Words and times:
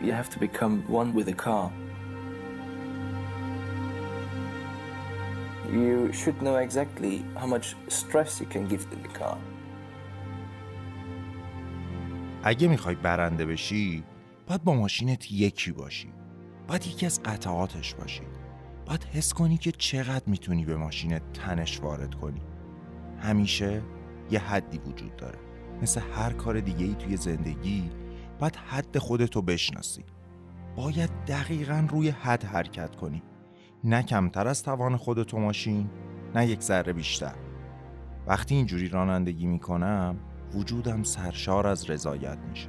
you 0.00 0.12
have 0.12 0.30
to 0.30 0.38
become 0.38 0.74
one 0.88 1.12
with 1.14 1.26
the 1.26 1.38
car. 1.46 1.72
You 5.72 6.12
should 6.12 6.40
know 6.40 6.56
exactly 6.56 7.24
how 7.40 7.46
much 7.46 7.76
stress 7.88 8.40
you 8.40 8.46
can 8.46 8.64
give 8.68 8.82
to 8.90 8.96
the 8.96 9.12
car. 9.18 9.38
اگه 12.42 12.68
می‌خوای 12.68 12.94
برنده 12.94 13.46
بشی 13.46 14.04
باید 14.46 14.64
با 14.64 14.74
ماشینت 14.74 15.32
یکی 15.32 15.72
باشی 15.72 16.12
باید 16.68 16.86
یکی 16.86 17.06
از 17.06 17.22
قطعاتش 17.22 17.94
باشی 17.94 18.22
باید 18.86 19.04
حس 19.04 19.34
کنی 19.34 19.58
که 19.58 19.72
چقدر 19.72 20.24
می‌تونی 20.26 20.64
به 20.64 20.76
ماشینت 20.76 21.22
تنش 21.32 21.80
وارد 21.80 22.14
کنی 22.14 22.40
همیشه 23.20 23.82
یه 24.30 24.38
حدی 24.38 24.78
وجود 24.78 25.16
داره 25.16 25.38
مثل 25.82 26.00
هر 26.14 26.32
کار 26.32 26.60
دیگه 26.60 26.86
ای 26.86 26.94
توی 26.94 27.16
زندگی 27.16 27.90
باید 28.38 28.56
حد 28.56 28.98
خودتو 28.98 29.42
بشناسی. 29.42 30.04
باید 30.76 31.10
دقیقا 31.26 31.86
روی 31.90 32.08
حد 32.10 32.44
حرکت 32.44 32.96
کنی. 32.96 33.22
نه 33.84 34.02
کمتر 34.02 34.48
از 34.48 34.62
توان 34.62 34.96
خودتو 34.96 35.38
ماشین 35.38 35.90
نه 36.34 36.46
یک 36.46 36.60
ذره 36.60 36.92
بیشتر. 36.92 37.34
وقتی 38.26 38.54
اینجوری 38.54 38.88
رانندگی 38.88 39.46
می‌کنم 39.46 40.16
وجودم 40.54 41.02
سرشار 41.02 41.66
از 41.66 41.90
رضایت 41.90 42.38
میشه. 42.50 42.68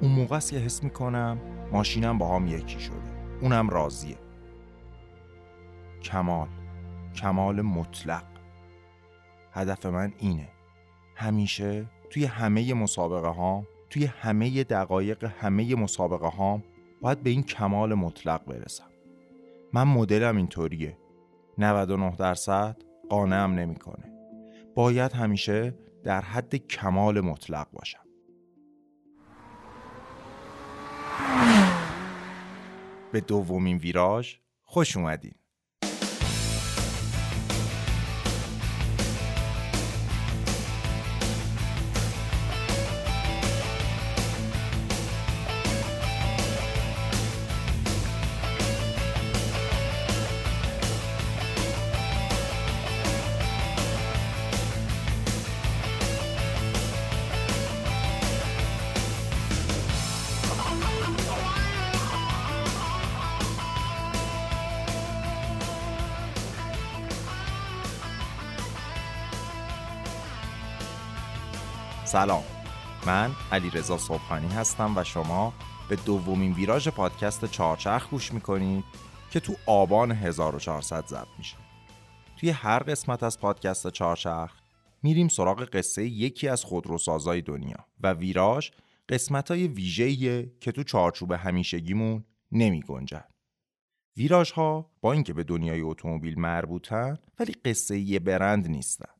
اون 0.00 0.12
موقع 0.12 0.36
است 0.36 0.50
که 0.50 0.58
حس 0.58 0.84
می‌کنم 0.84 1.38
ماشینم 1.72 2.18
با 2.18 2.36
هم 2.36 2.46
یکی 2.46 2.80
شده. 2.80 2.96
اونم 3.40 3.68
راضیه. 3.68 4.16
کمال. 6.02 6.48
کمال 7.14 7.62
مطلق. 7.62 8.24
هدف 9.52 9.86
من 9.86 10.12
اینه. 10.18 10.48
همیشه 11.16 11.86
توی 12.10 12.24
همه 12.24 12.74
مسابقه 12.74 13.28
ها 13.28 13.64
توی 13.90 14.04
همه 14.04 14.64
دقایق 14.64 15.24
همه 15.24 15.74
مسابقه 15.74 16.28
ها 16.28 16.62
باید 17.00 17.22
به 17.22 17.30
این 17.30 17.42
کمال 17.42 17.94
مطلق 17.94 18.44
برسم. 18.44 18.90
من 19.72 19.84
مدلم 19.84 20.36
اینطوریه. 20.36 20.98
99 21.58 22.16
درصد 22.16 22.76
قانعم 23.08 23.54
نمی‌کنه. 23.54 24.12
باید 24.74 25.12
همیشه 25.12 25.74
در 26.04 26.20
حد 26.20 26.54
کمال 26.54 27.20
مطلق 27.20 27.70
باشم. 27.72 28.04
به 33.12 33.20
دومین 33.20 33.76
ویراژ 33.76 34.34
خوش 34.62 34.96
اومدین. 34.96 35.34
سلام 72.10 72.44
من 73.06 73.30
علی 73.52 73.70
رضا 73.70 73.98
صبحانی 73.98 74.48
هستم 74.48 74.96
و 74.96 75.04
شما 75.04 75.52
به 75.88 75.96
دومین 75.96 76.52
ویراژ 76.52 76.88
پادکست 76.88 77.44
چهارچرخ 77.44 78.10
گوش 78.10 78.32
می‌کنید 78.32 78.84
که 79.30 79.40
تو 79.40 79.54
آبان 79.66 80.12
1400 80.12 81.06
ضبط 81.06 81.28
میشه 81.38 81.56
توی 82.36 82.50
هر 82.50 82.78
قسمت 82.78 83.22
از 83.22 83.40
پادکست 83.40 83.90
چهارچرخ 83.90 84.60
میریم 85.02 85.28
سراغ 85.28 85.64
قصه 85.64 86.04
یکی 86.04 86.48
از 86.48 86.64
خودروسازای 86.64 87.40
دنیا 87.40 87.86
و 88.00 88.12
ویراژ 88.12 88.70
قسمت 89.08 89.50
های 89.50 89.68
ویژه‌ایه 89.68 90.52
که 90.60 90.72
تو 90.72 90.82
چارچوب 90.82 91.32
همیشگیمون 91.32 92.24
نمی 92.52 92.80
گنجن. 92.80 93.24
ویراژ 94.16 94.50
ها 94.50 94.90
با 95.00 95.12
اینکه 95.12 95.32
به 95.32 95.44
دنیای 95.44 95.80
اتومبیل 95.80 96.40
مربوطن 96.40 97.18
ولی 97.38 97.52
قصه 97.52 97.98
یه 97.98 98.18
برند 98.18 98.68
نیستن. 98.68 99.12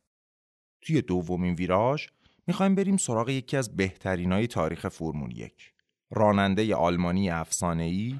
توی 0.81 1.01
دومین 1.01 1.55
ویراژ 1.55 2.07
می‌خوایم 2.47 2.75
بریم 2.75 2.97
سراغ 2.97 3.29
یکی 3.29 3.57
از 3.57 3.75
بهترینای 3.75 4.47
تاریخ 4.47 4.87
فرمول 4.87 5.37
یک. 5.37 5.73
راننده 6.11 6.75
آلمانی 6.75 7.29
افسانه‌ای 7.29 8.19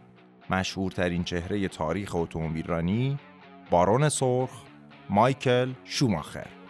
مشهورترین 0.49 1.23
چهره 1.23 1.67
تاریخ 1.67 2.15
اتومبیل 2.15 2.67
رانی 2.67 3.17
بارون 3.71 4.09
سرخ 4.09 4.63
مایکل 5.09 5.73
شوماخر. 5.83 6.60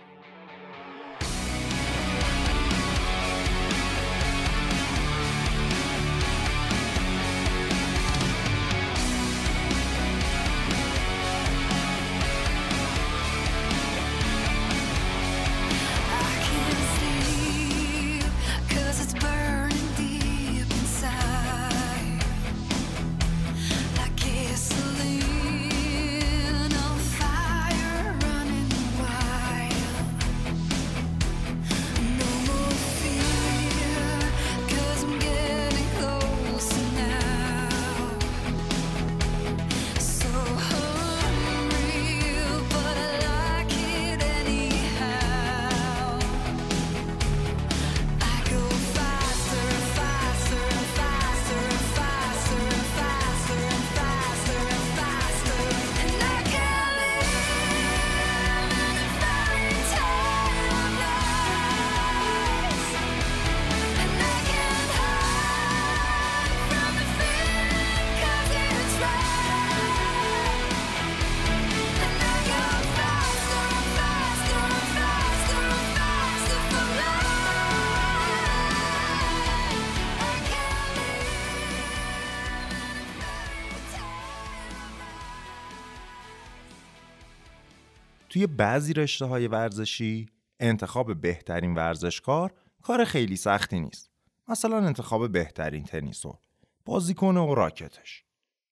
توی 88.41 88.47
بعضی 88.47 88.93
رشته 88.93 89.25
های 89.25 89.47
ورزشی 89.47 90.29
انتخاب 90.59 91.21
بهترین 91.21 91.75
ورزشکار 91.75 92.53
کار 92.83 93.05
خیلی 93.05 93.35
سختی 93.35 93.79
نیست. 93.79 94.11
مثلا 94.47 94.77
انتخاب 94.77 95.31
بهترین 95.31 95.83
تنیسور، 95.83 96.37
بازیکن 96.85 97.37
و 97.37 97.55
راکتش. 97.55 98.23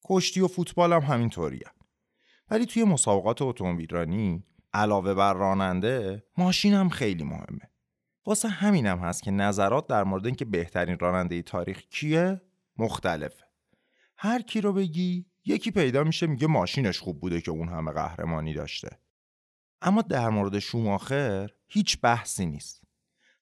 کشتی 0.05 0.41
و 0.41 0.47
فوتبال 0.47 0.93
هم 0.93 1.01
همینطوریه. 1.01 1.67
ولی 2.49 2.65
توی 2.65 2.83
مسابقات 2.83 3.41
اتومبیل 3.41 4.41
علاوه 4.73 5.13
بر 5.13 5.33
راننده 5.33 6.23
ماشین 6.37 6.73
هم 6.73 6.89
خیلی 6.89 7.23
مهمه. 7.23 7.69
واسه 8.25 8.47
همینم 8.47 8.99
هست 8.99 9.23
که 9.23 9.31
نظرات 9.31 9.87
در 9.87 10.03
مورد 10.03 10.25
اینکه 10.25 10.45
بهترین 10.45 10.99
راننده 10.99 11.41
تاریخ 11.41 11.81
کیه 11.81 12.41
مختلفه. 12.77 13.45
هر 14.17 14.41
کی 14.41 14.61
رو 14.61 14.73
بگی 14.73 15.25
یکی 15.45 15.71
پیدا 15.71 16.03
میشه 16.03 16.27
میگه 16.27 16.47
ماشینش 16.47 16.99
خوب 16.99 17.19
بوده 17.19 17.41
که 17.41 17.51
اون 17.51 17.69
همه 17.69 17.91
قهرمانی 17.91 18.53
داشته. 18.53 18.89
اما 19.81 20.01
در 20.01 20.29
مورد 20.29 20.59
شوماخر 20.59 21.49
هیچ 21.67 21.97
بحثی 22.01 22.45
نیست. 22.45 22.83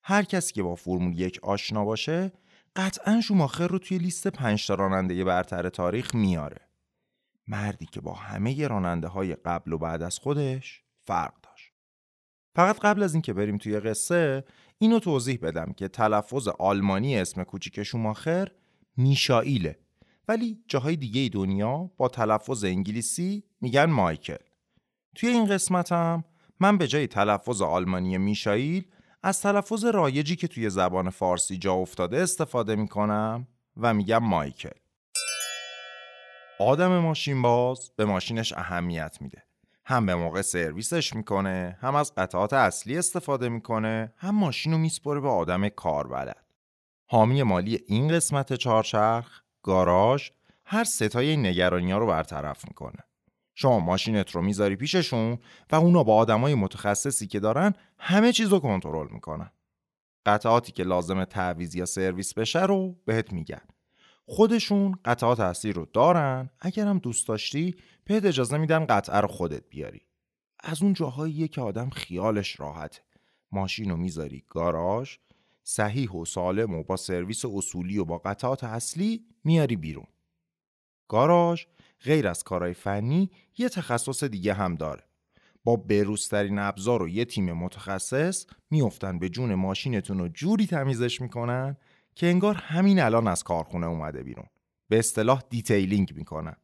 هر 0.03 0.23
کسی 0.23 0.53
که 0.53 0.63
با 0.63 0.75
فرمول 0.75 1.19
یک 1.19 1.39
آشنا 1.43 1.85
باشه 1.85 2.31
قطعا 2.75 3.21
شوماخر 3.21 3.67
رو 3.67 3.79
توی 3.79 3.97
لیست 3.97 4.27
پنج 4.27 4.67
تا 4.67 4.75
راننده 4.75 5.23
برتر 5.23 5.69
تاریخ 5.69 6.15
میاره. 6.15 6.61
مردی 7.47 7.85
که 7.85 8.01
با 8.01 8.13
همه 8.13 8.67
راننده 8.67 9.07
های 9.07 9.35
قبل 9.35 9.73
و 9.73 9.77
بعد 9.77 10.01
از 10.01 10.19
خودش 10.19 10.83
فرق 10.99 11.33
داشت. 11.43 11.73
فقط 12.55 12.79
قبل 12.79 13.03
از 13.03 13.13
اینکه 13.13 13.33
بریم 13.33 13.57
توی 13.57 13.79
قصه 13.79 14.43
اینو 14.77 14.99
توضیح 14.99 15.39
بدم 15.41 15.73
که 15.73 15.87
تلفظ 15.87 16.47
آلمانی 16.47 17.17
اسم 17.17 17.43
کوچیک 17.43 17.83
شوماخر 17.83 18.51
میشائیله 18.97 19.79
ولی 20.27 20.63
جاهای 20.67 20.95
دیگه 20.95 21.29
دنیا 21.29 21.91
با 21.97 22.07
تلفظ 22.07 22.63
انگلیسی 22.63 23.43
میگن 23.61 23.85
مایکل 23.85 24.46
توی 25.17 25.29
این 25.29 25.45
قسمت 25.45 25.91
هم 25.91 26.23
من 26.59 26.77
به 26.77 26.87
جای 26.87 27.07
تلفظ 27.07 27.61
آلمانی 27.61 28.17
میشایل 28.17 28.85
از 29.23 29.41
تلفظ 29.41 29.85
رایجی 29.85 30.35
که 30.35 30.47
توی 30.47 30.69
زبان 30.69 31.09
فارسی 31.09 31.57
جا 31.57 31.73
افتاده 31.73 32.21
استفاده 32.21 32.75
می‌کنم 32.75 33.47
و 33.77 33.93
میگم 33.93 34.17
مایکل. 34.17 34.77
آدم 36.59 36.97
ماشین 36.97 37.41
باز 37.41 37.91
به 37.95 38.05
ماشینش 38.05 38.53
اهمیت 38.53 39.17
میده. 39.21 39.43
هم 39.85 40.05
به 40.05 40.15
موقع 40.15 40.41
سرویسش 40.41 41.15
می‌کنه 41.15 41.77
هم 41.81 41.95
از 41.95 42.15
قطعات 42.15 42.53
اصلی 42.53 42.97
استفاده 42.97 43.49
می‌کنه 43.49 44.13
هم 44.17 44.35
ماشین 44.35 44.71
رو 44.71 44.77
میسپره 44.77 45.19
به 45.19 45.29
آدم 45.29 45.69
کاربلد. 45.69 46.45
حامی 47.05 47.43
مالی 47.43 47.79
این 47.87 48.07
قسمت 48.07 48.53
چهارچرخ 48.53 49.41
گاراژ 49.63 50.29
هر 50.65 50.83
ستای 50.83 51.37
نگرانی 51.37 51.91
ها 51.91 51.97
رو 51.97 52.07
برطرف 52.07 52.67
می‌کنه. 52.67 53.03
شما 53.59 53.79
ماشینت 53.79 54.31
رو 54.31 54.41
می‌ذاری 54.41 54.75
پیششون 54.75 55.37
و 55.71 55.75
اونا 55.75 56.03
با 56.03 56.15
آدمای 56.15 56.55
متخصصی 56.55 57.27
که 57.27 57.39
دارن 57.39 57.73
همه 57.99 58.31
چیز 58.31 58.47
رو 58.47 58.59
کنترل 58.59 59.07
می‌کنن. 59.11 59.51
قطعاتی 60.25 60.71
که 60.71 60.83
لازم 60.83 61.23
تعویض 61.25 61.75
یا 61.75 61.85
سرویس 61.85 62.33
بشه 62.33 62.65
رو 62.65 62.95
بهت 63.05 63.33
میگن. 63.33 63.61
خودشون 64.25 64.99
قطعات 65.05 65.39
اصلی 65.39 65.73
رو 65.73 65.87
دارن. 65.93 66.49
اگرم 66.59 66.99
دوست 66.99 67.27
داشتی 67.27 67.75
بهت 68.05 68.25
اجازه 68.25 68.57
میدن 68.57 68.85
قطعه 68.85 69.17
رو 69.17 69.27
خودت 69.27 69.63
بیاری. 69.69 70.01
از 70.59 70.83
اون 70.83 70.93
جاهاییه 70.93 71.47
که 71.47 71.61
آدم 71.61 71.89
خیالش 71.89 72.59
راحته. 72.59 73.01
ماشین 73.51 73.89
رو 73.89 73.97
می‌ذاری 73.97 74.43
گاراژ 74.49 75.17
صحیح 75.63 76.11
و 76.11 76.25
سالم 76.25 76.75
و 76.75 76.83
با 76.83 76.97
سرویس 76.97 77.45
اصولی 77.45 77.97
و 77.97 78.05
با 78.05 78.17
قطعات 78.17 78.63
اصلی 78.63 79.25
میاری 79.43 79.75
بیرون. 79.75 80.07
گاراژ 81.07 81.65
غیر 82.03 82.27
از 82.27 82.43
کارهای 82.43 82.73
فنی 82.73 83.31
یه 83.57 83.69
تخصص 83.69 84.23
دیگه 84.23 84.53
هم 84.53 84.75
داره. 84.75 85.03
با 85.63 85.75
بروزترین 85.75 86.59
ابزار 86.59 87.03
و 87.03 87.09
یه 87.09 87.25
تیم 87.25 87.53
متخصص 87.53 88.45
میافتن 88.69 89.19
به 89.19 89.29
جون 89.29 89.55
ماشینتون 89.55 90.19
رو 90.19 90.27
جوری 90.27 90.67
تمیزش 90.67 91.21
می‌کنن 91.21 91.77
که 92.15 92.27
انگار 92.27 92.55
همین 92.55 92.99
الان 92.99 93.27
از 93.27 93.43
کارخونه 93.43 93.87
اومده 93.87 94.23
بیرون. 94.23 94.45
به 94.89 94.99
اصطلاح 94.99 95.43
detailing 95.49 96.13
می‌کنن. 96.15 96.55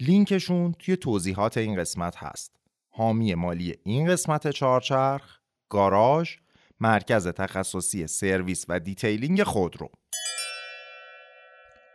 لینکشون 0.00 0.72
توی 0.72 0.96
توضیحات 0.96 1.56
این 1.56 1.76
قسمت 1.76 2.16
هست. 2.16 2.56
حامی 2.90 3.34
مالی 3.34 3.74
این 3.84 4.08
قسمت 4.08 4.50
چهارچرخ 4.50 5.38
گاراژ 5.68 6.36
مرکز 6.80 7.28
تخصصی 7.28 8.06
سرویس 8.06 8.64
و 8.68 8.80
detailing 8.80 9.42
خودرو. 9.42 9.90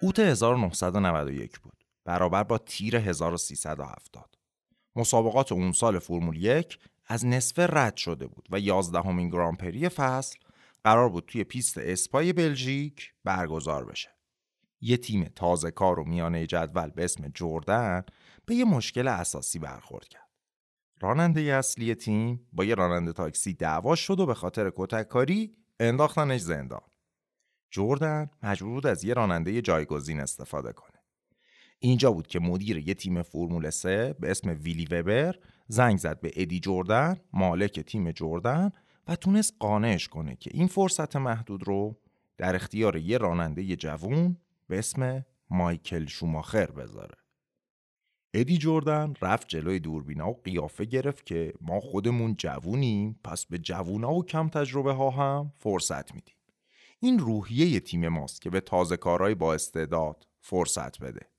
اوت 0.02 0.20
1991 0.20 1.60
بود. 1.60 1.77
برابر 2.08 2.44
با 2.44 2.58
تیر 2.58 2.96
1370 2.96 4.38
مسابقات 4.96 5.52
اون 5.52 5.72
سال 5.72 6.00
فرمول 6.00 6.44
یک 6.44 6.80
از 7.06 7.26
نصف 7.26 7.60
رد 7.60 7.98
شده 7.98 8.28
بود 8.28 8.48
و 8.52 8.60
یازدهمین 8.60 9.30
گرانپری 9.30 9.90
فصل 9.90 10.38
قرار 10.84 11.10
بود 11.10 11.26
توی 11.28 11.44
پیست 11.44 11.78
اسپای 11.78 12.34
بلژیک 12.34 13.14
برگزار 13.24 13.86
بشه. 13.86 14.10
یه 14.82 14.98
تیم 14.98 15.24
تازه 15.24 15.72
کار 15.72 16.00
و 16.00 16.04
میانه 16.04 16.48
جدول 16.48 16.90
به 16.90 17.04
اسم 17.04 17.32
جردن 17.36 18.04
به 18.46 18.56
یه 18.56 18.66
مشکل 18.66 19.08
اساسی 19.08 19.60
برخورد 19.60 20.08
کرد. 20.08 20.30
راننده 21.02 21.42
اصلی 21.42 21.96
تیم 21.96 22.48
با 22.54 22.66
یه 22.66 22.76
راننده 22.76 23.14
تاکسی 23.14 23.54
دعوا 23.54 23.96
شد 23.96 24.20
و 24.20 24.26
به 24.26 24.34
خاطر 24.34 24.72
کتککاری 24.76 25.56
انداختنش 25.80 26.42
زندان. 26.42 26.82
جردن 27.72 28.30
مجبور 28.44 28.74
بود 28.74 28.88
از 28.88 29.04
یه 29.04 29.14
راننده 29.14 29.62
جایگزین 29.62 30.20
استفاده 30.20 30.74
کنه. 30.74 30.97
اینجا 31.80 32.12
بود 32.12 32.28
که 32.28 32.40
مدیر 32.40 32.78
یه 32.78 32.94
تیم 32.94 33.22
فرمول 33.22 33.70
3 33.70 34.14
به 34.20 34.32
اسم 34.32 34.58
ویلی 34.62 34.86
وبر 34.86 35.36
زنگ 35.68 35.98
زد 35.98 36.20
به 36.20 36.32
ادی 36.36 36.60
جردن 36.60 37.18
مالک 37.34 37.80
تیم 37.80 38.12
جردن 38.12 38.72
و 39.08 39.16
تونست 39.16 39.54
قانعش 39.60 40.08
کنه 40.08 40.36
که 40.36 40.52
این 40.54 40.68
فرصت 40.68 41.16
محدود 41.16 41.68
رو 41.68 41.98
در 42.38 42.56
اختیار 42.56 42.98
یه 42.98 43.18
راننده 43.18 43.76
جوون 43.76 44.38
به 44.68 44.80
اسم 44.80 45.26
مایکل 45.50 46.06
شوماخر 46.06 46.72
بذاره. 46.72 47.16
ادی 48.34 48.58
جردن 48.58 49.14
رفت 49.22 49.48
جلوی 49.48 49.80
دوربینا 49.80 50.30
و 50.30 50.42
قیافه 50.44 50.86
گرفت 50.86 51.26
که 51.26 51.54
ما 51.62 51.80
خودمون 51.80 52.36
جوونیم 52.38 53.20
پس 53.24 53.46
به 53.46 53.58
جوونا 53.58 54.14
و 54.14 54.26
کم 54.26 54.50
تجربه 54.50 54.94
ها 54.94 55.10
هم 55.10 55.54
فرصت 55.58 56.16
میدیم. 56.16 56.36
این 57.00 57.20
روحیه 57.20 57.80
تیم 57.80 58.08
ماست 58.08 58.42
که 58.42 58.50
به 58.50 58.62
تازه 58.62 58.98
کارهای 58.98 59.36
با 59.36 59.54
استعداد 59.54 60.28
فرصت 60.42 61.00
بده. 61.00 61.37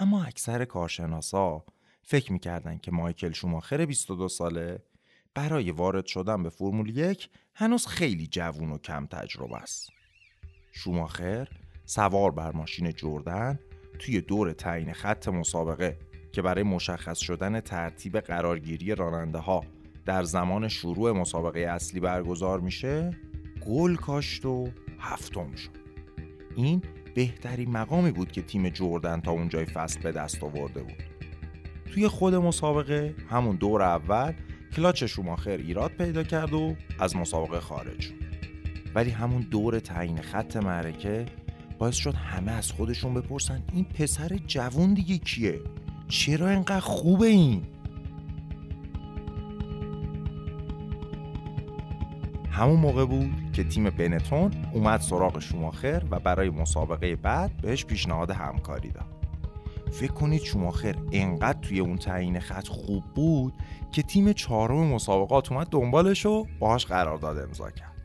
اما 0.00 0.24
اکثر 0.24 0.64
کارشناسا 0.64 1.64
فکر 2.02 2.32
می‌کردن 2.32 2.78
که 2.78 2.90
مایکل 2.90 3.32
شوماخر 3.32 3.86
22 3.86 4.28
ساله 4.28 4.82
برای 5.34 5.70
وارد 5.70 6.06
شدن 6.06 6.42
به 6.42 6.48
فرمول 6.48 6.98
یک 6.98 7.28
هنوز 7.54 7.86
خیلی 7.86 8.26
جوون 8.26 8.70
و 8.70 8.78
کم 8.78 9.06
تجربه 9.06 9.56
است. 9.56 9.90
شوماخر 10.72 11.48
سوار 11.84 12.30
بر 12.30 12.52
ماشین 12.52 12.92
جردن 12.92 13.58
توی 13.98 14.20
دور 14.20 14.52
تعیین 14.52 14.92
خط 14.92 15.28
مسابقه 15.28 15.98
که 16.32 16.42
برای 16.42 16.62
مشخص 16.62 17.18
شدن 17.18 17.60
ترتیب 17.60 18.20
قرارگیری 18.20 18.94
راننده 18.94 19.38
ها 19.38 19.64
در 20.06 20.22
زمان 20.22 20.68
شروع 20.68 21.12
مسابقه 21.12 21.60
اصلی 21.60 22.00
برگزار 22.00 22.60
میشه 22.60 23.16
گل 23.66 23.96
کاشت 23.96 24.46
و 24.46 24.68
هفتم 24.98 25.54
شد 25.54 25.70
این 26.56 26.82
بهترین 27.14 27.70
مقامی 27.70 28.10
بود 28.10 28.32
که 28.32 28.42
تیم 28.42 28.68
جردن 28.68 29.20
تا 29.20 29.30
اونجای 29.30 29.64
فصل 29.64 30.00
به 30.00 30.12
دست 30.12 30.44
آورده 30.44 30.82
بود. 30.82 31.02
توی 31.92 32.08
خود 32.08 32.34
مسابقه 32.34 33.14
همون 33.30 33.56
دور 33.56 33.82
اول 33.82 34.32
کلاچ 34.76 35.04
شوماخر 35.04 35.56
ایراد 35.56 35.90
پیدا 35.90 36.22
کرد 36.22 36.52
و 36.52 36.76
از 36.98 37.16
مسابقه 37.16 37.60
خارج 37.60 38.00
شد. 38.00 38.14
ولی 38.94 39.10
همون 39.10 39.42
دور 39.42 39.78
تعیین 39.78 40.22
خط 40.22 40.56
معرکه 40.56 41.26
باعث 41.78 41.94
شد 41.94 42.14
همه 42.14 42.52
از 42.52 42.72
خودشون 42.72 43.14
بپرسن 43.14 43.62
این 43.72 43.84
پسر 43.84 44.38
جوون 44.46 44.94
دیگه 44.94 45.18
کیه؟ 45.18 45.60
چرا 46.08 46.48
اینقدر 46.48 46.80
خوبه 46.80 47.26
این؟ 47.26 47.62
همون 52.60 52.80
موقع 52.80 53.04
بود 53.04 53.52
که 53.52 53.64
تیم 53.64 53.90
بنتون 53.90 54.52
اومد 54.72 55.00
سراغ 55.00 55.38
شوماخر 55.38 56.02
و 56.10 56.20
برای 56.20 56.50
مسابقه 56.50 57.16
بعد 57.16 57.56
بهش 57.56 57.84
پیشنهاد 57.84 58.30
همکاری 58.30 58.90
داد. 58.90 59.26
فکر 59.92 60.12
کنید 60.12 60.42
شوماخر 60.42 60.96
انقدر 61.12 61.58
توی 61.60 61.80
اون 61.80 61.96
تعیین 61.96 62.40
خط 62.40 62.68
خوب 62.68 63.04
بود 63.14 63.52
که 63.92 64.02
تیم 64.02 64.32
چهارم 64.32 64.86
مسابقات 64.86 65.52
اومد 65.52 65.66
دنبالش 65.66 66.26
و 66.26 66.46
باهاش 66.58 66.86
قرارداد 66.86 67.38
امضا 67.38 67.70
کرد. 67.70 67.96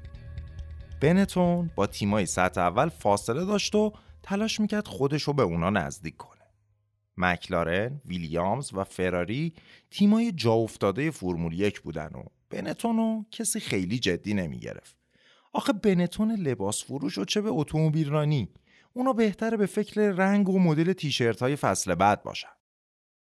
بنتون 1.01 1.71
با 1.75 1.87
تیمای 1.87 2.25
سطح 2.25 2.61
اول 2.61 2.89
فاصله 2.89 3.45
داشت 3.45 3.75
و 3.75 3.93
تلاش 4.23 4.59
می‌کرد 4.59 4.87
خودش 4.87 5.23
رو 5.23 5.33
به 5.33 5.43
اونا 5.43 5.69
نزدیک 5.69 6.17
کنه. 6.17 6.41
مکلارن، 7.17 8.01
ویلیامز 8.05 8.73
و 8.73 8.83
فراری 8.83 9.53
تیمای 9.91 10.31
جا 10.31 10.53
افتاده 10.53 11.11
فرمول 11.11 11.53
یک 11.53 11.81
بودن 11.81 12.09
و 12.15 12.23
بنتون 12.49 12.97
رو 12.97 13.25
کسی 13.31 13.59
خیلی 13.59 13.99
جدی 13.99 14.33
نمی‌گرفت. 14.33 14.95
آخه 15.53 15.73
بنتون 15.73 16.31
لباس 16.31 16.83
فروش 16.83 17.17
و 17.17 17.25
چه 17.25 17.41
به 17.41 17.49
اتومبیل 17.51 18.09
رانی 18.09 18.49
اونا 18.93 19.13
بهتره 19.13 19.57
به 19.57 19.65
فکر 19.65 20.01
رنگ 20.01 20.49
و 20.49 20.59
مدل 20.59 20.93
تیشرت 20.93 21.41
های 21.41 21.55
فصل 21.55 21.95
بعد 21.95 22.23
باشن. 22.23 22.49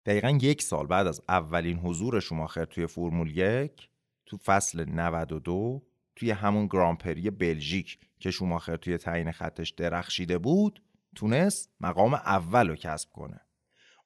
دقیقا 0.06 0.38
یک 0.42 0.62
سال 0.62 0.86
بعد 0.86 1.06
از 1.06 1.22
اولین 1.28 1.78
حضور 1.78 2.20
شماخر 2.20 2.64
توی 2.64 2.86
فرمول 2.86 3.36
یک 3.36 3.88
تو 4.26 4.36
فصل 4.36 4.84
92 4.90 5.82
توی 6.16 6.30
همون 6.30 6.66
گرانپری 6.66 7.30
بلژیک 7.30 7.98
که 8.20 8.30
شوماخر 8.30 8.76
توی 8.76 8.98
تعیین 8.98 9.32
خطش 9.32 9.70
درخشیده 9.70 10.38
بود 10.38 10.82
تونست 11.14 11.70
مقام 11.80 12.14
اول 12.14 12.68
رو 12.68 12.76
کسب 12.76 13.12
کنه 13.12 13.40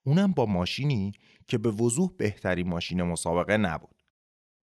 اونم 0.04 0.32
با 0.32 0.46
ماشینی 0.46 1.12
که 1.48 1.58
به 1.58 1.70
وضوح 1.70 2.10
بهترین 2.18 2.68
ماشین 2.68 3.02
مسابقه 3.02 3.56
نبود 3.56 3.99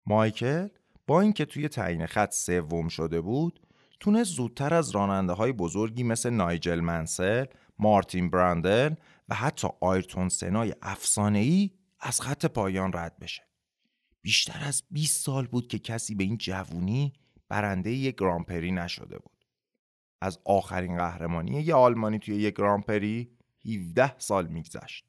مایکل 0.06 0.68
با 1.06 1.20
اینکه 1.20 1.44
توی 1.44 1.68
تعیین 1.68 2.06
خط 2.06 2.32
سوم 2.32 2.88
شده 2.88 3.20
بود 3.20 3.60
تونست 4.00 4.30
زودتر 4.30 4.74
از 4.74 4.90
راننده 4.90 5.32
های 5.32 5.52
بزرگی 5.52 6.02
مثل 6.02 6.30
نایجل 6.30 6.80
منسل، 6.80 7.44
مارتین 7.78 8.30
براندل 8.30 8.94
و 9.28 9.34
حتی 9.34 9.68
آیرتون 9.80 10.28
سنای 10.28 10.74
ای 11.18 11.70
از 12.00 12.20
خط 12.20 12.46
پایان 12.46 12.92
رد 12.94 13.18
بشه. 13.18 13.42
بیشتر 14.22 14.60
از 14.64 14.82
20 14.90 15.24
سال 15.24 15.46
بود 15.46 15.68
که 15.68 15.78
کسی 15.78 16.14
به 16.14 16.24
این 16.24 16.36
جوونی 16.36 17.12
برنده 17.48 17.90
یک 17.90 18.16
گرانپری 18.16 18.72
نشده 18.72 19.18
بود. 19.18 19.44
از 20.20 20.38
آخرین 20.44 20.96
قهرمانی 20.96 21.62
یه 21.62 21.74
آلمانی 21.74 22.18
توی 22.18 22.36
یک 22.36 22.54
گرانپری 22.56 23.30
17 23.66 24.18
سال 24.18 24.46
میگذشت. 24.46 25.04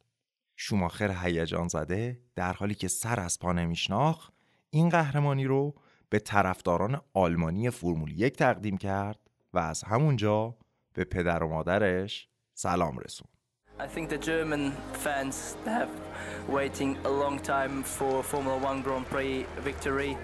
شوماخر 0.56 1.12
هیجان 1.24 1.68
زده 1.68 2.22
در 2.36 2.54
حالی 2.54 2.76
که 2.76 2.88
سر 2.88 3.20
از 3.20 3.40
پا 3.40 3.54
نمیشناخ 3.54 4.30
این 4.76 4.90
قهرمانی 4.90 5.46
رو 5.46 5.76
به 6.10 6.20
طرفداران 6.20 7.02
آلمانی 7.14 7.70
فرمول 7.70 8.20
یک 8.20 8.38
تقدیم 8.38 8.78
کرد 8.78 9.20
و 9.54 9.60
از 9.60 9.84
همونجا 9.84 10.56
به 10.94 11.04
پدر 11.04 11.44
و 11.44 11.50
مادرش 11.50 12.28
سلام 12.54 12.98
رسون 12.98 13.28
I 13.80 13.88
think 13.88 14.10
the 14.10 14.18
German 14.18 14.72
fans 14.94 15.58
have 15.66 15.90
waiting 16.48 16.98
a 17.06 17.10
long 17.10 17.40
time 17.40 17.84
for 17.84 18.24
Formula 18.24 18.58
One 18.70 18.82
Grand 18.82 19.06
Prix 19.12 19.46
victory, 19.70 20.18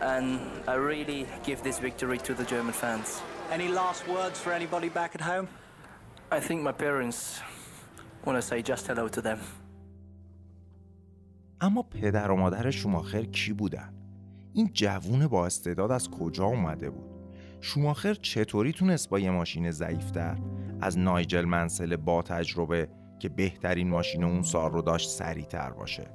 and 0.00 0.26
I 0.72 0.74
really 0.90 1.26
give 1.48 1.58
this 1.62 1.78
victory 1.78 2.18
to 2.28 2.32
the 2.34 2.46
German 2.54 2.74
fans. 2.82 3.08
Any 3.56 3.68
last 3.68 4.02
words 4.08 4.38
for 4.42 4.52
anybody 4.60 4.90
back 5.00 5.10
at 5.18 5.22
home? 5.32 5.46
I 6.38 6.40
think 6.46 6.58
my 6.70 6.74
parents 6.86 7.18
want 8.24 8.36
to 8.40 8.44
say 8.50 8.58
just 8.72 8.86
hello 8.86 9.08
to 9.16 9.20
them. 9.28 9.40
اما 11.62 11.82
پدر 11.82 12.30
و 12.30 12.36
مادر 12.36 12.70
شوماخر 12.70 13.24
کی 13.24 13.52
بودن؟ 13.52 13.92
این 14.52 14.70
جوون 14.72 15.26
با 15.26 15.46
استعداد 15.46 15.90
از 15.90 16.10
کجا 16.10 16.44
اومده 16.44 16.90
بود؟ 16.90 17.10
شوماخر 17.60 18.14
چطوری 18.14 18.72
تونست 18.72 19.08
با 19.08 19.18
یه 19.18 19.30
ماشین 19.30 19.70
ضعیفتر 19.70 20.38
از 20.80 20.98
نایجل 20.98 21.44
منسل 21.44 21.96
با 21.96 22.22
تجربه 22.22 22.88
که 23.18 23.28
بهترین 23.28 23.88
ماشین 23.88 24.24
اون 24.24 24.42
سال 24.42 24.72
رو 24.72 24.82
داشت 24.82 25.10
سریعتر 25.10 25.70
باشه؟ 25.70 26.06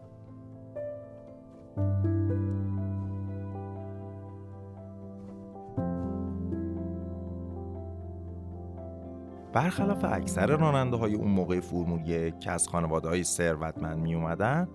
برخلاف 9.53 10.03
اکثر 10.03 10.47
راننده 10.47 10.97
های 10.97 11.13
اون 11.13 11.31
موقع 11.31 11.59
فرمول 11.59 12.29
که 12.29 12.51
از 12.51 12.67
خانواده 12.67 13.07
های 13.07 13.23
ثروتمند 13.23 13.97
می 13.97 14.15
اومدن 14.15 14.67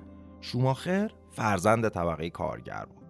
شوماخر 0.45 1.11
فرزند 1.31 1.89
طبقه 1.89 2.31
کارگر 2.31 2.85
بود. 2.85 3.07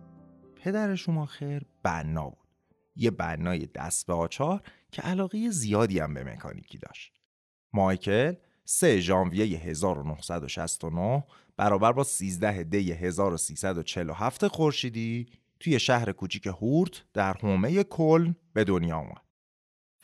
پدر 0.56 0.94
شوماخر 0.94 1.62
بنا 1.82 2.30
بود. 2.30 2.48
یه 2.96 3.10
بنای 3.10 3.66
دست 3.66 4.06
به 4.06 4.12
آچار 4.12 4.62
که 4.90 5.02
علاقه 5.02 5.50
زیادی 5.50 5.98
هم 5.98 6.14
به 6.14 6.24
مکانیکی 6.24 6.78
داشت. 6.78 7.12
مایکل 7.72 8.34
3 8.64 9.00
ژانویه 9.00 9.58
1969 9.58 11.24
برابر 11.56 11.92
با 11.92 12.04
13 12.04 12.62
دی 12.62 12.92
1347 12.92 14.46
خورشیدی 14.46 15.26
توی 15.60 15.80
شهر 15.80 16.12
کوچیک 16.12 16.46
هورت 16.46 17.04
در 17.12 17.32
حومه 17.32 17.84
کلن 17.84 18.36
به 18.52 18.64
دنیا 18.64 18.96
آمد. 18.96 19.22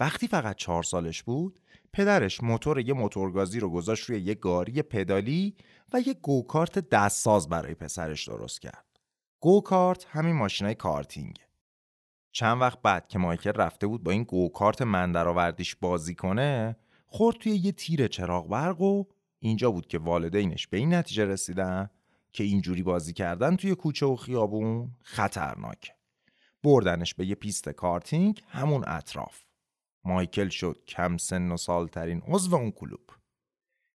وقتی 0.01 0.29
فقط 0.29 0.57
چهار 0.57 0.83
سالش 0.83 1.23
بود 1.23 1.61
پدرش 1.93 2.43
موتور 2.43 2.81
یه 2.81 2.95
موتورگازی 2.95 3.61
رو 3.61 3.71
گذاشت 3.71 4.11
روی 4.11 4.21
یه 4.21 4.35
گاری 4.35 4.83
پدالی 4.83 5.57
و 5.93 6.01
یه 6.01 6.15
گوکارت 6.15 6.79
دستساز 6.79 7.49
برای 7.49 7.75
پسرش 7.75 8.29
درست 8.29 8.61
کرد. 8.61 9.01
go-kart 9.41 10.07
همین 10.09 10.37
ماشینای 10.37 10.75
کارتینگ. 10.75 11.39
چند 12.33 12.61
وقت 12.61 12.83
بعد 12.83 13.09
که 13.09 13.19
مایکل 13.19 13.53
رفته 13.53 13.87
بود 13.87 14.03
با 14.03 14.11
این 14.11 14.23
go-kart 14.23 14.83
من‌درآوردیش 14.83 15.77
بازی 15.77 16.15
کنه 16.15 16.77
خورد 17.07 17.37
توی 17.37 17.53
یه 17.53 17.73
تیر 17.73 18.07
چراغ 18.09 18.49
برق 18.49 18.81
و 18.81 19.05
اینجا 19.39 19.71
بود 19.71 19.87
که 19.87 19.99
والدینش 19.99 20.67
به 20.67 20.77
این 20.77 20.95
نتیجه 20.95 21.25
رسیدن 21.25 21.91
که 22.33 22.45
اینجوری 22.45 22.83
بازی 22.83 23.13
کردن 23.13 23.57
توی 23.57 23.75
کوچه 23.75 24.07
و 24.07 24.17
خیابون 24.17 24.91
خطرناکه. 25.03 25.93
بردنش 26.63 27.15
به 27.15 27.27
یه 27.27 27.35
پیست 27.35 27.69
کارتینگ 27.69 28.43
همون 28.49 28.85
اطراف. 28.87 29.43
مایکل 30.05 30.49
شد 30.49 30.83
کم 30.89 31.17
سن 31.17 31.53
و 31.53 31.57
سالترین 31.57 32.23
عضو 32.27 32.57
اون 32.57 32.71
کلوب. 32.71 33.11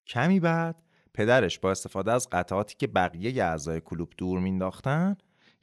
کمی 0.06 0.40
بعد 0.40 0.82
پدرش 1.14 1.58
با 1.58 1.70
استفاده 1.70 2.12
از 2.12 2.28
قطعاتی 2.32 2.74
که 2.78 2.86
بقیه 2.86 3.44
اعضای 3.44 3.80
کلوب 3.80 4.12
دور 4.16 4.40
مینداختن 4.40 5.16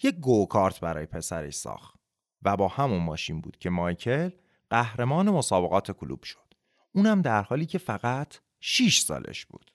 یک 0.04 0.16
گوکارت 0.16 0.80
برای 0.80 1.06
پسرش 1.06 1.54
ساخت 1.54 2.00
و 2.44 2.58
با 2.58 2.68
همون 2.68 3.04
ماشین 3.04 3.42
بود 3.42 3.58
که 3.58 3.70
مایکل 3.70 4.30
قهرمان 4.70 5.30
مسابقات 5.30 5.92
کلوب 5.92 6.24
شد. 6.24 6.54
اونم 6.92 7.22
در 7.22 7.42
حالی 7.42 7.66
که 7.66 7.78
فقط 7.78 8.36
6 8.60 9.00
سالش 9.00 9.46
بود. 9.46 9.72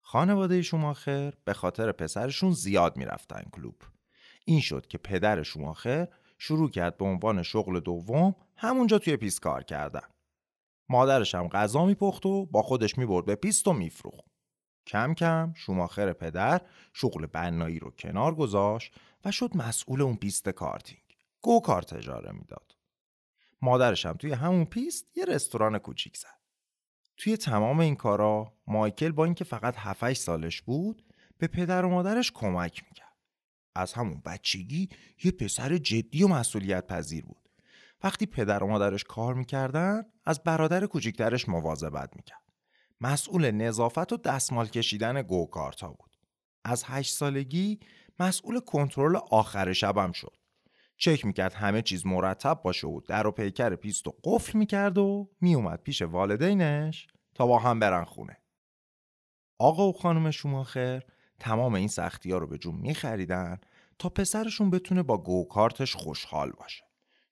خانواده 0.00 0.62
شوماخر 0.62 1.32
به 1.44 1.52
خاطر 1.52 1.92
پسرشون 1.92 2.50
زیاد 2.50 2.96
می‌رفتن 2.96 3.42
کلوب. 3.52 3.82
این 4.44 4.60
شد 4.60 4.86
که 4.86 4.98
پدر 4.98 5.42
شوماخر 5.42 6.08
شروع 6.38 6.70
کرد 6.70 6.96
به 6.96 7.04
عنوان 7.04 7.42
شغل 7.42 7.80
دوم 7.80 8.34
همونجا 8.56 8.98
توی 8.98 9.16
پیست 9.16 9.40
کار 9.40 9.64
کردن. 9.64 10.08
مادرش 10.88 11.34
هم 11.34 11.48
غذا 11.48 11.84
میپخت 11.84 12.26
و 12.26 12.46
با 12.46 12.62
خودش 12.62 12.98
می‌برد 12.98 13.24
به 13.24 13.34
پیست 13.34 13.68
و 13.68 13.72
میفروخت. 13.72 14.31
کم 14.86 15.14
کم 15.14 15.52
شوماخر 15.56 16.12
پدر 16.12 16.60
شغل 16.92 17.26
بنایی 17.26 17.78
رو 17.78 17.90
کنار 17.90 18.34
گذاشت 18.34 18.94
و 19.24 19.32
شد 19.32 19.56
مسئول 19.56 20.02
اون 20.02 20.16
پیست 20.16 20.48
کارتینگ. 20.48 21.02
go-kart 21.40 21.92
اجاره 21.92 22.32
می‌داد. 22.32 22.76
مادرش 23.62 24.06
هم 24.06 24.12
توی 24.12 24.32
همون 24.32 24.64
پیست 24.64 25.16
یه 25.16 25.24
رستوران 25.24 25.78
کوچیک 25.78 26.16
زد. 26.16 26.42
توی 27.16 27.36
تمام 27.36 27.80
این 27.80 27.96
کارا 27.96 28.52
مایکل 28.66 29.12
با 29.12 29.24
اینکه 29.24 29.44
فقط 29.44 29.74
7 29.78 30.12
سالش 30.12 30.62
بود 30.62 31.04
به 31.38 31.46
پدر 31.46 31.84
و 31.84 31.88
مادرش 31.88 32.32
کمک 32.32 32.84
می‌کرد. 32.84 33.16
از 33.74 33.92
همون 33.92 34.22
بچگی 34.26 34.88
یه 35.24 35.30
پسر 35.30 35.78
جدی 35.78 36.22
و 36.22 36.28
مسئولیت 36.28 36.86
پذیر 36.86 37.24
بود. 37.24 37.48
وقتی 38.02 38.26
پدر 38.26 38.64
و 38.64 38.66
مادرش 38.66 39.04
کار 39.04 39.34
می‌کردن 39.34 40.02
از 40.24 40.42
برادر 40.42 40.86
کوچیکترش 40.86 41.48
مواظبت 41.48 42.16
می‌کرد. 42.16 42.51
مسئول 43.02 43.50
نظافت 43.50 44.12
و 44.12 44.16
دستمال 44.16 44.66
کشیدن 44.66 45.22
گوکارتا 45.22 45.88
بود. 45.88 46.16
از 46.64 46.84
هشت 46.86 47.14
سالگی 47.14 47.80
مسئول 48.20 48.60
کنترل 48.60 49.16
آخر 49.30 49.72
شبم 49.72 50.12
شد. 50.12 50.36
چک 50.96 51.24
می‌کرد 51.24 51.52
همه 51.54 51.82
چیز 51.82 52.06
مرتب 52.06 52.60
باشه 52.64 52.86
و 52.86 53.00
در 53.00 53.26
و 53.26 53.30
پیکر 53.30 53.74
پیست 53.74 54.08
و 54.08 54.14
قفل 54.24 54.58
می‌کرد 54.58 54.98
و 54.98 55.30
میومد 55.40 55.82
پیش 55.82 56.02
والدینش 56.02 57.06
تا 57.34 57.46
با 57.46 57.58
هم 57.58 57.80
برن 57.80 58.04
خونه. 58.04 58.36
آقا 59.58 59.88
و 59.88 59.92
خانم 59.92 60.30
شوماخر 60.30 61.02
تمام 61.40 61.74
این 61.74 61.88
سختی 61.88 62.32
ها 62.32 62.38
رو 62.38 62.46
به 62.46 62.58
جون 62.58 62.74
میخریدن 62.74 63.58
تا 63.98 64.08
پسرشون 64.08 64.70
بتونه 64.70 65.02
با 65.02 65.18
go-kart 65.18 65.79
ش 65.79 65.96
خوشحال 65.96 66.50
باشه. 66.50 66.84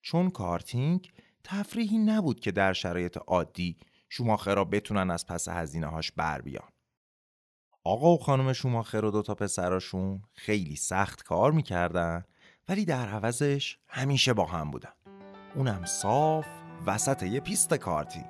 چون 0.03 0.31
کارتینگ 0.31 1.11
تفریحی 1.45 1.99
نبود 1.99 2.41
که 2.41 2.51
در 2.51 2.73
شرایط 2.73 3.17
عادی 3.17 3.77
شوماخرها 4.13 4.65
بتونن 4.65 5.11
از 5.11 5.27
پس 5.27 5.49
هزینه 5.49 5.87
هاش 5.87 6.13
بر 6.13 6.41
بیان. 6.41 6.69
آقا 7.85 8.15
و 8.15 8.19
خانم 8.19 8.53
شوماخر 8.53 9.05
و 9.05 9.11
دوتا 9.11 9.35
پسراشون 9.35 10.23
خیلی 10.33 10.77
سخت 10.77 11.23
کار 11.23 11.53
می‌کردن 11.53 12.25
ولی 12.69 12.85
در 12.85 13.09
عوضش 13.09 13.79
همیشه 13.89 14.33
با 14.33 14.45
هم 14.45 14.71
بودن. 14.71 14.93
اونم 15.55 15.85
صاف 15.85 16.47
وسط 16.87 17.23
یه 17.23 17.41
پیست 17.41 17.75
کارتینگ. 17.75 18.27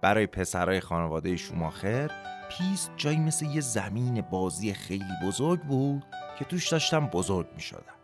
برای 0.00 0.26
پسرای 0.26 0.80
خانواده 0.80 1.36
شوماخر 1.36 2.10
پیست 2.50 2.92
جایی 2.96 3.18
مثل 3.18 3.46
یه 3.46 3.60
زمین 3.60 4.20
بازی 4.20 4.74
خیلی 4.74 5.12
بزرگ 5.24 5.60
بود 5.60 6.04
که 6.38 6.44
توش 6.44 6.68
داشتم 6.68 7.06
بزرگ 7.06 7.46
می 7.54 7.60
شدن. 7.60 8.01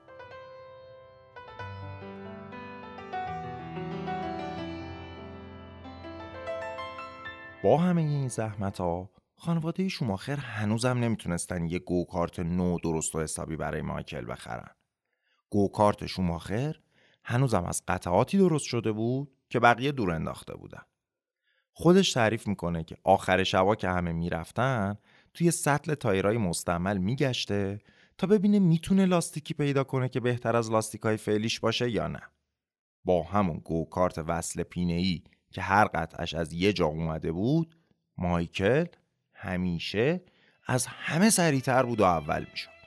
همه 7.76 8.00
این 8.00 8.28
زحمت 8.28 8.80
ها 8.80 9.10
خانواده 9.34 9.88
شوماخر 9.88 10.36
هنوزم 10.36 10.98
نمی‌تونستن 10.98 11.66
یه 11.66 11.78
گوکارت 11.78 12.40
نو 12.40 12.78
درست 12.78 13.14
و 13.14 13.20
حسابی 13.20 13.56
برای 13.56 13.82
مایکل 13.82 14.24
بخرن. 14.32 14.70
گوکارت 15.50 16.06
شوماخر 16.06 16.76
هنوزم 17.24 17.64
از 17.64 17.82
قطعاتی 17.88 18.38
درست 18.38 18.64
شده 18.64 18.92
بود 18.92 19.34
که 19.50 19.60
بقیه 19.60 19.92
دور 19.92 20.10
انداخته 20.10 20.56
بودن. 20.56 20.82
خودش 21.72 22.12
تعریف 22.12 22.46
می‌کنه 22.46 22.84
که 22.84 22.96
آخر 23.04 23.44
شبا 23.44 23.74
که 23.74 23.88
همه 23.88 24.12
می‌رفتن 24.12 24.98
توی 25.34 25.50
سطل 25.50 25.94
تایرای 25.94 26.38
مستعمل 26.38 26.98
میگشته 26.98 27.80
تا 28.18 28.26
ببینه 28.26 28.58
می‌تونه 28.58 29.06
لاستیکی 29.06 29.54
پیدا 29.54 29.84
کنه 29.84 30.08
که 30.08 30.20
بهتر 30.20 30.56
از 30.56 30.70
لاستیکای 30.70 31.16
فعلیش 31.16 31.60
باشه 31.60 31.90
یا 31.90 32.08
نه. 32.08 32.22
با 33.04 33.22
همون 33.22 33.58
گوکارت 33.58 34.18
وصل 34.18 34.62
پینه 34.62 34.92
ای 34.92 35.22
که 35.52 35.62
هر 35.62 35.84
قطعش 35.84 36.34
از 36.34 36.52
یه 36.52 36.72
جا 36.72 36.86
اومده 36.86 37.32
بود 37.32 37.76
مایکل 38.18 38.84
همیشه 39.34 40.20
از 40.66 40.86
همه 40.86 41.30
سریعتر 41.30 41.82
بود 41.82 42.00
و 42.00 42.04
اول 42.04 42.46
می‌شد. 42.50 42.78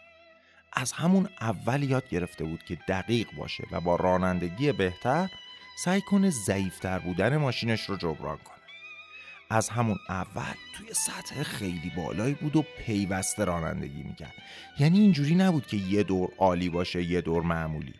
از 0.74 0.91
همون 0.91 1.30
اول 1.41 1.84
یاد 1.84 2.10
گرفته 2.10 2.44
بود 2.44 2.63
که 2.63 2.77
دقیق 2.88 3.27
باشه 3.38 3.63
و 3.72 3.82
با 3.82 3.96
رانندگی 3.96 4.72
بهتر 4.72 5.30
سعی 5.84 6.01
کنه 6.01 6.30
ضعیفتر 6.30 7.00
بودن 7.00 7.38
ماشینش 7.38 7.82
رو 7.82 7.98
جبران 7.98 8.38
کنه. 8.38 8.58
از 9.50 9.70
همون 9.70 9.98
اول 10.10 10.53
توی 10.77 10.94
سطح 10.94 11.44
خیلی 11.44 11.91
بالایی 11.98 12.34
بود 12.34 12.56
و 12.56 12.65
پیوسته 12.77 13.46
رانندگی 13.46 14.03
می‌کرد 14.03 14.34
یعنی 14.80 15.00
اینجوری 15.00 15.36
نبود 15.36 15.68
که 15.68 15.77
یه 15.77 16.03
دور 16.03 16.30
عالی 16.38 16.70
باشه 16.70 17.03
یه 17.03 17.22
دور 17.22 17.44
معمولی 17.44 17.94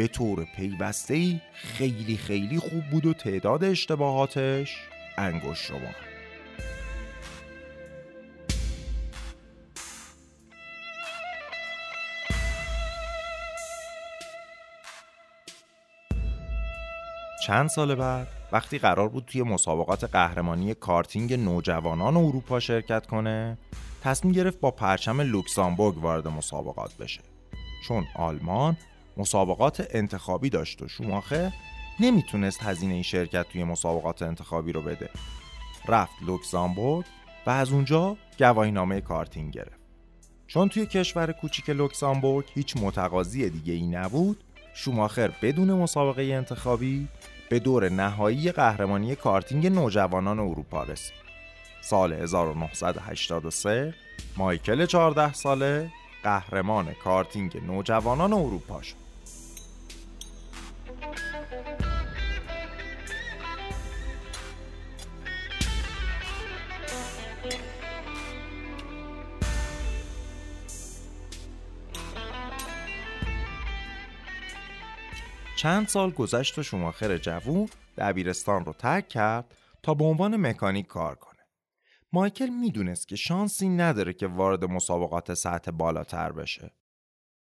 به 0.00 0.08
طور 0.08 0.44
پیوسته 0.44 1.14
ای 1.14 1.40
خیلی 1.52 2.16
خیلی 2.16 2.58
خوب 2.58 2.84
بود 2.90 3.06
و 3.06 3.12
تعداد 3.12 3.64
اشتباهاتش 3.64 4.76
انگوش 5.18 5.58
شما 5.58 5.78
چند 17.46 17.68
سال 17.68 17.94
بعد 17.94 18.28
وقتی 18.52 18.78
قرار 18.78 19.08
بود 19.08 19.24
توی 19.24 19.42
مسابقات 19.42 20.04
قهرمانی 20.04 20.74
کارتینگ 20.74 21.34
نوجوانان 21.34 22.16
اروپا 22.16 22.60
شرکت 22.60 23.06
کنه 23.06 23.58
تصمیم 24.02 24.32
گرفت 24.32 24.60
با 24.60 24.70
پرچم 24.70 25.20
لوکسامبورگ 25.20 25.98
وارد 25.98 26.28
مسابقات 26.28 26.96
بشه. 26.96 27.20
چون 27.88 28.04
آلمان 28.16 28.76
مسابقات 29.20 29.86
انتخابی 29.90 30.50
داشت 30.50 30.82
و 30.82 30.88
شوماخر 30.88 31.52
نمی‌تونست 32.00 32.62
هزینه 32.62 32.94
این 32.94 33.02
شرکت 33.02 33.48
توی 33.48 33.64
مسابقات 33.64 34.22
انتخابی 34.22 34.72
رو 34.72 34.82
بده 34.82 35.08
رفت 35.88 36.22
لوکسامبورگ 36.26 37.06
و 37.46 37.50
از 37.50 37.72
اونجا 37.72 38.16
گواهینامه 38.38 39.00
کارتینگ 39.00 39.52
گرفت 39.52 39.80
چون 40.46 40.68
توی 40.68 40.86
کشور 40.86 41.32
کوچیک 41.32 41.70
لوکسامبورگ 41.70 42.46
هیچ 42.54 42.76
متقاضی 42.76 43.50
دیگه 43.50 43.72
ای 43.72 43.86
نبود 43.86 44.44
شوماخر 44.74 45.32
بدون 45.42 45.72
مسابقه 45.72 46.22
انتخابی 46.22 47.08
به 47.50 47.58
دور 47.58 47.88
نهایی 47.88 48.52
قهرمانی 48.52 49.16
کارتینگ 49.16 49.66
نوجوانان 49.66 50.38
اروپا 50.38 50.82
رسید. 50.82 51.14
سال 51.80 52.12
1983 52.12 53.94
مایکل 54.36 54.86
14 54.86 55.32
ساله 55.32 55.90
قهرمان 56.22 56.94
کارتینگ 57.04 57.56
نوجوانان 57.66 58.32
اروپا 58.32 58.82
شد. 58.82 58.99
چند 75.60 75.88
سال 75.88 76.10
گذشت 76.10 76.58
و 76.58 76.62
شماخر 76.62 77.18
جوون 77.18 77.68
دبیرستان 77.96 78.64
رو 78.64 78.72
ترک 78.72 79.08
کرد 79.08 79.54
تا 79.82 79.94
به 79.94 80.04
عنوان 80.04 80.36
مکانیک 80.36 80.86
کار 80.86 81.14
کنه. 81.14 81.38
مایکل 82.12 82.48
می‌دونست 82.48 83.08
که 83.08 83.16
شانسی 83.16 83.68
نداره 83.68 84.12
که 84.12 84.26
وارد 84.26 84.64
مسابقات 84.64 85.34
سطح 85.34 85.70
بالاتر 85.70 86.32
بشه. 86.32 86.74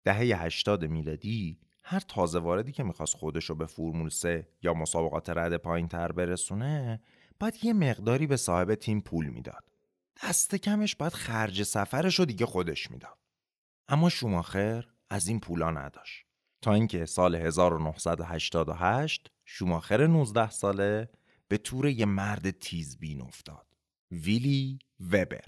دهه 0.05 0.19
80 0.19 0.85
میلادی 0.85 1.59
هر 1.85 2.01
تازه 2.01 2.39
واردی 2.39 2.73
که 2.73 2.83
می‌خواست 2.83 3.17
خودش 3.17 3.45
رو 3.45 3.55
به 3.55 3.67
فرمول 3.67 4.09
3 4.09 4.49
یا 4.63 4.75
مسابقات 4.75 5.31
رد 5.31 5.57
پایین 5.57 5.89
تر 5.89 6.13
برسونه 6.13 7.01
باید 7.41 7.65
یه 7.65 7.73
مقداری 7.73 8.27
به 8.27 8.37
صاحب 8.37 8.75
تیم 8.75 9.01
پول 9.01 9.27
می‌داد. 9.27 9.65
دست 10.25 10.55
کمش 10.55 10.97
باید 10.97 11.13
خرج 11.13 11.63
سفرش 11.63 12.19
رو 12.19 12.25
دیگه 12.25 12.47
خودش 12.47 12.91
می‌داد. 12.91 13.19
اما 13.89 14.09
شوماخر 14.09 14.85
از 15.11 15.29
این 15.29 15.41
پولا 15.41 15.71
نداشت. 15.71 16.26
تا 16.67 16.75
اینکه 16.75 17.07
سال 17.07 17.35
1988 17.35 19.31
شوماخر 19.45 20.07
19 20.07 20.51
ساله 20.51 21.09
به 21.49 21.59
تور 21.59 21.89
یه 21.89 22.07
مرد 22.07 22.51
تیزبین 22.51 23.21
افتاد. 23.21 23.67
ویلی 24.11 24.79
وبر. 25.01 25.45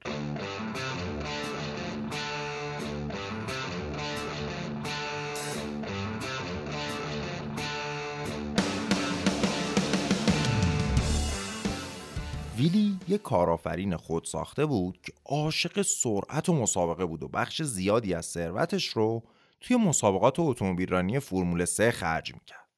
ویلی 12.56 12.98
یه 13.08 13.18
کارآفرین 13.18 13.96
خود 13.96 14.24
ساخته 14.24 14.66
بود 14.66 14.98
که 15.02 15.12
عاشق 15.26 15.82
سرعت 15.82 16.48
و 16.48 16.52
مسابقه 16.52 17.06
بود 17.06 17.22
و 17.22 17.28
بخش 17.28 17.62
زیادی 17.62 18.14
از 18.14 18.26
ثروتش 18.26 18.86
رو 18.88 19.22
توی 19.60 19.76
مسابقات 19.76 20.38
اتومبیلرانی 20.38 21.20
فرمول 21.20 21.64
3 21.64 21.90
خرج 21.90 22.34
می‌کرد. 22.34 22.68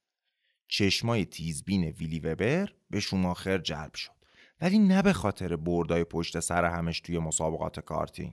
چشمای 0.69 1.25
تیزبین 1.25 1.85
ویلی 1.85 2.21
وبر 2.21 2.73
به 2.91 3.01
شوماخر 3.01 3.59
جلب 3.59 3.95
شد. 3.95 4.13
ولی 4.61 4.79
نه 4.79 5.03
به 5.03 5.13
خاطر 5.13 5.57
بردای 5.57 6.05
پشت 6.05 6.41
سر 6.41 6.65
همش 6.65 7.01
توی 7.01 7.19
مسابقات 7.19 7.81
کارتینگ 7.81 8.33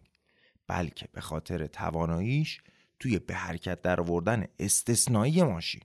بلکه 0.67 1.07
به 1.13 1.21
خاطر 1.21 1.67
تواناییش 1.67 2.61
توی 2.99 3.19
به 3.19 3.33
حرکت 3.33 3.81
در 3.81 4.01
آوردن 4.01 4.45
استثنایی 4.59 5.43
ماشین. 5.43 5.81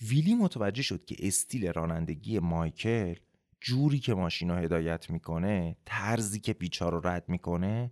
ویلی 0.00 0.34
متوجه 0.34 0.82
شد 0.82 1.04
که 1.04 1.16
استیل 1.18 1.72
رانندگی 1.72 2.38
مایکل 2.38 3.14
جوری 3.60 3.98
که 3.98 4.14
ماشین 4.14 4.50
هدایت 4.50 5.10
می‌کنه 5.10 5.76
ترزی 5.86 6.40
که 6.40 6.52
پیچا 6.52 6.88
رو 6.88 7.08
رد 7.08 7.28
می‌کنه 7.28 7.90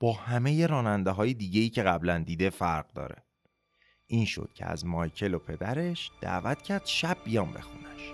با 0.00 0.12
همه 0.12 0.66
راننده 0.66 1.10
های 1.10 1.34
دیگه 1.34 1.68
که 1.68 1.82
قبلا 1.82 2.18
دیده 2.18 2.50
فرق 2.50 2.92
داره. 2.92 3.25
این 4.08 4.24
شد 4.24 4.50
که 4.54 4.66
از 4.66 4.86
مایکل 4.86 5.34
و 5.34 5.38
پدرش 5.38 6.10
دعوت 6.20 6.62
کرد 6.62 6.82
شب 6.86 7.16
بیام 7.24 7.52
بخونش. 7.52 8.12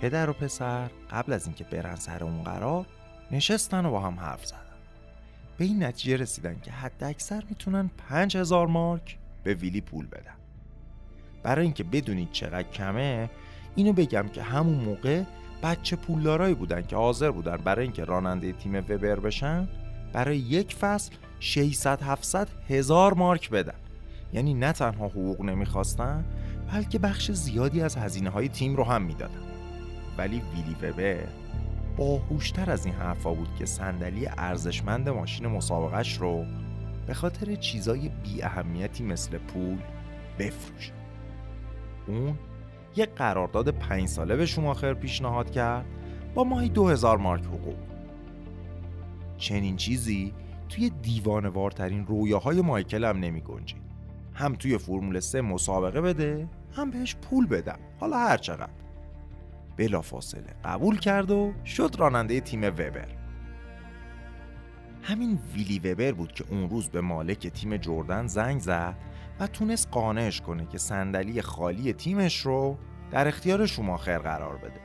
پدر 0.00 0.30
و 0.30 0.32
پسر 0.32 0.88
قبل 1.10 1.32
از 1.32 1.46
اینکه 1.46 1.64
برن 1.64 1.96
سر 1.96 2.24
اون 2.24 2.42
قرار 2.42 2.86
نشستن 3.30 3.86
و 3.86 3.90
با 3.90 4.00
هم 4.00 4.20
حرف 4.20 4.46
زدن. 4.46 4.58
به 5.58 5.64
این 5.64 5.84
نتیجه 5.84 6.16
رسیدن 6.16 6.60
که 6.60 6.70
حد 6.70 7.04
اکثر 7.04 7.44
می‌تونن 7.48 7.90
پنج 8.08 8.36
هزار 8.36 8.66
مارک 8.66 9.18
به 9.44 9.54
ویلی 9.54 9.80
پول 9.80 10.06
بدن. 10.06 10.36
برای 11.42 11.64
اینکه 11.64 11.84
بدونید 11.84 12.32
چقدر 12.32 12.70
کمه 12.70 13.30
اینو 13.74 13.92
بگم 13.92 14.28
که 14.28 14.42
همون 14.42 14.84
موقع 14.84 15.22
بچه 15.62 15.96
پولدارایی 15.96 16.54
بودن 16.54 16.82
که 16.82 16.96
حاضر 16.96 17.30
بودن 17.30 17.56
برای 17.56 17.84
اینکه 17.84 18.04
راننده 18.04 18.52
تیم 18.52 18.74
وبر 18.74 19.20
بشن 19.20 19.68
برای 20.12 20.38
یک 20.38 20.74
فصل 20.74 21.12
600 21.40 22.02
700 22.02 22.48
هزار 22.68 23.14
مارک 23.14 23.50
بدن. 23.50 23.74
یعنی 24.32 24.54
نه 24.54 24.72
تنها 24.72 25.06
حقوق 25.06 25.40
نمی‌خواستن 25.40 26.24
بلکه 26.72 26.98
بخش 26.98 27.30
زیادی 27.30 27.80
از 27.80 27.96
هزینه 27.96 28.30
های 28.30 28.48
تیم 28.48 28.76
رو 28.76 28.84
هم 28.84 29.02
می‌دادن. 29.02 29.42
ولی 30.18 30.42
ویلی 30.54 30.76
وبر 30.82 31.28
باهوشتر 31.96 32.70
از 32.70 32.86
این 32.86 32.94
حرفا 32.94 33.34
بود 33.34 33.54
که 33.58 33.66
صندلی 33.66 34.26
ارزشمند 34.26 35.08
ماشین 35.08 35.46
مسابقش 35.46 36.18
رو 36.18 36.44
به 37.06 37.14
خاطر 37.14 37.54
چیزای 37.54 38.08
بی 38.08 38.42
اهمیتی 38.42 39.04
مثل 39.04 39.38
پول 39.38 39.78
بفروشه 40.38 40.92
اون 42.06 42.38
یک 42.96 43.08
قرارداد 43.16 43.68
پنج 43.68 44.08
ساله 44.08 44.36
به 44.36 44.46
شماخر 44.46 44.94
پیشنهاد 44.94 45.50
کرد 45.50 45.84
با 46.34 46.44
ماهی 46.44 46.68
دو 46.68 46.88
هزار 46.88 47.18
مارک 47.18 47.44
حقوق. 47.44 47.91
چنین 49.42 49.76
چیزی 49.76 50.34
توی 50.68 50.90
دیوانوارترین 50.90 52.06
رویاهای 52.06 52.60
مایکل 52.60 53.04
هم 53.04 53.18
نمی 53.18 53.40
گنجید 53.40 53.82
هم 54.34 54.54
توی 54.54 54.78
فرمول 54.78 55.20
سه 55.20 55.40
مسابقه 55.40 56.00
بده 56.00 56.48
هم 56.72 56.90
بهش 56.90 57.16
پول 57.16 57.46
بدم. 57.46 57.78
حالا 58.00 58.18
هر 58.18 58.36
چقدر. 58.36 58.72
بلا 59.76 60.02
فاصله 60.02 60.54
قبول 60.64 60.98
کرد 60.98 61.30
و 61.30 61.52
شد 61.64 61.96
راننده 61.98 62.40
تیم 62.40 62.64
وبر. 62.64 63.08
همین 65.02 65.38
ویلی 65.54 65.78
وبر 65.78 66.12
بود 66.12 66.32
که 66.32 66.44
اون 66.50 66.70
روز 66.70 66.88
به 66.88 67.00
مالک 67.00 67.46
تیم 67.46 67.76
جردن 67.76 68.26
زنگ 68.26 68.60
زد 68.60 68.96
و 69.40 69.46
تونست 69.46 69.88
قانعش 69.90 70.40
کنه 70.40 70.66
که 70.66 70.78
صندلی 70.78 71.42
خالی 71.42 71.92
تیمش 71.92 72.40
رو 72.40 72.78
در 73.10 73.28
اختیار 73.28 73.66
شوماخر 73.66 74.18
قرار 74.18 74.56
بده. 74.56 74.80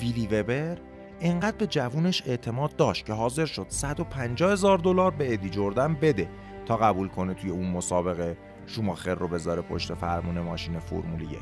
ویلی 0.00 0.26
وبر 0.26 0.78
انقدر 1.20 1.56
به 1.56 1.66
جوونش 1.66 2.22
اعتماد 2.26 2.76
داشت 2.76 3.06
که 3.06 3.12
حاضر 3.12 3.46
شد 3.46 3.66
150 3.68 4.52
هزار 4.52 4.78
دلار 4.78 5.10
به 5.10 5.32
ادی 5.32 5.50
جردن 5.50 5.94
بده 5.94 6.28
تا 6.66 6.76
قبول 6.76 7.08
کنه 7.08 7.34
توی 7.34 7.50
اون 7.50 7.70
مسابقه 7.70 8.36
شوماخر 8.66 9.14
رو 9.14 9.28
بذاره 9.28 9.62
پشت 9.62 9.94
فرمون 9.94 10.40
ماشین 10.40 10.78
فرمول 10.78 11.22
یک. 11.22 11.38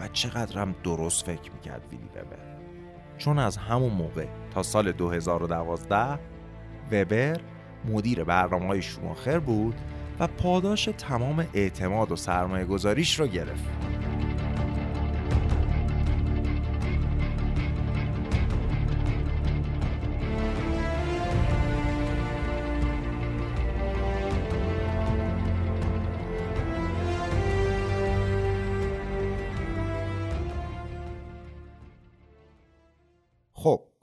و 0.00 0.08
چقدرم 0.12 0.74
درست 0.84 1.26
فکر 1.26 1.52
می‌کرد 1.52 1.82
ویلی 1.90 2.08
وبر. 2.08 2.58
چون 3.18 3.38
از 3.38 3.56
همون 3.56 3.92
موقع 3.92 4.26
تا 4.54 4.62
سال 4.62 4.92
2012 4.92 6.18
وبر 6.92 7.40
مدیر 7.84 8.24
برنامه 8.24 8.66
های 8.66 8.82
شوماخر 8.82 9.38
بود 9.38 9.74
و 10.20 10.26
پاداش 10.26 10.88
تمام 10.98 11.46
اعتماد 11.54 12.12
و 12.12 12.16
سرمایه 12.16 12.64
گذاریش 12.64 13.20
رو 13.20 13.26
گرفت. 13.26 13.64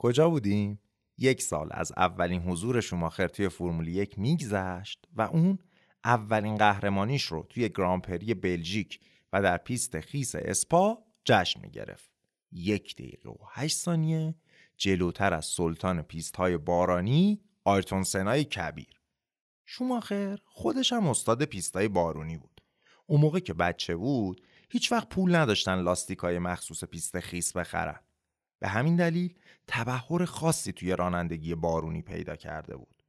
کجا 0.08 0.30
بودیم؟ 0.30 0.80
یک 1.18 1.42
سال 1.42 1.68
از 1.70 1.92
اولین 1.96 2.42
حضور 2.42 2.80
شوماخر 2.80 3.28
توی 3.28 3.48
فرمول 3.48 3.88
یک 3.88 4.18
میگذشت 4.18 5.08
و 5.16 5.22
اون 5.22 5.58
اولین 6.04 6.56
قهرمانیش 6.56 7.24
رو 7.24 7.46
توی 7.48 7.68
گرانپری 7.68 8.34
بلژیک 8.34 9.00
و 9.32 9.42
در 9.42 9.56
پیست 9.56 10.00
خیس 10.00 10.34
اسپا 10.34 10.98
جشن 11.24 11.60
می‌گرفت. 11.60 12.10
یک 12.52 12.96
دقیقه 12.96 13.30
و 13.30 13.36
هشت 13.52 13.76
ثانیه 13.76 14.34
جلوتر 14.76 15.34
از 15.34 15.44
سلطان 15.44 16.02
پیست 16.02 16.36
های 16.36 16.56
بارانی 16.56 17.40
آیرتون 17.64 18.02
سنای 18.02 18.44
کبیر. 18.44 19.00
شوماخر 19.66 20.38
خودش 20.44 20.92
هم 20.92 21.06
استاد 21.06 21.44
پیست 21.44 21.76
های 21.76 21.88
بارونی 21.88 22.36
بود 22.36 22.60
اون 23.06 23.20
موقع 23.20 23.38
که 23.38 23.54
بچه 23.54 23.96
بود 23.96 24.42
هیچ 24.70 24.92
وقت 24.92 25.08
پول 25.08 25.34
نداشتن 25.34 25.78
لاستیکای 25.82 26.38
مخصوص 26.38 26.84
پیست 26.84 27.20
خیس 27.20 27.56
بخرن 27.56 28.00
به 28.58 28.68
همین 28.68 28.96
دلیل 28.96 29.34
تبهر 29.68 30.24
خاصی 30.24 30.72
توی 30.72 30.96
رانندگی 30.96 31.54
بارونی 31.54 32.02
پیدا 32.02 32.36
کرده 32.36 32.76
بود. 32.76 33.02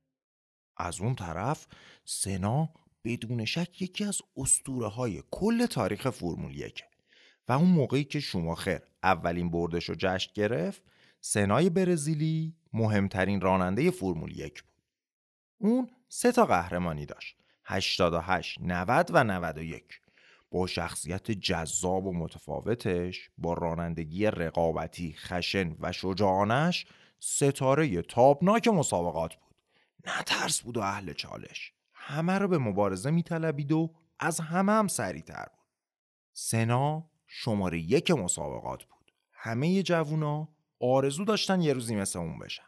از 0.77 1.01
اون 1.01 1.15
طرف 1.15 1.67
سنا 2.05 2.69
بدون 3.03 3.45
شک 3.45 3.81
یکی 3.81 4.03
از 4.05 4.21
اسطوره 4.37 4.87
های 4.87 5.23
کل 5.31 5.65
تاریخ 5.65 6.09
فرمول 6.09 6.55
یک 6.55 6.83
و 7.47 7.51
اون 7.51 7.69
موقعی 7.69 8.03
که 8.03 8.19
شوماخر 8.19 8.81
اولین 9.03 9.51
بردش 9.51 9.89
رو 9.89 9.95
جشن 9.97 10.31
گرفت 10.33 10.81
سنای 11.21 11.69
برزیلی 11.69 12.55
مهمترین 12.73 13.41
راننده 13.41 13.91
فرمول 13.91 14.39
یک 14.39 14.63
بود. 14.63 14.83
اون 15.57 15.89
سه 16.09 16.31
تا 16.31 16.45
قهرمانی 16.45 17.05
داشت 17.05 17.37
88 17.65 18.57
90 18.61 19.09
و 19.13 19.23
91 19.23 20.01
با 20.51 20.67
شخصیت 20.67 21.31
جذاب 21.31 22.05
و 22.05 22.13
متفاوتش 22.13 23.29
با 23.37 23.53
رانندگی 23.53 24.25
رقابتی 24.25 25.13
خشن 25.13 25.75
و 25.79 25.91
شجاعانش 25.91 26.85
ستاره 27.19 28.01
تابناک 28.01 28.67
مسابقات 28.67 29.35
بود. 29.35 29.55
نه 30.05 30.23
ترس 30.23 30.61
بود 30.61 30.77
و 30.77 30.81
اهل 30.81 31.13
چالش. 31.13 31.73
همه 31.93 32.37
رو 32.37 32.47
به 32.47 32.57
مبارزه 32.57 33.11
میطلبید 33.11 33.71
و 33.71 33.93
از 34.19 34.39
همه 34.39 34.71
هم 34.71 34.87
سریعتر 34.87 35.45
بود. 35.45 35.65
سنا 36.33 37.09
شماره 37.27 37.79
یک 37.79 38.11
مسابقات 38.11 38.83
بود. 38.83 39.13
همه 39.31 39.83
جوونا 39.83 40.49
آرزو 40.79 41.25
داشتن 41.25 41.61
یه 41.61 41.73
روزی 41.73 41.95
مثل 41.95 42.19
اون 42.19 42.39
بشن. 42.39 42.63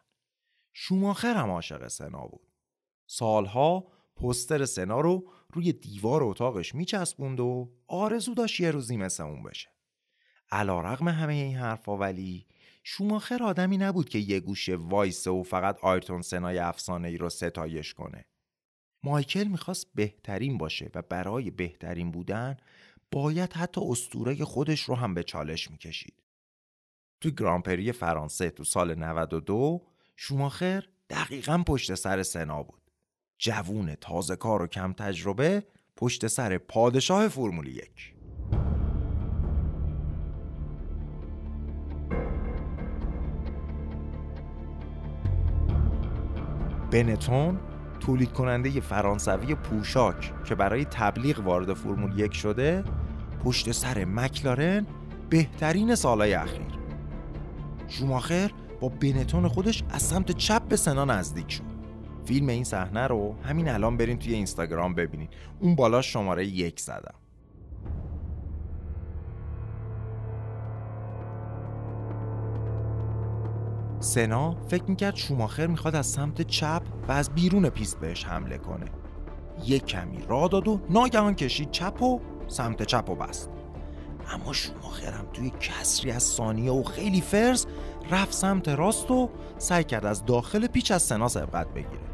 شوماخر 0.73 1.33
هم 1.33 1.49
عاشق 1.49 1.87
سنا 1.87 2.27
بود. 2.27 2.47
سالها 3.07 3.87
پستر 4.15 4.65
سنا 4.65 4.99
رو 4.99 5.31
روی 5.53 5.73
دیوار 5.73 6.23
اتاقش 6.23 6.75
میچسبوند 6.75 7.39
و 7.39 7.71
آرزو 7.87 8.33
داشت 8.33 8.59
یه 8.59 8.71
روزی 8.71 8.97
مثل 8.97 9.23
اون 9.23 9.43
بشه 9.43 9.69
علا 10.51 10.81
رقم 10.81 11.07
همه 11.07 11.33
این 11.33 11.57
حرفا 11.57 11.97
ولی 11.97 12.47
شوماخر 12.83 13.43
آدمی 13.43 13.77
نبود 13.77 14.09
که 14.09 14.19
یه 14.19 14.39
گوشه 14.39 14.75
وایسه 14.75 15.31
و 15.31 15.43
فقط 15.43 15.79
آیرتون 15.79 16.21
سنای 16.21 16.59
افسانه 16.59 17.07
ای 17.07 17.17
رو 17.17 17.29
ستایش 17.29 17.93
کنه 17.93 18.25
مایکل 19.03 19.43
می‌خواست 19.43 19.87
بهترین 19.95 20.57
باشه 20.57 20.91
و 20.95 21.01
برای 21.01 21.51
بهترین 21.51 22.11
بودن 22.11 22.57
باید 23.11 23.53
حتی 23.53 23.81
استوره 23.83 24.45
خودش 24.45 24.81
رو 24.81 24.95
هم 24.95 25.13
به 25.13 25.23
چالش 25.23 25.71
می‌کشید. 25.71 26.23
تو 27.21 27.29
گرانپری 27.29 27.91
فرانسه 27.91 28.49
تو 28.49 28.63
سال 28.63 28.95
92 28.95 29.87
شوماخر 30.15 30.87
دقیقا 31.09 31.63
پشت 31.67 31.95
سر 31.95 32.23
سنا 32.23 32.63
بود. 32.63 32.80
جوون 33.41 33.95
تازه 33.95 34.35
کار 34.35 34.61
و 34.61 34.67
کم 34.67 34.93
تجربه 34.93 35.63
پشت 35.95 36.27
سر 36.27 36.57
پادشاه 36.57 37.27
فرمول 37.27 37.67
یک. 37.67 38.13
بنتون 46.91 47.59
تولید 47.99 48.33
کننده 48.33 48.79
فرانسوی 48.79 49.55
پوشاک 49.55 50.43
که 50.43 50.55
برای 50.55 50.85
تبلیغ 50.85 51.39
وارد 51.39 51.73
فرمول 51.73 52.19
یک 52.19 52.33
شده 52.33 52.83
پشت 53.43 53.71
سر 53.71 54.05
مکلارن 54.05 54.87
بهترین 55.29 55.95
سالهای 55.95 56.33
اخیر 56.33 56.61
شوماخر 57.87 58.51
با 58.79 58.89
بنتون 58.89 59.47
خودش 59.47 59.83
از 59.89 60.01
سمت 60.01 60.31
چپ 60.31 60.61
به 60.61 60.75
سنا 60.75 61.05
نزدیک 61.05 61.51
شد 61.51 61.70
فیلم 62.25 62.49
این 62.49 62.63
صحنه 62.63 63.07
رو 63.07 63.35
همین 63.43 63.69
الان 63.69 63.97
برین 63.97 64.19
توی 64.19 64.33
اینستاگرام 64.33 64.95
ببینید 64.95 65.29
اون 65.59 65.75
بالا 65.75 66.01
شماره 66.01 66.45
یک 66.45 66.79
زدم. 66.79 67.15
سنا 73.99 74.55
فکر 74.67 74.83
می‌کرد 74.83 75.15
شوماخر 75.15 75.67
می‌خواد 75.67 75.95
از 75.95 76.07
سمت 76.07 76.41
چپ 76.41 76.81
و 77.07 77.11
از 77.11 77.29
بیرون 77.29 77.69
پیست 77.69 77.99
بهش 77.99 78.25
حمله 78.25 78.57
کنه. 78.57 78.85
یک 79.65 79.85
کمی 79.85 80.17
راه 80.27 80.47
داد 80.47 80.67
و 80.67 80.79
ناگهان 80.89 81.35
کشید 81.35 81.71
چپ 81.71 82.01
و 82.01 82.19
سمت 82.47 82.83
چپ 82.83 83.09
و 83.09 83.15
بست. 83.15 83.49
اما 84.33 84.53
شوماخرم 84.53 85.25
توی 85.33 85.51
کسری 85.59 86.11
از 86.11 86.23
ثانیه 86.23 86.71
و 86.71 86.83
خیلی 86.83 87.21
فرز 87.21 87.65
رفت 88.11 88.33
سمت 88.33 88.67
راست 88.67 89.11
و 89.11 89.29
سعی 89.57 89.83
کرد 89.83 90.05
از 90.05 90.25
داخل 90.25 90.67
پیچ 90.67 90.91
از 90.91 91.01
سنا 91.01 91.27
سبقت 91.27 91.67
بگیره. 91.73 92.10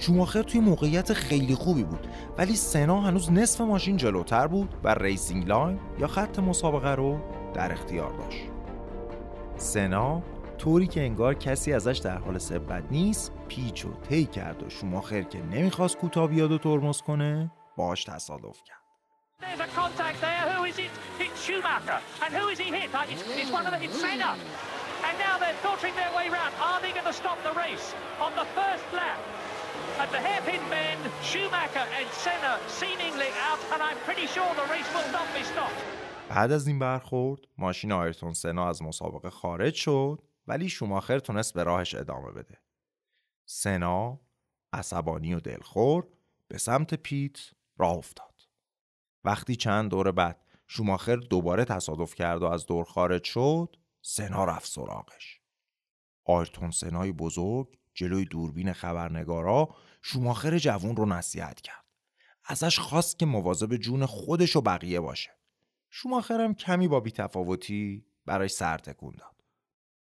شوماخر 0.00 0.42
توی 0.42 0.60
موقعیت 0.60 1.12
خیلی 1.12 1.54
خوبی 1.54 1.84
بود 1.84 2.06
ولی 2.38 2.56
سنا 2.56 3.00
هنوز 3.00 3.32
نصف 3.32 3.60
ماشین 3.60 3.96
جلوتر 3.96 4.46
بود 4.46 4.74
و 4.84 4.94
racing 4.94 5.48
line 5.48 5.80
یا 5.98 6.06
خط 6.06 6.38
مسابقه 6.38 6.94
رو 6.94 7.18
در 7.54 7.72
اختیار 7.72 8.10
داشت 8.12 8.42
سنا 9.56 10.22
طوری 10.58 10.86
که 10.86 11.00
انگار 11.00 11.34
کسی 11.34 11.72
ازش 11.72 11.98
در 11.98 12.18
حال 12.18 12.38
سبقت 12.38 12.84
نیست 12.90 13.32
پیچ 13.48 13.84
و 13.84 13.88
طی 14.08 14.24
کرد 14.26 14.62
و 14.62 14.70
شوماخر 14.70 15.22
که 15.22 15.38
نمی‌خواست 15.42 15.96
کوتاه 15.96 16.26
بیاد 16.26 16.52
و 16.52 16.58
ترمز 16.58 17.00
کنه 17.00 17.50
باش 17.76 18.04
تصادف 18.04 18.62
کرد 18.64 18.80
There's 19.40 19.60
a 19.68 19.80
contact 19.80 20.18
there. 20.20 20.44
Who 20.52 20.64
is 20.70 20.78
it? 20.86 20.92
It's 21.24 21.38
Schumacher. 21.46 21.98
And 22.24 22.30
who 22.38 22.46
is 22.52 22.58
he 22.64 22.68
hit? 22.78 22.88
Uh, 22.94 23.12
It's, 23.12 23.22
it's 23.40 23.52
one 23.58 23.64
of 23.68 23.72
the. 23.74 23.80
It's 23.86 23.98
Senna. 24.04 24.32
And 25.06 25.14
now 25.26 25.34
they're 25.42 25.60
filtering 25.66 25.94
their 26.02 26.12
way 26.18 26.26
round. 26.38 26.52
Are 26.68 26.78
they 26.84 26.92
going 26.98 27.08
to 27.12 27.16
stop 27.22 27.38
the 27.48 27.54
race 27.64 27.86
on 28.26 28.32
the 28.40 28.46
first 28.58 28.86
lap? 29.00 29.18
At 30.02 30.10
the 30.16 30.22
hairpin 30.28 30.62
bend, 30.72 31.02
Schumacher 31.28 31.86
and 31.98 32.08
Senna 32.24 32.52
seemingly 32.80 33.30
out, 33.48 33.60
and 33.72 33.80
I'm 33.88 33.98
pretty 34.06 34.26
sure 34.34 34.50
the 34.60 34.66
race 34.74 34.90
will 34.96 35.10
not 35.18 35.28
be 35.36 35.42
stopped. 35.52 35.82
بعد 36.28 36.52
از 36.52 36.66
این 36.66 36.78
برخورد 36.78 37.40
ماشین 37.58 37.92
آیرتون 37.92 38.32
سنا 38.32 38.68
از 38.68 38.82
مسابقه 38.82 39.30
خارج 39.30 39.74
شد 39.74 40.22
ولی 40.46 40.68
شوماخر 40.68 41.18
تونست 41.18 41.54
به 41.54 41.62
راهش 41.62 41.94
ادامه 41.94 42.32
بده. 42.32 42.58
سنا 43.44 44.20
عصبانی 44.72 45.34
و 45.34 45.40
دلخور 45.40 46.06
به 46.48 46.58
سمت 46.58 46.94
پیت 46.94 47.38
راه 47.78 47.96
افتاد. 47.96 48.34
وقتی 49.24 49.56
چند 49.56 49.90
دور 49.90 50.12
بعد 50.12 50.44
شوماخر 50.66 51.16
دوباره 51.16 51.64
تصادف 51.64 52.14
کرد 52.14 52.42
و 52.42 52.46
از 52.46 52.66
دور 52.66 52.84
خارج 52.84 53.24
شد 53.24 53.76
سنا 54.02 54.44
رفت 54.44 54.70
سراغش. 54.70 55.40
آیرتون 56.24 56.70
سنای 56.70 57.12
بزرگ 57.12 57.80
جلوی 57.94 58.24
دوربین 58.24 58.72
خبرنگارا 58.72 59.68
شوماخر 60.02 60.58
جوون 60.58 60.96
رو 60.96 61.06
نصیحت 61.06 61.60
کرد. 61.60 61.84
ازش 62.44 62.78
خواست 62.78 63.18
که 63.18 63.26
مواظب 63.26 63.76
جون 63.76 64.06
خودش 64.06 64.56
و 64.56 64.60
بقیه 64.60 65.00
باشه. 65.00 65.30
شوماخرم 65.90 66.54
کمی 66.54 66.88
با 66.88 67.00
بیتفاوتی 67.00 68.04
برای 68.26 68.48
سر 68.48 68.78
تکون 68.78 69.14
داد. 69.18 69.44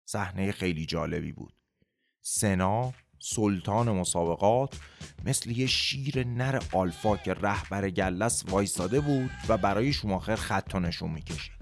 صحنه 0.05 0.53
خیلی 0.53 0.87
جالبی 0.87 1.33
بود. 1.33 1.55
سنا 2.21 2.93
سلطان 3.19 3.91
مسابقات 3.91 4.81
مثل 5.25 5.51
یه 5.51 5.67
شیر 5.67 6.27
نر 6.27 6.63
آلفا 6.73 7.17
که 7.17 7.35
رهبر 7.35 7.91
گلس 7.91 8.45
وایستاده 8.49 9.01
بود 9.01 9.31
و 9.49 9.57
برای 9.57 9.93
شوماخر 9.93 10.37
خط 10.37 10.75
و 10.75 10.81
نشون 10.81 11.11
می‌کشید. 11.11 11.55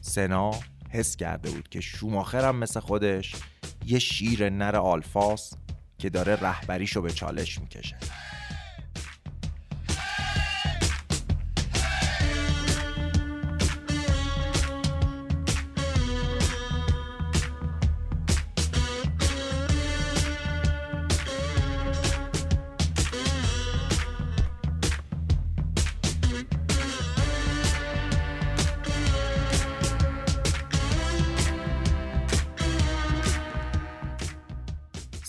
سنا 0.00 0.50
حس 0.90 1.16
کرده 1.16 1.50
بود 1.50 1.68
که 1.68 1.80
شوماخر 1.80 2.48
هم 2.48 2.56
مثل 2.56 2.80
خودش 2.80 3.34
یه 3.86 3.98
شیر 3.98 4.50
نر 4.50 4.76
آلفاست 4.76 5.58
که 5.98 6.10
داره 6.10 6.36
رهبریشو 6.36 7.02
به 7.02 7.10
چالش 7.10 7.58
می‌کشه. 7.58 7.96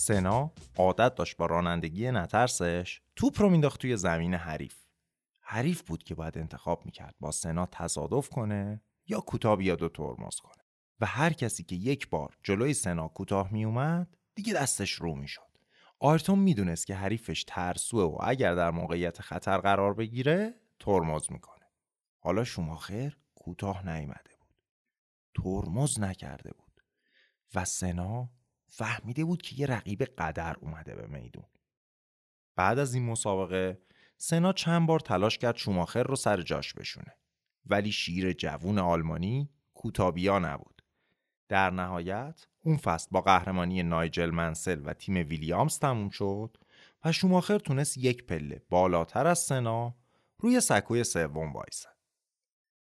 سنا 0.10 0.52
عادت 0.78 1.16
داشت 1.16 1.38
با 1.38 1.46
رانندگی 1.46 2.12
نترسش 2.12 3.02
توپ 3.16 3.42
رو 3.42 3.50
مینداخت 3.50 3.82
توی 3.82 3.98
زمین 3.98 4.34
حریف. 4.34 4.76
حریف 5.42 5.82
بود 5.82 6.04
که 6.04 6.16
باید 6.16 6.38
انتخاب 6.38 6.86
می‌کرد 6.86 7.16
با 7.20 7.32
سنا 7.32 7.66
تصادف 7.66 8.30
کنه 8.30 8.82
یا 9.08 9.20
کوتاه 9.20 9.56
بیاد 9.56 9.84
و 9.84 9.90
ترمز 9.90 10.36
کنه. 10.36 10.64
و 11.00 11.06
هر 11.06 11.34
کسی 11.34 11.64
که 11.64 11.76
یک 11.76 12.10
بار 12.10 12.38
جلوی 12.44 12.74
سنا 12.74 13.08
کوتاه 13.08 13.54
میومد 13.54 14.18
دیگه 14.36 14.54
دستش 14.54 14.92
رو 14.92 15.16
می‌شد. 15.16 15.58
آرتون 16.00 16.40
می‌دونست 16.40 16.88
که 16.88 16.96
حریفش 16.96 17.44
ترسوه 17.44 18.04
و 18.04 18.18
اگر 18.22 18.56
در 18.56 18.72
موقعیت 18.72 19.22
خطر 19.22 19.58
قرار 19.58 19.94
بگیره 19.94 20.54
ترمز 20.80 21.32
می‌کنه. 21.32 21.66
حالا 22.20 22.44
شوماخر 22.44 23.18
کوتاه 23.36 23.90
نیامده 23.90 24.32
بود. 24.40 24.56
ترمز 25.44 26.00
نکرده 26.00 26.54
بود. 26.54 26.84
و 27.56 27.66
سنا 27.66 28.30
فهمیده 28.70 29.26
بود 29.26 29.42
که 29.42 29.56
یه 29.56 29.68
رقیب 29.68 30.04
قدر 30.04 30.56
اومده 30.62 30.96
به 30.96 31.08
میدون. 31.08 31.46
بعد 32.56 32.80
از 32.80 32.94
این 32.94 33.06
مسابقه 33.06 33.82
سنا 34.18 34.54
چند 34.54 34.88
بار 34.88 35.00
تلاش 35.00 35.38
کرد 35.38 35.56
شوماخر 35.56 36.04
رو 36.04 36.16
سر 36.16 36.42
جاش 36.42 36.74
بشونه. 36.74 37.16
ولی 37.66 37.92
شیر 37.92 38.34
جوون 38.34 38.80
آلمانی 38.80 39.50
کوتابیا 39.74 40.40
نبود. 40.40 40.82
در 41.48 41.70
نهایت 41.70 42.48
اون 42.62 42.78
فصل 42.78 43.08
با 43.12 43.22
قهرمانی 43.22 43.84
نایجل 43.84 44.30
منسل 44.30 44.82
و 44.86 44.94
تیم 44.94 45.16
ویلیامز 45.16 45.80
تموم 45.80 46.10
شد 46.10 46.58
و 47.06 47.12
شوماخر 47.12 47.58
تونست 47.58 47.98
یک 47.98 48.26
پله 48.26 48.62
بالاتر 48.70 49.28
از 49.28 49.40
سنا 49.40 49.96
روی 50.38 50.62
سکوی 50.62 51.04
سوم 51.04 51.54
وایسه. 51.54 51.90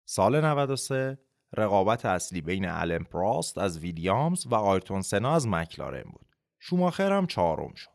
سال 0.05 0.41
93 0.45 1.19
رقابت 1.57 2.05
اصلی 2.05 2.41
بین 2.41 2.65
الن 2.65 3.03
پراست 3.03 3.57
از 3.57 3.79
ویلیامز 3.79 4.47
و 4.47 4.55
آیرتون 4.55 5.01
سنا 5.01 5.35
از 5.35 5.47
مکلارن 5.47 6.03
بود. 6.03 6.35
شوماخر 6.59 7.11
هم 7.11 7.27
چهارم 7.27 7.73
شد. 7.73 7.89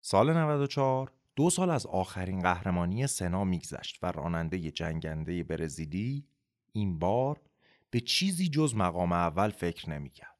سال 0.00 0.36
94 0.36 1.12
دو 1.36 1.50
سال 1.50 1.70
از 1.70 1.86
آخرین 1.86 2.40
قهرمانی 2.40 3.06
سنا 3.06 3.44
میگذشت 3.44 3.98
و 4.02 4.12
راننده 4.12 4.70
جنگنده 4.70 5.42
برزیلی 5.42 6.26
این 6.72 6.98
بار 6.98 7.40
به 7.90 8.00
چیزی 8.00 8.48
جز 8.48 8.74
مقام 8.74 9.12
اول 9.12 9.50
فکر 9.50 9.90
نمی‌کرد. 9.90 10.38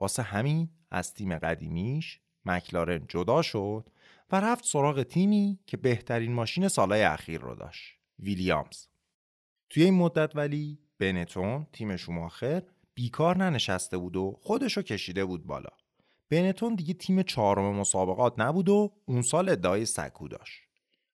واسه 0.00 0.22
همین 0.22 0.68
از 0.90 1.14
تیم 1.14 1.38
قدیمیش 1.38 2.20
مکلارن 2.44 3.06
جدا 3.08 3.42
شد 3.42 3.90
و 4.32 4.40
رفت 4.40 4.64
سراغ 4.64 5.02
تیمی 5.02 5.58
که 5.66 5.76
بهترین 5.76 6.32
ماشین 6.32 6.68
سالهای 6.68 7.02
اخیر 7.02 7.40
رو 7.40 7.54
داشت 7.54 7.98
ویلیامز 8.18 8.86
توی 9.70 9.84
این 9.84 9.94
مدت 9.94 10.36
ولی 10.36 10.78
بنتون 10.98 11.66
تیم 11.72 11.96
شوماخر 11.96 12.62
بیکار 12.94 13.38
ننشسته 13.38 13.98
بود 13.98 14.16
و 14.16 14.38
خودشو 14.42 14.82
کشیده 14.82 15.24
بود 15.24 15.46
بالا. 15.46 15.70
بنتون 16.30 16.74
دیگه 16.74 16.94
تیم 16.94 17.22
چهارم 17.22 17.74
مسابقات 17.74 18.34
نبود 18.38 18.68
و 18.68 18.92
اون 19.04 19.22
سال 19.22 19.48
ادعای 19.48 19.86
سکو 19.86 20.28
داشت. 20.28 20.60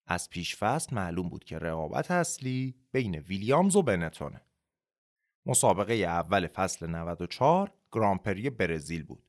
از 0.07 0.31
پیش 0.31 0.57
فصل 0.57 0.97
معلوم 0.97 1.29
بود 1.29 1.45
که 1.45 1.59
رقابت 1.59 2.11
اصلی 2.11 2.75
بین 2.93 3.15
ویلیامز 3.15 3.77
و 3.77 3.83
بنتونه 3.83 4.41
مسابقه 5.47 5.95
اول 5.95 6.47
فصل 6.47 6.87
94 6.87 7.73
گرانپری 7.93 8.51
برزیل 8.51 9.03
بود. 9.03 9.25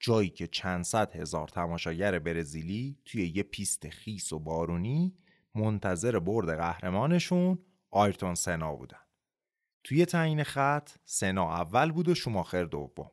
جایی 0.00 0.28
که 0.30 0.46
چند 0.46 0.84
صد 0.84 1.16
هزار 1.16 1.48
تماشاگر 1.48 2.18
برزیلی 2.18 2.98
توی 3.04 3.32
یه 3.36 3.42
پیست 3.42 3.88
خیس 3.88 4.32
و 4.32 4.38
بارونی 4.38 5.14
منتظر 5.54 6.18
برد 6.18 6.56
قهرمانشون 6.56 7.58
آیرتون 7.90 8.34
سنا 8.34 8.76
بودن. 8.76 9.07
توی 9.88 10.06
تعیین 10.06 10.44
خط 10.44 10.90
سنا 11.04 11.54
اول 11.54 11.92
بود 11.92 12.08
و 12.08 12.14
شوماخر 12.14 12.64
دوم. 12.64 13.10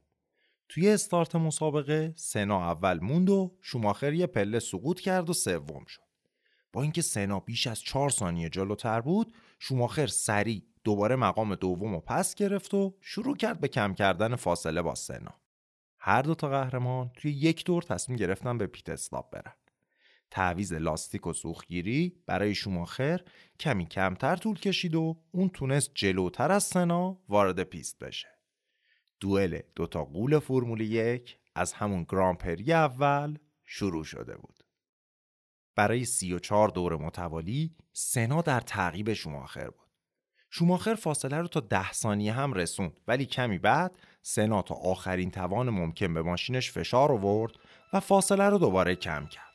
توی 0.70 0.90
استارت 0.90 1.36
مسابقه 1.36 2.14
سنا 2.16 2.72
اول 2.72 3.00
موند 3.00 3.30
و 3.30 3.58
شوماخر 3.62 4.14
یه 4.14 4.28
پله 4.28 4.60
سقوط 4.60 5.00
کرد 5.00 5.30
و 5.30 5.34
سوم 5.34 5.86
شد. 5.88 6.02
با 6.74 6.82
اینکه 6.82 7.02
سنا 7.02 7.40
بیش 7.40 7.68
از 7.68 7.82
چهار 7.82 8.10
ثانیه 8.10 8.50
جلوتر 8.50 9.02
بود 9.02 9.34
شوماخر 9.60 10.08
سریع 10.08 10.64
دوباره 10.84 11.16
مقام 11.16 11.56
دوم 11.56 11.96
و 11.96 12.00
پس 12.00 12.36
گرفت 12.36 12.74
و 12.74 12.96
شروع 13.02 13.38
کرد 13.38 13.60
به 13.60 13.68
کم 13.68 13.94
کردن 13.94 14.36
فاصله 14.36 14.82
با 14.82 14.96
سنا. 14.96 15.34
هر 16.00 16.22
دو 16.22 16.36
تا 16.36 16.50
قهرمان 16.50 17.12
توی 17.14 17.32
یک 17.32 17.66
دور 17.66 17.84
تصمیم 17.84 18.18
گرفتن 18.18 18.58
به 18.58 18.68
پیت 18.68 18.90
استاپ 18.90 19.32
برن. 19.32 19.54
تعویز 20.32 20.74
لاستیک 20.74 21.28
و 21.28 21.34
سوختگیری 21.34 22.16
برای 22.26 22.56
شوماخر 22.56 23.22
کمی 23.60 23.86
کمتر 23.86 24.36
طول 24.36 24.60
کشید 24.60 24.96
و 24.96 25.18
اون 25.32 25.50
تونست 25.50 25.92
جلوتر 25.94 26.52
از 26.52 26.64
سنا 26.64 27.18
وارد 27.30 27.64
پیست 27.64 28.00
بشه. 28.00 28.28
دوئل 29.20 29.60
دوتا 29.76 30.06
قول 30.06 30.40
فرمول 30.40 30.82
یک 30.82 31.38
از 31.56 31.74
همون 31.74 32.06
گرانپری 32.10 32.74
اول 32.74 33.38
شروع 33.66 34.04
شده 34.04 34.38
بود. 34.38 34.64
برای 35.76 36.06
سی 36.06 36.34
و 36.34 36.40
چار 36.40 36.70
دور 36.70 36.98
متوالی 36.98 37.76
سنا 37.94 38.42
در 38.42 38.60
تعقیب 38.60 39.14
شوماخر 39.14 39.70
بود. 39.70 39.86
شوماخر 40.50 40.96
فاصله 40.96 41.38
رو 41.38 41.48
تا 41.48 41.60
ده 41.60 41.92
ثانیه 41.92 42.34
هم 42.34 42.54
رسوند 42.54 43.00
ولی 43.08 43.26
کمی 43.26 43.58
بعد 43.58 43.98
سنا 44.22 44.62
تا 44.62 44.76
آخرین 44.76 45.32
توان 45.32 45.70
ممکن 45.70 46.14
به 46.14 46.22
ماشینش 46.22 46.72
فشار 46.72 47.12
آورد 47.12 47.54
و 47.94 48.00
فاصله 48.00 48.50
رو 48.50 48.58
دوباره 48.58 48.96
کم 48.96 49.28
کرد. 49.28 49.55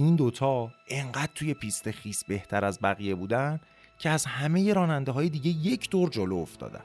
این 0.00 0.16
دوتا 0.16 0.70
انقدر 0.88 1.30
توی 1.34 1.54
پیست 1.54 1.90
خیس 1.90 2.24
بهتر 2.24 2.64
از 2.64 2.78
بقیه 2.82 3.14
بودن 3.14 3.60
که 3.98 4.10
از 4.10 4.24
همه 4.24 4.72
راننده 4.72 5.12
های 5.12 5.28
دیگه 5.28 5.50
یک 5.50 5.90
دور 5.90 6.08
جلو 6.08 6.36
افتادن. 6.36 6.84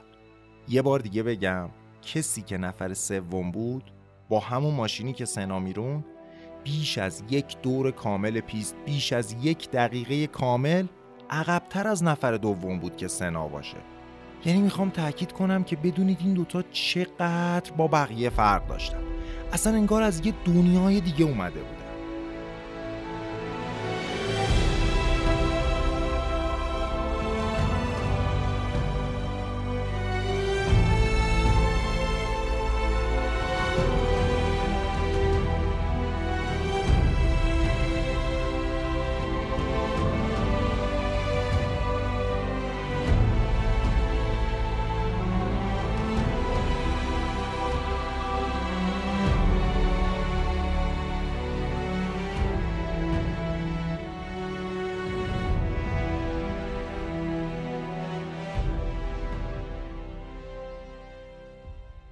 یه 0.68 0.82
بار 0.82 0.98
دیگه 1.00 1.22
بگم 1.22 1.68
کسی 2.02 2.42
که 2.42 2.56
نفر 2.56 2.94
سوم 2.94 3.50
بود 3.50 3.90
با 4.28 4.40
همون 4.40 4.74
ماشینی 4.74 5.12
که 5.12 5.24
سنا 5.24 5.58
میروند 5.60 6.04
بیش 6.64 6.98
از 6.98 7.22
یک 7.30 7.56
دور 7.62 7.90
کامل 7.90 8.40
پیست 8.40 8.76
بیش 8.86 9.12
از 9.12 9.36
یک 9.42 9.70
دقیقه 9.70 10.26
کامل 10.26 10.86
عقبتر 11.30 11.88
از 11.88 12.04
نفر 12.04 12.32
دوم 12.32 12.78
بود 12.78 12.96
که 12.96 13.08
سنا 13.08 13.48
باشه. 13.48 13.78
یعنی 14.44 14.60
می‌خوام 14.60 14.90
تاکید 14.90 15.32
کنم 15.32 15.64
که 15.64 15.76
بدونید 15.76 16.18
این 16.20 16.34
دوتا 16.34 16.62
چقدر 16.62 17.72
با 17.76 17.88
بقیه 17.88 18.30
فرق 18.30 18.66
داشتن. 18.66 19.02
اصلا 19.52 19.72
انگار 19.72 20.02
از 20.02 20.26
یه 20.26 20.34
دنیای 20.44 21.00
دیگه 21.00 21.24
اومده 21.24 21.60
بود. 21.60 21.75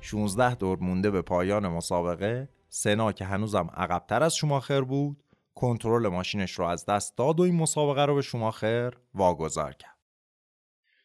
16 0.05 0.55
دور 0.55 0.79
مونده 0.79 1.11
به 1.11 1.23
پایان 1.23 1.69
مسابقه. 1.69 2.49
سنا 2.69 3.12
که 3.12 3.25
هنوزم 3.25 3.71
عقبتر 3.75 4.23
از 4.23 4.37
شوماخر 4.37 4.81
بود 4.81 5.25
کنترل 5.55 6.09
ماشینش 6.09 6.53
رو 6.53 6.64
از 6.64 6.87
دست 6.87 7.17
داد 7.17 7.40
و 7.40 7.43
این 7.43 7.57
مسابقه 7.57 8.05
رو 8.05 8.14
به 8.14 8.23
شوماخر 8.23 8.93
واگذار 9.14 9.73
کرد. 9.73 9.99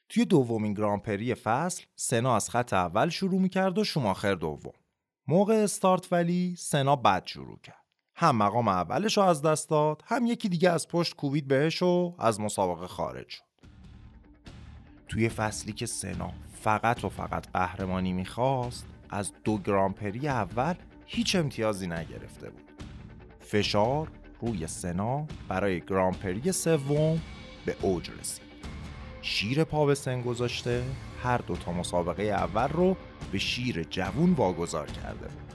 توی 0.09 0.25
دومین 0.25 0.73
گرانپری 0.73 1.35
فصل 1.35 1.83
سنا 1.95 2.35
از 2.35 2.49
خط 2.49 2.73
اول 2.73 3.09
شروع 3.09 3.41
می‌کرد 3.41 3.77
و 3.77 3.83
شوماخر 3.83 4.35
دوم. 4.35 4.73
موقع 5.27 5.53
استارت 5.53 6.13
ولی 6.13 6.55
سنا 6.57 6.95
بد 6.95 7.25
شروع 7.25 7.59
کرد. 7.63 7.85
هم 8.15 8.35
مقام 8.35 8.67
اولش 8.67 9.17
رو 9.17 9.23
از 9.23 9.41
دست 9.41 9.69
داد 9.69 10.03
هم 10.05 10.25
یکی 10.25 10.49
دیگه 10.49 10.69
از 10.69 10.87
پشت 10.87 11.15
کوبید 11.15 11.47
بهش 11.47 11.81
و 11.81 12.15
از 12.19 12.41
مسابقه 12.41 12.87
خارج 12.87 13.29
شد. 13.29 13.43
توی 15.07 15.29
فصلی 15.29 15.73
که 15.73 15.85
سنا 15.85 16.31
فقط 16.61 17.03
و 17.03 17.09
فقط 17.09 17.47
قهرمانی 17.53 18.13
می‌خواست 18.13 18.85
از 19.09 19.31
دو 19.43 19.57
گرانپری 19.57 20.27
اول 20.27 20.73
هیچ 21.05 21.35
امتیازی 21.35 21.87
نگرفته 21.87 22.49
بود. 22.49 22.71
فشار 23.39 24.07
روی 24.41 24.67
سنا 24.67 25.27
برای 25.47 25.81
گرانپری 25.81 26.51
سوم 26.51 27.21
به 27.65 27.75
اوج 27.81 28.09
رسید. 28.19 28.49
شیر 29.21 29.63
پا 29.63 29.85
به 29.85 29.95
سن 29.95 30.21
گذاشته 30.21 30.83
هر 31.23 31.37
دو 31.37 31.55
تا 31.55 31.71
مسابقه 31.71 32.23
اول 32.23 32.67
رو 32.67 32.97
به 33.31 33.37
شیر 33.37 33.83
جوون 33.83 34.33
واگذار 34.33 34.87
کرده 34.87 35.27
بود. 35.27 35.53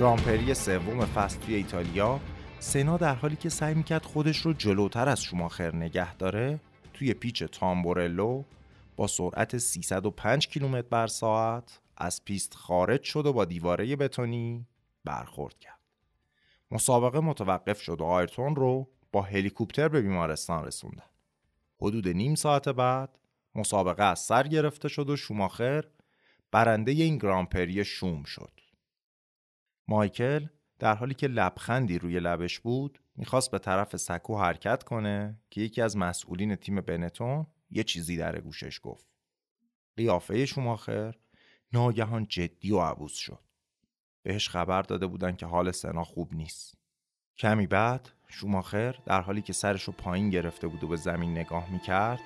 گرانپری 0.00 0.54
سوم 0.54 1.04
فصل 1.04 1.38
توی 1.38 1.54
ایتالیا 1.54 2.20
سنا 2.62 2.96
در 2.96 3.14
حالی 3.14 3.36
که 3.36 3.48
سعی 3.48 3.74
می‌کرد 3.74 4.04
خودش 4.04 4.38
رو 4.38 4.52
جلوتر 4.52 5.08
از 5.08 5.22
شوماخر 5.22 5.76
نگه 5.76 6.14
داره 6.14 6.60
توی 6.94 7.14
پیچ 7.14 7.42
تامبورلو 7.42 8.42
با 8.96 9.06
سرعت 9.06 9.58
305 9.58 10.48
کیلومتر 10.48 10.88
بر 10.88 11.06
ساعت 11.06 11.80
از 11.96 12.24
پیست 12.24 12.54
خارج 12.54 13.02
شد 13.02 13.26
و 13.26 13.32
با 13.32 13.44
دیواره 13.44 13.96
بتونی 13.96 14.66
برخورد 15.04 15.58
کرد. 15.58 15.78
مسابقه 16.70 17.20
متوقف 17.20 17.80
شد 17.80 18.00
و 18.00 18.04
آیرتون 18.04 18.56
رو 18.56 18.88
با 19.12 19.22
هلیکوپتر 19.22 19.88
به 19.88 20.02
بیمارستان 20.02 20.64
رسوندن. 20.64 21.10
حدود 21.80 22.08
نیم 22.08 22.34
ساعت 22.34 22.68
بعد 22.68 23.18
مسابقه 23.54 24.04
از 24.04 24.18
سر 24.18 24.48
گرفته 24.48 24.88
شد 24.88 25.10
و 25.10 25.16
شوماخر 25.16 25.84
برنده 26.50 26.92
این 26.92 27.18
گرانپری 27.18 27.84
شوم 27.84 28.22
شد. 28.22 28.60
مایکل 29.88 30.46
در 30.82 30.94
حالی 30.94 31.14
که 31.14 31.26
لبخندی 31.26 31.98
روی 31.98 32.20
لبش 32.20 32.60
بود 32.60 33.00
می‌خواست 33.16 33.50
به 33.50 33.58
طرف 33.58 33.96
سکو 33.96 34.38
حرکت 34.38 34.82
کنه 34.82 35.40
که 35.50 35.60
یکی 35.60 35.82
از 35.82 35.96
مسئولین 35.96 36.56
تیم 36.56 36.80
بنتون 36.80 37.46
یه 37.70 37.84
چیزی 37.84 38.16
در 38.16 38.40
گوشش 38.40 38.80
گفت. 38.82 39.06
قیافه 39.96 40.46
شماخر 40.46 41.14
ناگهان 41.72 42.26
جدی 42.26 42.72
و 42.72 42.80
عبوس 42.80 43.14
شد. 43.14 43.38
بهش 44.22 44.48
خبر 44.48 44.82
داده 44.82 45.06
بودن 45.06 45.36
که 45.36 45.46
حال 45.46 45.70
سنا 45.70 46.04
خوب 46.04 46.34
نیست. 46.34 46.74
کمی 47.38 47.66
بعد 47.66 48.08
شوماخر 48.28 48.98
در 49.06 49.20
حالی 49.20 49.42
که 49.42 49.52
سرش 49.52 49.82
رو 49.82 49.92
پایین 49.92 50.30
گرفته 50.30 50.68
بود 50.68 50.84
و 50.84 50.88
به 50.88 50.96
زمین 50.96 51.30
نگاه 51.30 51.72
می‌کرد 51.72 52.20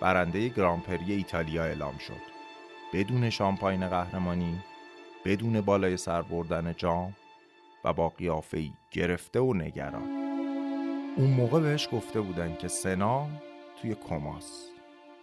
برنده 0.00 0.48
گرانپری 0.48 1.12
ایتالیا 1.12 1.64
اعلام 1.64 1.98
شد. 1.98 2.22
بدون 2.92 3.30
شامپاین 3.30 3.88
قهرمانی 3.88 4.62
بدون 5.24 5.60
بالای 5.60 5.96
سر 5.96 6.22
بردن 6.22 6.74
جام 6.76 7.16
و 7.84 7.92
با 7.92 8.08
قیافه 8.08 8.70
گرفته 8.90 9.40
و 9.40 9.54
نگران. 9.54 10.08
اون 11.16 11.30
موقع 11.30 11.60
بهش 11.60 11.88
گفته 11.92 12.20
بودن 12.20 12.56
که 12.56 12.68
سنا 12.68 13.28
توی 13.80 13.94
کماس. 13.94 14.68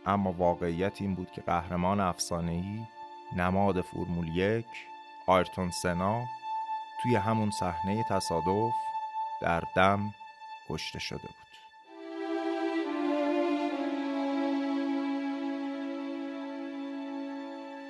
اما 0.06 0.32
واقعیت 0.32 1.02
این 1.02 1.16
بود 1.16 1.32
که 1.32 1.42
قهرمان 1.42 2.00
افسانه‌ای 2.00 2.80
نماد 3.36 3.82
فرمول 3.82 4.28
یک 4.38 4.66
آیرتون 5.28 5.72
سنا 5.72 6.26
توی 7.04 7.16
همون 7.16 7.52
صحنه 7.52 8.06
تصادف 8.10 8.74
در 9.42 9.64
دم 9.76 10.14
کشته 10.70 11.00
شده 11.00 11.22
بود. 11.22 11.50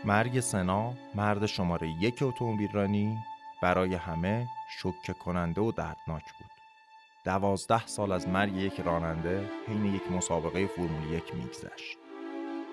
مرگ 0.05 0.39
سنا 0.39 0.93
مرد 1.15 1.45
شماره 1.45 1.89
یک 1.89 2.19
اتومبیل 2.21 2.71
رانی 2.71 3.17
برای 3.61 3.95
همه 3.95 4.47
شکه 4.69 5.13
کننده 5.13 5.61
و 5.61 5.71
دردناک 5.71 6.23
بود. 6.39 6.51
دوازده 7.23 7.87
سال 7.87 8.11
از 8.11 8.27
مرگ 8.27 8.55
یک 8.55 8.79
راننده 8.79 9.49
حین 9.67 9.95
یک 9.95 10.11
مسابقه 10.11 10.67
فرمول 10.67 11.13
یک 11.13 11.35
میگذشت. 11.35 11.97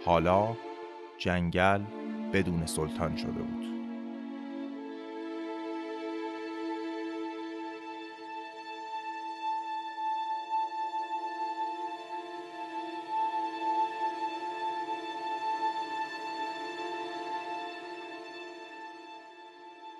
حالا 0.04 0.56
جنگل 1.18 1.82
بدون 2.32 2.66
سلطان 2.66 3.16
شده 3.16 3.42
بود. 3.42 3.75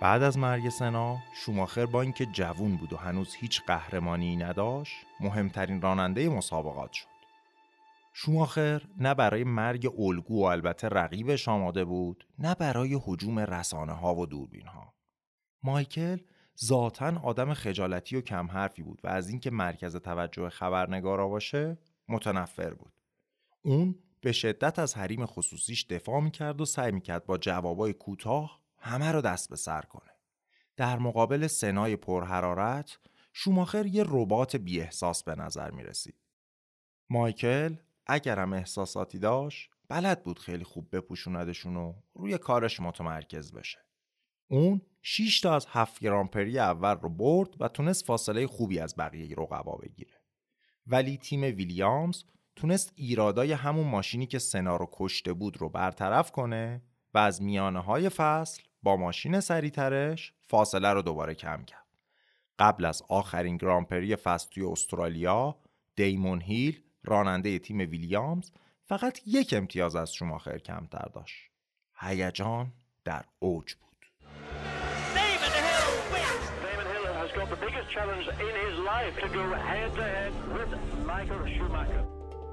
بعد 0.01 0.23
از 0.23 0.39
مرگ 0.39 0.69
سنا 0.69 1.19
شوماخر 1.35 1.87
با 1.87 2.03
اینکه 2.03 2.27
جوون 2.27 2.77
بود 2.77 2.93
و 2.93 2.97
هنوز 2.97 3.35
هیچ 3.35 3.63
قهرمانی 3.67 4.37
نداشت 4.37 4.97
مهمترین 5.21 5.81
راننده 5.81 6.29
مسابقات 6.29 6.93
شد. 6.93 7.07
شوماخر 8.13 8.83
نه 8.99 9.15
برای 9.15 9.45
مرگ 9.45 9.93
الگو 9.99 10.41
و 10.41 10.45
البته 10.45 10.89
رقیبش 10.89 11.49
آماده 11.49 11.85
بود 11.85 12.27
نه 12.39 12.55
برای 12.55 13.01
حجوم 13.05 13.39
رسانه 13.39 13.93
ها 13.93 14.15
و 14.15 14.27
دوربین 14.27 14.67
ها 14.67 14.95
مایکل 15.63 16.19
ذاتا 16.65 17.21
آدم 17.23 17.55
خجالتی 17.55 18.17
و 18.17 18.21
کم 18.21 18.47
حرفی 18.47 18.83
بود 18.83 19.01
و 19.05 19.09
از 19.09 19.29
اینکه 19.29 19.51
مرکز 19.51 19.97
توجه 19.97 20.49
خبرنگارا 20.49 21.29
باشه 21.29 21.79
متنفر 22.09 22.75
بود. 22.75 22.93
اون 23.63 23.99
به 24.21 24.33
شدت 24.33 24.79
از 24.79 24.97
حریم 24.97 25.27
خصوصیش 25.27 25.87
دفاع 25.87 26.21
می‌کرد 26.21 26.61
و 26.61 26.65
سعی 26.65 26.93
می‌کرد 26.93 27.27
با 27.27 27.39
جوابای 27.39 27.93
کوتاه 27.93 28.66
همه 28.79 29.12
رو 29.12 29.21
دست 29.21 29.51
به 29.51 29.57
سر 29.57 29.83
کنه. 29.83 30.11
در 30.77 30.99
مقابل 30.99 31.47
سنای 31.47 31.97
پرحرارت 31.97 32.99
شوماخر 33.33 33.87
یه 33.87 34.05
ربات 34.07 34.57
بی 34.57 34.81
احساس 34.81 35.23
به 35.23 35.35
نظر 35.35 35.71
می 35.71 35.83
رسید. 35.83 36.17
مایکل 37.11 37.77
اگرم 38.07 38.53
احساساتی 38.53 39.19
داشت 39.19 39.71
بلد 39.89 40.25
بود 40.25 40.39
خیلی 40.39 40.65
خوب 40.65 40.97
بپوشوندشون 40.97 41.77
و 41.77 41.95
روی 42.15 42.39
کارش 42.39 42.81
متمرکز 42.81 43.53
بشه. 43.53 43.79
اون 44.49 44.81
6 45.03 45.41
تا 45.41 45.55
از 45.55 45.67
هفت 45.69 46.01
گرانپری 46.01 46.59
اول 46.59 46.95
رو 46.95 47.09
برد 47.09 47.61
و 47.61 47.69
تونست 47.69 48.05
فاصله 48.05 48.47
خوبی 48.47 48.79
از 48.79 48.95
بقیه 48.99 49.37
رقبا 49.39 49.77
بگیره. 49.77 50.21
ولی 50.87 51.17
تیم 51.17 51.43
ویلیامز 51.43 52.25
تونست 52.57 52.93
ایرادای 52.97 53.53
همون 53.53 53.87
ماشینی 53.87 54.27
که 54.27 54.39
سنا 54.39 54.77
رو 54.77 54.89
کشته 54.93 55.33
بود 55.33 55.57
رو 55.57 55.69
برطرف 55.69 56.33
کنه 56.33 56.83
و 57.17 57.19
از 57.19 57.43
میانه 57.43 57.81
های 57.81 58.09
فصل 58.09 58.63
با 58.83 58.97
ماشین 58.97 59.41
سریعترش 59.41 60.33
فاصله 60.41 60.93
رو 60.93 61.03
دوباره 61.03 61.35
کم 61.35 61.65
کرد. 61.65 61.87
قبل 62.59 62.85
از 62.85 63.03
آخرین 63.09 63.57
گرانپری 63.57 64.17
فصل 64.17 64.51
توی 64.51 64.65
استرالیا 64.65 65.57
دیمون 65.95 66.41
هیل 66.41 66.81
راننده 67.05 67.59
تیم 67.59 67.79
ویلیامز 67.79 68.51
فقط 68.85 69.21
یک 69.27 69.55
امتیاز 69.57 69.97
از 69.97 70.15
شماخر 70.15 70.59
کمتر 70.59 71.09
داشت. 71.15 71.51
هیجان 72.01 72.73
در 73.05 73.25
اوج 73.39 73.75
بود. 73.75 74.07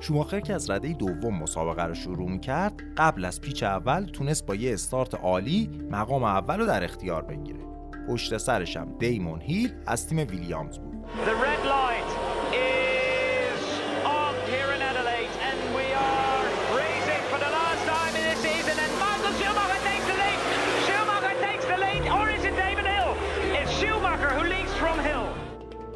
شوماخر 0.03 0.39
که 0.39 0.53
از 0.53 0.69
رده 0.69 0.93
دوم 0.93 1.35
مسابقه 1.35 1.83
رو 1.83 1.93
شروع 1.93 2.29
می 2.29 2.39
کرد 2.39 2.73
قبل 2.97 3.25
از 3.25 3.41
پیچ 3.41 3.63
اول 3.63 4.05
تونست 4.05 4.45
با 4.45 4.55
یه 4.55 4.73
استارت 4.73 5.15
عالی 5.15 5.69
مقام 5.91 6.23
اول 6.23 6.59
رو 6.59 6.65
در 6.65 6.83
اختیار 6.83 7.21
بگیره. 7.21 7.59
پشت 8.09 8.37
سرش 8.37 8.77
هم 8.77 8.95
دیمون 8.99 9.41
هیل 9.41 9.73
از 9.87 10.07
تیم 10.07 10.17
ویلیامز 10.17 10.79
بود. 10.79 10.93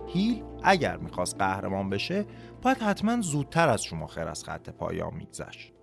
هیل 0.08 0.43
اگر 0.63 0.98
می‌خواست 0.98 1.36
قهرمان 1.39 1.89
بشه 1.89 2.26
باید 2.62 2.78
حتما 2.78 3.22
زودتر 3.22 3.70
از 3.70 3.84
شوماخر 3.84 4.28
از 4.28 4.43
خط 4.43 4.70
پایان 4.70 5.13
میگذشت. 5.13 5.74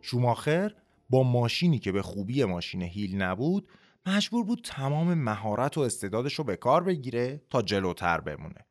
شوماخر 0.00 0.74
با 1.10 1.22
ماشینی 1.22 1.78
که 1.78 1.92
به 1.92 2.02
خوبی 2.02 2.44
ماشین 2.44 2.82
هیل 2.82 3.22
نبود 3.22 3.68
مجبور 4.06 4.44
بود 4.44 4.60
تمام 4.64 5.14
مهارت 5.14 5.78
و 5.78 5.80
استعدادش 5.80 6.34
رو 6.34 6.44
به 6.44 6.56
کار 6.56 6.84
بگیره 6.84 7.42
تا 7.50 7.62
جلوتر 7.62 8.20
بمونه. 8.20 8.66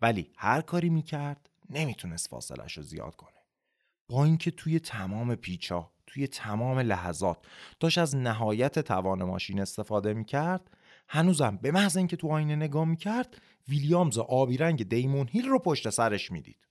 ولی 0.00 0.32
هر 0.36 0.60
کاری 0.60 0.88
می‌کرد 0.88 1.50
نمی‌تونست 1.70 2.28
فاصلش 2.28 2.76
رو 2.76 2.82
زیاد 2.82 3.16
کنه. 3.16 3.30
با 4.08 4.24
اینکه 4.24 4.50
توی 4.50 4.80
تمام 4.80 5.34
پیچا 5.34 5.90
توی 6.06 6.26
تمام 6.26 6.78
لحظات 6.78 7.38
داشت 7.80 7.98
از 7.98 8.16
نهایت 8.16 8.78
توان 8.78 9.24
ماشین 9.24 9.60
استفاده 9.60 10.14
می‌کرد 10.14 10.70
هنوزم 11.08 11.58
به 11.62 11.70
محض 11.70 11.96
اینکه 11.96 12.16
تو 12.16 12.28
آینه 12.28 12.56
نگاه 12.56 12.84
می‌کرد 12.84 13.42
ویلیامز 13.68 14.18
آبی 14.18 14.56
رنگ 14.56 14.88
دیمون 14.88 15.28
هیل 15.28 15.48
رو 15.48 15.58
پشت 15.58 15.90
سرش 15.90 16.30
می‌دید. 16.30 16.66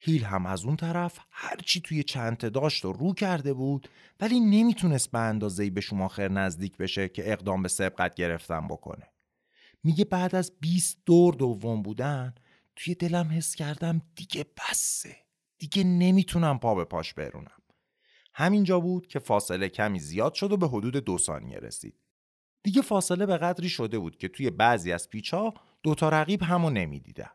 هیل 0.00 0.24
هم 0.24 0.46
از 0.46 0.64
اون 0.64 0.76
طرف 0.76 1.18
هرچی 1.30 1.80
توی 1.80 2.02
چنته 2.02 2.50
داشت 2.50 2.84
و 2.84 2.92
رو 2.92 3.14
کرده 3.14 3.52
بود 3.52 3.88
ولی 4.20 4.40
نمی‌تونست 4.40 5.10
به 5.10 5.18
اندازه 5.18 5.70
به 5.70 5.80
شماخر 5.80 6.28
نزدیک 6.28 6.76
بشه 6.76 7.08
که 7.08 7.32
اقدام 7.32 7.62
به 7.62 7.68
سبقت 7.68 8.14
گرفتن 8.14 8.68
بکنه. 8.68 9.06
میگه 9.84 10.04
بعد 10.04 10.34
از 10.34 10.52
20 10.60 10.98
دور 11.06 11.34
دوم 11.34 11.82
بودن 11.82 12.34
توی 12.76 12.94
دلم 12.94 13.28
حس 13.32 13.54
کردم 13.54 14.02
دیگه 14.16 14.44
بسه. 14.44 15.16
دیگه 15.58 15.84
نمی‌تونم 15.84 16.58
پا 16.58 16.74
به 16.74 16.84
پاش 16.84 17.14
برونم. 17.14 17.62
همینجا 18.34 18.80
بود 18.80 19.06
که 19.06 19.18
فاصله 19.18 19.68
کمی 19.68 20.00
زیاد 20.00 20.34
شد 20.34 20.52
و 20.52 20.56
به 20.56 20.68
حدود 20.68 20.96
دو 20.96 21.18
ثانیه 21.18 21.58
رسید. 21.58 21.94
دیگه 22.62 22.82
فاصله 22.82 23.26
به 23.26 23.36
قدری 23.36 23.68
شده 23.68 23.98
بود 23.98 24.16
که 24.16 24.28
توی 24.28 24.50
بعضی 24.50 24.92
از 24.92 25.08
پیچها 25.08 25.54
دوتا 25.82 26.08
رقیب 26.08 26.42
همو 26.42 26.70
نمی‌دیدن. 26.70 27.30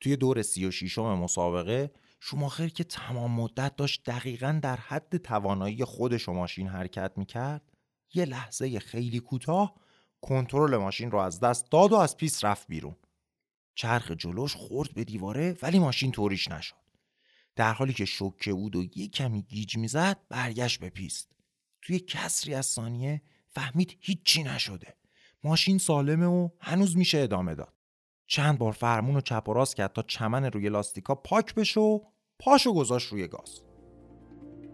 توی 0.00 0.16
دور 0.16 0.42
سی 0.42 0.66
و 0.66 0.70
شیشم 0.70 1.18
مسابقه 1.18 1.90
شوماخر 2.20 2.68
که 2.68 2.84
تمام 2.84 3.30
مدت 3.30 3.76
داشت 3.76 4.04
دقیقا 4.04 4.60
در 4.62 4.76
حد 4.76 5.16
توانایی 5.16 5.84
خودش 5.84 6.28
ماشین 6.28 6.68
حرکت 6.68 7.12
می‌کرد 7.16 7.72
یه 8.14 8.24
لحظه 8.24 8.78
خیلی 8.78 9.20
کوتاه 9.20 9.74
کنترل 10.20 10.76
ماشین 10.76 11.10
رو 11.10 11.18
از 11.18 11.40
دست 11.40 11.70
داد 11.70 11.92
و 11.92 11.96
از 11.96 12.16
پیست 12.16 12.44
رفت 12.44 12.66
بیرون. 12.68 12.96
چرخ 13.74 14.10
جلوش 14.10 14.54
خورد 14.54 14.94
به 14.94 15.04
دیواره 15.04 15.56
ولی 15.62 15.78
ماشین 15.78 16.12
طوریش 16.12 16.48
نشد. 16.48 16.76
در 17.56 17.72
حالی 17.72 17.92
که 17.92 18.04
شوکه 18.04 18.52
بود 18.52 18.76
و 18.76 18.84
یه 18.94 19.08
کمی 19.08 19.42
گیج 19.42 19.76
می‌زد 19.76 20.20
برگشت 20.28 20.80
به 20.80 20.90
پیست 20.90 21.32
توی 21.82 21.98
کسری 21.98 22.54
از 22.54 22.66
ثانیه 22.66 23.22
فهمید 23.48 23.96
هیچی 24.00 24.42
نشده. 24.42 24.96
ماشین 25.44 25.78
سالمه 25.78 26.26
و 26.26 26.48
هنوز 26.60 26.96
میشه 26.96 27.18
ادامه 27.18 27.54
داد. 27.54 27.75
چند 28.26 28.58
بار 28.58 28.72
فرمون 28.72 29.14
رو 29.14 29.20
چپ 29.20 29.48
و 29.48 29.52
راست 29.52 29.76
کرد 29.76 29.92
تا 29.92 30.02
چمن 30.02 30.44
روی 30.44 30.68
لاستیکا 30.68 31.14
پاک 31.14 31.54
بشه 31.54 31.80
و 31.80 32.00
پاشو 32.38 32.74
گذاشت 32.74 33.12
روی 33.12 33.28
گاز. 33.28 33.62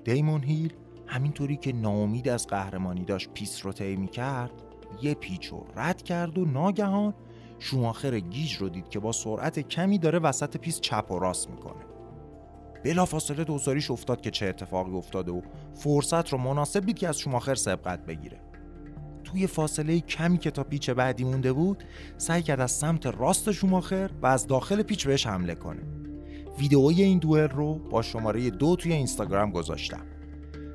دیمون 0.04 0.42
هیل 0.42 0.72
همینطوری 1.06 1.56
که 1.56 1.72
ناامید 1.72 2.28
از 2.28 2.46
قهرمانی 2.46 3.04
داشت 3.04 3.30
پیست 3.34 3.66
رو 3.66 3.72
طی 3.72 4.06
کرد 4.06 4.62
یه 5.02 5.14
پیچ 5.14 5.46
رو 5.46 5.66
رد 5.76 6.02
کرد 6.02 6.38
و 6.38 6.44
ناگهان 6.44 7.14
شوماخر 7.58 8.20
گیج 8.20 8.54
رو 8.54 8.68
دید 8.68 8.88
که 8.88 8.98
با 8.98 9.12
سرعت 9.12 9.58
کمی 9.58 9.98
داره 9.98 10.18
وسط 10.18 10.56
پیست 10.56 10.80
چپ 10.80 11.10
و 11.10 11.18
راست 11.18 11.50
می‌کنه. 11.50 11.84
بلافاصله 12.84 13.44
دوزاریش 13.44 13.90
افتاد 13.90 14.20
که 14.20 14.30
چه 14.30 14.46
اتفاقی 14.46 14.92
افتاده 14.92 15.32
و 15.32 15.40
فرصت 15.74 16.28
رو 16.28 16.38
مناسب 16.38 16.80
دید 16.86 16.98
که 16.98 17.08
از 17.08 17.18
شوماخر 17.18 17.54
سبقت 17.54 18.06
بگیره. 18.06 18.40
توی 19.32 19.46
فاصله 19.46 20.00
کمی 20.00 20.38
که 20.38 20.50
تا 20.50 20.64
پیچ 20.64 20.90
بعدی 20.90 21.24
مونده 21.24 21.52
بود 21.52 21.84
سعی 22.16 22.42
کرد 22.42 22.60
از 22.60 22.72
سمت 22.72 23.06
راست 23.06 23.52
شوماخر 23.52 24.10
و 24.22 24.26
از 24.26 24.46
داخل 24.46 24.82
پیچ 24.82 25.06
بهش 25.06 25.26
حمله 25.26 25.54
کنه. 25.54 25.82
ویدئوی 26.58 27.02
این 27.02 27.18
دوئل 27.18 27.48
رو 27.48 27.74
با 27.74 28.02
شماره 28.02 28.50
دو 28.50 28.76
توی 28.76 28.92
اینستاگرام 28.92 29.50
گذاشتم. 29.50 30.06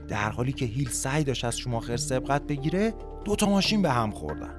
در 0.07 0.29
حالی 0.29 0.53
که 0.53 0.65
هیل 0.65 0.89
سعی 0.89 1.23
داشت 1.23 1.45
از 1.45 1.57
شوماخر 1.57 1.97
سبقت 1.97 2.47
بگیره 2.47 2.93
دو 3.25 3.35
تا 3.35 3.49
ماشین 3.49 3.81
به 3.81 3.89
هم 3.91 4.11
خوردن. 4.11 4.55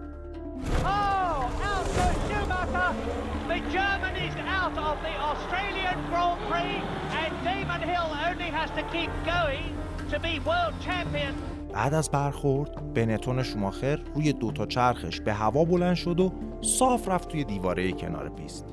بعد 11.72 11.94
از 11.94 12.10
برخورد 12.10 12.94
بنتون 12.94 13.42
شوماخر 13.42 13.98
روی 14.14 14.32
دوتا 14.32 14.66
چرخش 14.66 15.20
به 15.20 15.32
هوا 15.32 15.64
بلند 15.64 15.94
شد 15.94 16.20
و 16.20 16.32
صاف 16.60 17.08
رفت 17.08 17.28
توی 17.28 17.44
دیواره 17.44 17.92
کنار 17.92 18.28
پیست 18.28 18.64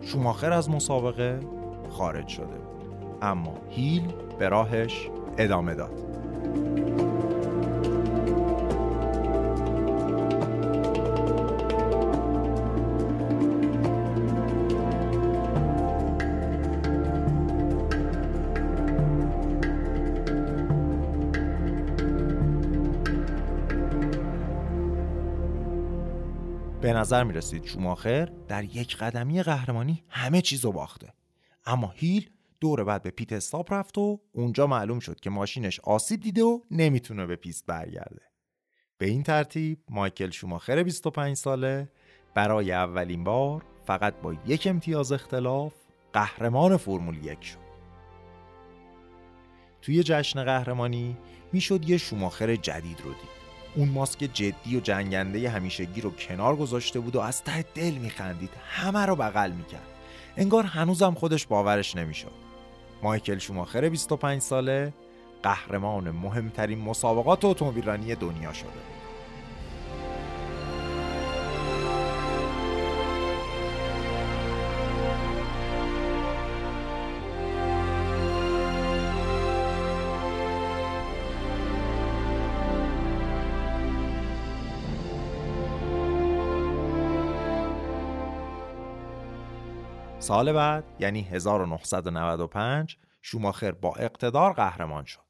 شوماخر 0.00 0.52
از 0.52 0.70
مسابقه 0.70 1.40
خارج 1.90 2.28
شده. 2.28 2.46
بود 2.46 3.18
اما 3.22 3.54
هیل 3.70 4.02
به 4.38 4.48
راهش 4.48 5.10
ادامه 5.38 5.74
داد. 5.74 6.00
نظر 26.98 27.24
می 27.24 27.32
رسید 27.32 27.64
شوماخر 27.64 28.24
در 28.24 28.64
یک 28.64 28.96
قدمی 28.96 29.42
قهرمانی 29.42 30.04
همه 30.08 30.40
چیز 30.40 30.64
رو 30.64 30.72
باخته. 30.72 31.12
اما 31.66 31.92
هیل 31.96 32.30
دور 32.60 32.84
بعد 32.84 33.02
به 33.02 33.10
پیت 33.10 33.32
استاپ 33.32 33.72
رفت 33.72 33.98
و 33.98 34.20
اونجا 34.32 34.66
معلوم 34.66 34.98
شد 34.98 35.20
که 35.20 35.30
ماشینش 35.30 35.80
آسیب 35.80 36.20
دیده 36.20 36.42
و 36.42 36.60
نمی‌تونه 36.70 37.26
به 37.26 37.36
پیست 37.36 37.66
برگرده. 37.66 38.22
به 38.98 39.06
این 39.06 39.22
ترتیب 39.22 39.78
مایکل 39.90 40.30
شوماخر 40.30 40.82
25 40.82 41.36
ساله 41.36 41.88
برای 42.34 42.72
اولین 42.72 43.24
بار 43.24 43.64
فقط 43.86 44.14
با 44.20 44.34
یک 44.46 44.66
امتیاز 44.66 45.12
اختلاف 45.12 45.74
قهرمان 46.12 46.76
فرمول 46.76 47.24
یک 47.24 47.44
شد. 47.44 47.68
توی 49.82 50.02
جشن 50.02 50.44
قهرمانی 50.44 51.16
می‌شد 51.52 51.90
یه 51.90 51.98
شوماخر 51.98 52.56
جدید 52.56 53.00
رو 53.00 53.12
دید. 53.12 53.37
اون 53.74 53.88
ماسک 53.88 54.18
جدی 54.18 54.76
و 54.76 54.80
جنگنده 54.80 55.50
همیشگی 55.50 56.00
رو 56.00 56.10
کنار 56.10 56.56
گذاشته 56.56 57.00
بود 57.00 57.16
و 57.16 57.20
از 57.20 57.44
ته 57.44 57.64
دل 57.74 57.94
میخندید. 57.94 58.50
همه 58.70 59.06
رو 59.06 59.16
بغل 59.16 59.52
می‌کرد. 59.52 59.88
انگار 60.36 60.64
هنوزم 60.64 61.14
خودش 61.14 61.46
باورش 61.46 61.96
نمی‌شد. 61.96 62.32
مایکل 63.02 63.38
شوماخر 63.38 63.88
25 63.88 64.42
ساله 64.42 64.92
قهرمان 65.42 66.10
مهمترین 66.10 66.78
مسابقات 66.78 67.44
اتومبیلرانی 67.44 68.14
دنیا 68.14 68.52
شده. 68.52 68.97
سال 90.28 90.52
بعد 90.52 90.84
یعنی 90.98 91.22
1995 91.22 92.96
شوماخر 93.22 93.72
با 93.72 93.94
اقتدار 93.94 94.52
قهرمان 94.52 95.04
شد. 95.04 95.20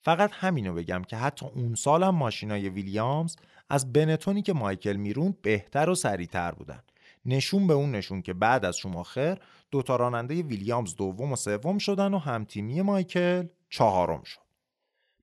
فقط 0.00 0.30
همینو 0.32 0.74
بگم 0.74 1.02
که 1.02 1.16
حتی 1.16 1.46
اون 1.46 1.74
سالم 1.74 2.14
ماشینای 2.14 2.68
ویلیامز 2.68 3.36
از 3.70 3.92
بنتونی 3.92 4.42
که 4.42 4.52
مایکل 4.52 4.96
می‌روند 4.96 5.42
بهتر 5.42 5.90
و 5.90 5.94
سریعتر 5.94 6.52
بودن. 6.52 6.82
نشون 7.26 7.66
به 7.66 7.74
اون 7.74 7.90
نشون 7.90 8.22
که 8.22 8.32
بعد 8.32 8.64
از 8.64 8.76
شوماخر 8.76 9.38
دوتا 9.70 9.96
راننده 9.96 10.42
ویلیامز 10.42 10.96
دوم 10.96 11.32
و 11.32 11.36
سوم 11.36 11.78
شدن 11.78 12.14
و 12.14 12.18
همتیمی 12.18 12.82
مایکل 12.82 13.46
چهارم 13.68 14.22
شد. 14.22 14.40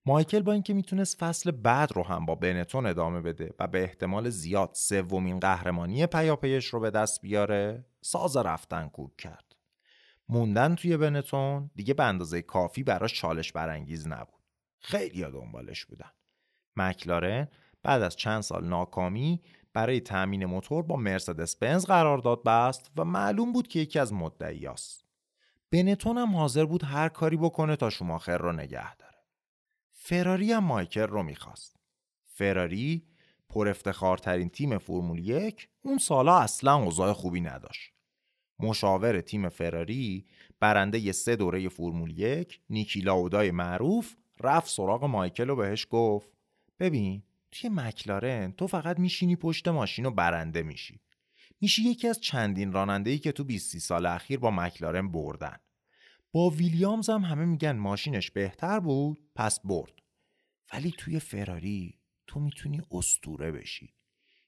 مایکل 0.06 0.42
با 0.42 0.52
اینکه 0.52 0.74
می‌تونست 0.74 1.20
فصل 1.20 1.52
بعد 1.52 1.92
رو 1.92 2.04
هم 2.04 2.26
با 2.26 2.36
بنتون 2.36 2.86
ادامه 2.86 3.22
بده 3.22 3.54
و 3.60 3.68
به 3.68 3.84
احتمال 3.84 4.30
زیاد 4.30 4.70
سومین 4.74 5.40
قهرمانی 5.40 6.06
پیاپیش 6.06 6.66
رو 6.66 6.80
به 6.80 6.90
دست 6.90 7.22
بیاره 7.22 7.86
ساز 8.02 8.38
رفتن 8.38 8.88
کوک 8.88 9.18
کرد. 9.18 9.56
موندن 10.30 10.76
توی 10.76 10.98
بنتون 10.98 11.72
دیگه 11.76 11.94
به 11.94 12.04
اندازه 12.04 12.42
کافی 12.42 12.84
براش 12.84 13.14
چالش 13.14 13.52
برانگیز 13.52 14.08
نبود. 14.08 14.44
خیلی 14.80 15.24
دنبالش 15.24 15.86
بودن. 15.86 16.12
مکلارن 16.76 17.48
بعد 17.84 18.02
از 18.02 18.16
چند 18.16 18.42
سال 18.42 18.68
ناکامی 18.68 19.42
برای 19.74 20.00
تأمین 20.00 20.46
موتور 20.46 20.84
با 20.84 20.96
مرسدس 20.96 21.56
بنز 21.56 21.86
قرارداد 21.86 22.44
بست 22.44 22.92
و 22.98 23.06
معلوم 23.06 23.54
بود 23.54 23.68
که 23.68 23.80
یکی 23.80 24.00
از 24.00 24.14
مدعیاست 24.14 25.06
بنتون 25.72 26.18
هم 26.18 26.36
حاضر 26.36 26.66
بود 26.66 26.84
هر 26.84 27.10
کاری 27.10 27.38
بکنه 27.38 27.76
تا 27.76 27.90
شوماخر 27.90 28.38
رو 28.38 28.52
نگه 28.52 28.96
داره. 28.96 29.18
فراری 29.92 30.52
هم 30.52 30.64
مایکل 30.64 31.08
رو 31.08 31.24
می‌خواست. 31.24 31.80
فراری 32.26 33.11
پر 33.52 33.68
افتخارترین 33.68 34.50
تیم 34.50 34.78
فرمول 34.78 35.20
یک 35.20 35.68
اون 35.82 35.98
سالا 35.98 36.40
اصلا 36.40 36.76
اوضاع 36.76 37.14
خوبی 37.14 37.42
نداشت. 37.42 37.94
مشاور 38.60 39.22
تیم 39.22 39.50
فراری 39.50 40.26
برنده 40.60 41.00
ی 41.00 41.14
سه 41.14 41.36
دوره 41.36 41.70
فرمول 41.70 42.20
یک 42.20 42.60
نیکی 42.70 43.02
لاودای 43.02 43.52
معروف 43.52 44.16
رفت 44.40 44.70
سراغ 44.70 45.04
مایکل 45.04 45.50
و 45.50 45.56
بهش 45.56 45.88
گفت 45.90 46.30
ببین 46.80 47.24
توی 47.52 47.70
مکلارن 47.74 48.52
تو 48.52 48.68
فقط 48.68 49.00
میشینی 49.00 49.36
پشت 49.36 49.68
ماشین 49.68 50.06
و 50.06 50.12
برنده 50.12 50.64
میشی. 50.64 51.00
میشی 51.62 51.82
یکی 51.82 52.08
از 52.08 52.22
چندین 52.22 52.72
راننده‌ای 52.72 53.20
که 53.20 53.32
تو 53.32 53.44
20 53.44 53.78
سال 53.78 54.06
اخیر 54.06 54.40
با 54.40 54.52
مکلارن 54.52 55.12
بردن. 55.12 55.58
با 56.32 56.50
ویلیامز 56.50 57.10
هم 57.10 57.22
همه 57.22 57.46
میگن 57.46 57.78
ماشینش 57.78 58.32
بهتر 58.32 58.80
بود 58.80 59.18
پس 59.36 59.60
برد. 59.64 59.94
ولی 60.74 60.94
توی 60.98 61.20
فراری 61.20 62.01
تو 62.32 62.40
می‌تونی 62.40 62.82
استوره 62.92 63.52
بشی. 63.52 63.94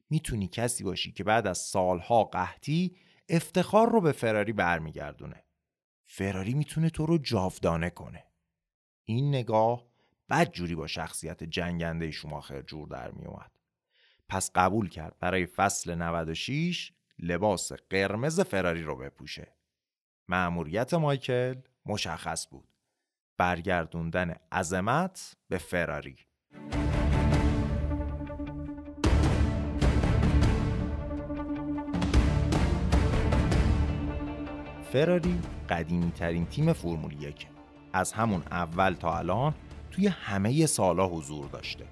می‌تونی 0.10 0.48
کسی 0.48 0.84
باشی 0.84 1.12
که 1.12 1.24
بعد 1.24 1.48
از 1.48 1.58
سالها 1.58 2.24
قحطی 2.24 2.98
افتخار 3.30 3.92
رو 3.92 4.02
به 4.02 4.12
فراری 4.12 4.54
برمیگردونه. 4.54 5.44
فراری 6.04 6.54
می‌تونه 6.54 6.90
تو 6.90 7.06
رو 7.06 7.18
جاودانه 7.18 7.90
کنه. 7.90 8.24
این 9.06 9.30
نگاه 9.30 9.88
بد 10.30 10.52
جوری 10.52 10.76
با 10.76 10.88
شخصیت 10.88 11.44
جنگنده 11.44 12.12
شماخر 12.12 12.62
جور 12.62 12.88
در 12.88 13.12
میومد 13.12 13.52
پس 14.30 14.52
قبول 14.56 14.90
کرد 14.90 15.20
برای 15.20 15.46
فصل 15.46 15.96
96 15.96 16.92
لباس 17.20 17.72
قرمز 17.74 18.40
فراری 18.40 18.84
رو 18.84 18.96
بپوشه. 18.96 19.56
مأموریت 20.28 20.94
مایکل 20.94 21.56
مشخص 21.86 22.48
بود. 22.48 22.68
برگردوندن 23.38 24.36
عظمت 24.52 25.36
به 25.48 25.58
فراری. 25.58 26.18
فراری 34.94 35.40
قدیمی 35.70 36.12
ترین 36.12 36.46
تیم 36.46 36.74
فرمول 36.74 37.24
یک. 37.24 37.48
از 37.94 38.12
همون 38.12 38.44
اول 38.52 38.94
تا 38.94 39.18
الان 39.18 39.54
توی 39.92 40.08
همه 40.08 40.66
سالا 40.66 41.08
حضور 41.08 41.48
داشته. 41.48 41.86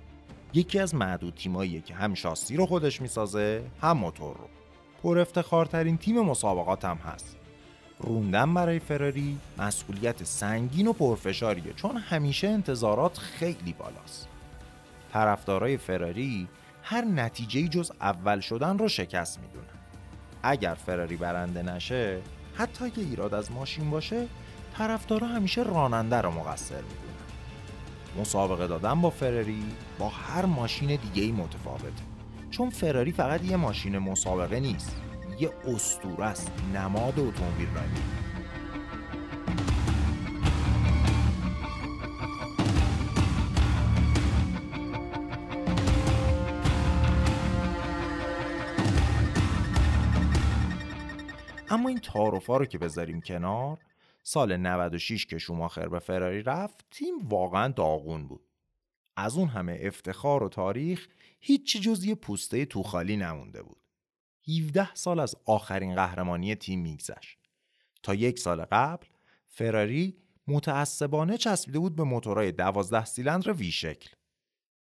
یکی 0.54 0.80
از 0.80 0.96
معدود 0.96 1.36
تیمایی 1.36 1.82
که 1.82 1.94
هم 1.94 2.14
شاسی 2.14 2.56
رو 2.56 2.66
خودش 2.66 3.02
می‌سازه 3.02 3.64
هم 3.82 3.98
موتور 3.98 4.38
رو. 4.38 4.48
پر 5.04 5.20
افتخارترین 5.20 5.98
تیم 5.98 6.20
مسابقات 6.20 6.86
هم 6.86 6.98
هست. 6.98 7.38
روندن 8.00 8.54
برای 8.54 8.80
فراری 8.80 9.38
مسئولیت 9.58 10.24
سنگین 10.24 10.88
و 10.88 10.94
پرفشاریه 10.94 11.74
چون 11.74 11.98
همیشه 11.98 12.48
انتظارات 12.48 13.18
خیلی 13.18 13.74
بالاست. 13.74 14.28
طرفدارای 15.14 15.78
فراری 15.78 16.48
هر 16.84 17.06
نتیجه 17.06 17.68
جز 17.68 17.92
اول 18.02 18.40
شدن 18.40 18.78
رو 18.78 18.88
شکست 18.88 19.40
می‌دونن. 19.40 19.66
اگر 20.44 20.74
فراری 20.74 21.16
برنده 21.16 21.64
نشه 21.64 22.22
حتی 22.62 22.86
اگه 22.86 23.00
ایراد 23.00 23.34
از 23.34 23.52
ماشین 23.52 23.90
باشه 23.90 24.28
طرفدارا 24.78 25.28
همیشه 25.28 25.64
راننده 25.64 26.22
رو 26.22 26.32
مقصر 26.32 26.76
می‌دونن. 26.76 28.22
مسابقه 28.22 28.68
دادن 28.68 29.02
با 29.02 29.10
فراری 29.10 29.64
با 30.00 30.10
هر 30.10 30.46
ماشین 30.46 30.96
دیگه 30.96 31.24
ای 31.24 31.32
متفاوته 31.32 32.04
چون 32.52 32.70
فراری 32.70 33.12
فقط 33.12 33.44
یه 33.44 33.56
ماشین 33.56 33.98
مسابقه 33.98 34.60
نیست 34.60 34.96
یه 35.40 35.52
استوره 35.68 36.26
است. 36.26 36.52
نماد 36.74 37.20
اتومبیل 37.20 37.68
رانی 37.76 38.31
تعارفا 52.02 52.58
رو 52.58 52.66
که 52.66 52.78
بذاریم 52.78 53.22
کنار 53.22 53.80
سال 54.24 54.58
96 54.58 55.26
که 55.26 55.38
شوماخر 55.38 55.88
به 55.88 56.00
فراری 56.00 56.44
رفت 56.44 56.86
تیم 56.92 57.28
واقعا 57.28 57.68
داغون 57.68 58.28
بود. 58.28 58.48
از 59.18 59.38
اون 59.38 59.48
همه 59.48 59.80
افتخار 59.82 60.44
و 60.44 60.50
تاریخ 60.50 61.08
هیچی 61.40 61.80
جز 61.80 62.06
یه 62.06 62.16
پوسته 62.16 62.66
توخالی 62.66 63.18
نمونده 63.18 63.64
بود. 63.64 63.82
17 64.48 64.96
سال 64.96 65.20
از 65.20 65.36
آخرین 65.46 65.96
قهرمانی 65.96 66.56
تیم 66.56 66.82
میگذشت. 66.82 67.38
تا 68.04 68.14
یک 68.14 68.40
سال 68.40 68.66
قبل 68.66 69.08
فراری 69.48 70.18
متعصبانه 70.48 71.38
چسبیده 71.38 71.80
بود 71.80 71.96
به 71.96 72.04
موتورهای 72.04 72.52
12 72.52 73.06
سیلندر 73.06 73.52
وی 73.52 73.72
شکل 73.72 74.10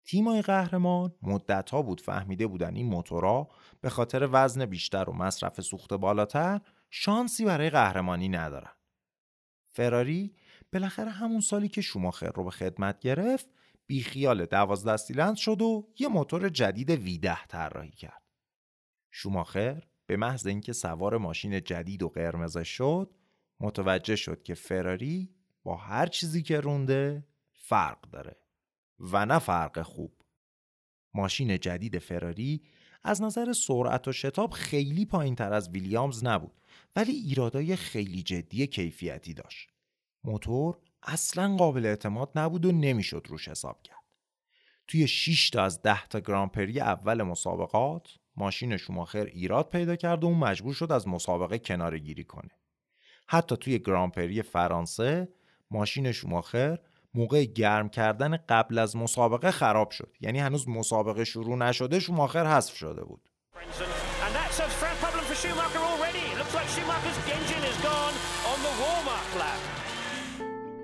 تیمای 0.04 0.42
قهرمان 0.42 1.14
مدتها 1.22 1.82
بود 1.82 2.00
فهمیده 2.00 2.46
بودن 2.46 2.76
این 2.76 2.86
موتورها 2.86 3.48
به 3.80 3.90
خاطر 3.90 4.28
وزن 4.32 4.66
بیشتر 4.66 5.10
و 5.10 5.12
مصرف 5.12 5.60
سوخت 5.60 5.94
بالاتر 5.94 6.60
شانسی 6.90 7.44
برای 7.44 7.70
قهرمانی 7.70 8.28
ندارن. 8.28 8.72
فراری 9.68 10.36
بالاخره 10.72 11.10
همون 11.10 11.40
سالی 11.40 11.68
که 11.68 11.80
شوماخر 11.80 12.30
رو 12.30 12.44
به 12.44 12.50
خدمت 12.50 13.00
گرفت 13.00 13.46
بیخیال 13.86 14.46
دوازده 14.46 14.96
سیلند 14.96 15.36
شد 15.36 15.62
و 15.62 15.88
یه 15.98 16.08
موتور 16.08 16.48
جدید 16.48 16.90
ویده 16.90 17.44
طراحی 17.44 17.90
کرد. 17.90 18.22
شوماخر 19.10 19.82
به 20.06 20.16
محض 20.16 20.46
اینکه 20.46 20.72
سوار 20.72 21.18
ماشین 21.18 21.60
جدید 21.60 22.02
و 22.02 22.08
قرمزش 22.08 22.68
شد 22.68 23.14
متوجه 23.60 24.16
شد 24.16 24.42
که 24.42 24.54
فراری 24.54 25.34
با 25.62 25.76
هر 25.76 26.06
چیزی 26.06 26.42
که 26.42 26.60
رونده 26.60 27.26
فرق 27.52 28.00
داره 28.00 28.36
و 29.00 29.26
نه 29.26 29.38
فرق 29.38 29.82
خوب. 29.82 30.22
ماشین 31.14 31.58
جدید 31.58 31.98
فراری 31.98 32.62
از 33.04 33.22
نظر 33.22 33.52
سرعت 33.52 34.08
و 34.08 34.12
شتاب 34.12 34.50
خیلی 34.50 35.04
پایین 35.06 35.34
تر 35.34 35.52
از 35.52 35.68
ویلیامز 35.68 36.24
نبود 36.24 36.60
ولی 36.96 37.12
ایرادای 37.12 37.76
خیلی 37.76 38.22
جدی 38.22 38.66
کیفیتی 38.66 39.34
داشت. 39.34 39.70
موتور 40.24 40.78
اصلا 41.02 41.56
قابل 41.56 41.86
اعتماد 41.86 42.30
نبود 42.34 42.64
و 42.64 42.72
نمی‌شد 42.72 43.26
روش 43.28 43.48
حساب 43.48 43.82
کرد. 43.82 43.96
توی 44.86 45.08
6 45.08 45.50
تا 45.50 45.62
از 45.62 45.82
10 45.82 46.06
تا 46.06 46.20
گرانپری 46.20 46.80
اول 46.80 47.22
مسابقات 47.22 48.08
ماشین 48.36 48.76
شوماخر 48.76 49.24
ایراد 49.24 49.68
پیدا 49.68 49.96
کرد 49.96 50.24
و 50.24 50.26
اون 50.26 50.38
مجبور 50.38 50.74
شد 50.74 50.92
از 50.92 51.08
مسابقه 51.08 51.58
کناره 51.58 51.98
گیری 51.98 52.24
کنه. 52.24 52.50
حتی 53.28 53.56
توی 53.56 53.78
گرانپری 53.78 54.42
فرانسه 54.42 55.28
ماشین 55.70 56.12
شوماخر 56.12 56.78
موقع 57.14 57.44
گرم 57.44 57.88
کردن 57.88 58.36
قبل 58.36 58.78
از 58.78 58.96
مسابقه 58.96 59.50
خراب 59.50 59.90
شد 59.90 60.16
یعنی 60.20 60.38
هنوز 60.38 60.68
مسابقه 60.68 61.24
شروع 61.24 61.56
نشده 61.56 62.00
شوماخر 62.00 62.46
حذف 62.56 62.76
شده 62.76 63.04
بود 63.04 63.30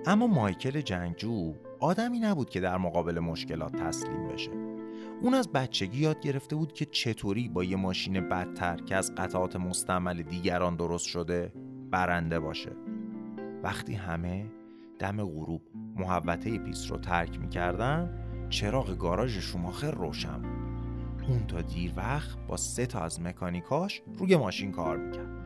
اما 0.06 0.26
مایکل 0.26 0.80
جنگجو 0.80 1.54
آدمی 1.80 2.18
نبود 2.18 2.50
که 2.50 2.60
در 2.60 2.76
مقابل 2.76 3.18
مشکلات 3.18 3.76
تسلیم 3.76 4.28
بشه. 4.28 4.50
اون 5.22 5.34
از 5.34 5.52
بچگی 5.52 5.98
یاد 5.98 6.20
گرفته 6.20 6.56
بود 6.56 6.72
که 6.72 6.84
چطوری 6.84 7.48
با 7.48 7.64
یه 7.64 7.76
ماشین 7.76 8.28
بدتر 8.28 8.76
که 8.76 8.96
از 8.96 9.14
قطعات 9.14 9.56
مستعمل 9.56 10.22
دیگران 10.22 10.76
درست 10.76 11.06
شده 11.06 11.52
برنده 11.90 12.40
باشه. 12.40 12.72
وقتی 13.62 13.94
همه 13.94 14.46
دم 14.98 15.24
غروب 15.24 15.62
محوطه 15.96 16.58
پیست 16.58 16.90
رو 16.90 16.98
ترک 16.98 17.40
می‌کردن 17.40 18.26
چراغ 18.50 18.98
گاراژ 18.98 19.38
شوماخر 19.38 19.90
روشن 19.90 20.42
بود. 20.42 20.72
اون 21.28 21.46
تا 21.46 21.60
دیر 21.60 21.92
وقت 21.96 22.38
با 22.48 22.56
سه 22.56 22.86
تا 22.86 23.00
از 23.00 23.20
مکانیکاش 23.20 24.02
روی 24.18 24.36
ماشین 24.36 24.72
کار 24.72 24.96
می‌کرد. 24.96 25.41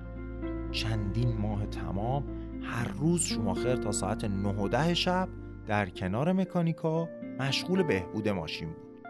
چندین 0.77 1.37
ماه 1.37 1.66
تمام 1.66 2.24
هر 2.62 2.89
روز 2.89 3.22
شوماخر 3.22 3.77
تا 3.77 3.93
ساعت 3.93 4.24
9 4.24 4.49
و 4.49 4.68
ده 4.68 4.95
شب 4.95 5.29
در 5.66 5.89
کنار 5.89 6.33
مکانیکا 6.33 7.09
مشغول 7.39 7.83
بهبود 7.83 8.29
ماشین 8.29 8.68
بود. 8.68 9.07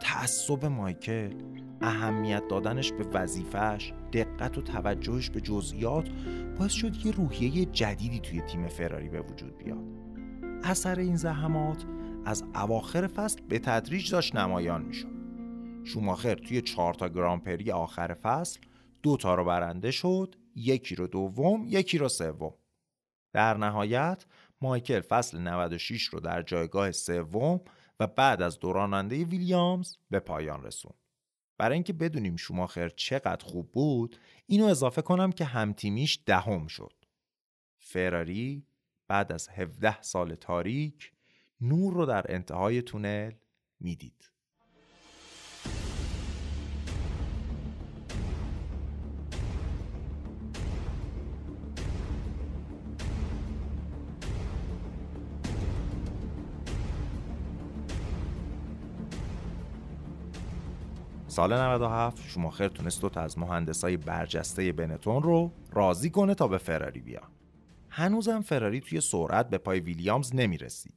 تعصب 0.00 0.64
مایکل 0.64 1.34
اهمیت 1.80 2.48
دادنش 2.48 2.92
به 2.92 3.04
وظیفهش 3.04 3.92
دقت 4.12 4.58
و 4.58 4.62
توجهش 4.62 5.30
به 5.30 5.40
جزئیات 5.40 6.08
باعث 6.58 6.72
شد 6.72 7.06
یه 7.06 7.12
روحیه 7.12 7.64
جدیدی 7.64 8.20
توی 8.20 8.40
تیم 8.40 8.68
فراری 8.68 9.08
به 9.08 9.20
وجود 9.20 9.58
بیاد. 9.58 9.84
اثر 10.64 10.98
این 10.98 11.16
زحمات 11.16 11.84
از 12.24 12.44
اواخر 12.54 13.06
فصل 13.06 13.40
به 13.48 13.58
تدریج 13.58 14.12
داشت 14.12 14.36
نمایان 14.36 14.82
می‌شد. 14.82 15.12
شوماخر 15.84 16.34
توی 16.34 16.60
چهار 16.60 16.94
تا 16.94 17.08
گرانپری 17.08 17.70
آخر 17.70 18.14
فصل 18.14 18.60
دو 19.02 19.16
تا 19.16 19.34
رو 19.34 19.44
برنده 19.44 19.90
شد 19.90 20.34
یکی 20.56 20.94
رو 20.94 21.06
دوم 21.06 21.66
یکی 21.68 21.98
رو 21.98 22.08
سوم. 22.08 22.54
در 23.32 23.56
نهایت 23.56 24.24
مایکل 24.60 25.00
فصل 25.00 25.38
96 25.38 26.04
رو 26.04 26.20
در 26.20 26.42
جایگاه 26.42 26.92
سوم 26.92 27.60
و 28.00 28.06
بعد 28.06 28.42
از 28.42 28.58
دوراننده 28.58 29.24
ویلیامز 29.24 29.96
به 30.10 30.20
پایان 30.20 30.64
رسوند. 30.64 30.94
برای 31.58 31.74
اینکه 31.74 31.92
بدونیم 31.92 32.36
شوماخر 32.36 32.88
چقدر 32.88 33.44
خوب 33.44 33.72
بود 33.72 34.16
اینو 34.46 34.66
اضافه 34.66 35.02
کنم 35.02 35.32
که 35.32 35.44
همتیمیش 35.44 36.22
دهم 36.26 36.66
شد. 36.66 36.94
فراری 37.78 38.66
بعد 39.08 39.32
از 39.32 39.48
17 39.48 40.02
سال 40.02 40.34
تاریک 40.34 41.12
نور 41.60 41.94
رو 41.94 42.06
در 42.06 42.34
انتهای 42.34 42.82
تونل 42.82 43.32
می‌دید. 43.80 44.31
سال 61.32 61.52
97 61.52 62.22
شوماخر 62.28 62.68
تونست 62.68 63.02
دو 63.02 63.08
تا 63.08 63.20
از 63.20 63.38
مهندسای 63.38 63.96
برجسته 63.96 64.72
بنتون 64.72 65.22
رو 65.22 65.52
راضی 65.70 66.10
کنه 66.10 66.34
تا 66.34 66.48
به 66.48 66.58
فراری 66.58 67.00
بیان. 67.00 67.30
هنوزم 67.88 68.40
فراری 68.40 68.80
توی 68.80 69.00
سرعت 69.00 69.50
به 69.50 69.58
پای 69.58 69.80
ویلیامز 69.80 70.34
نمی‌رسید. 70.34 70.94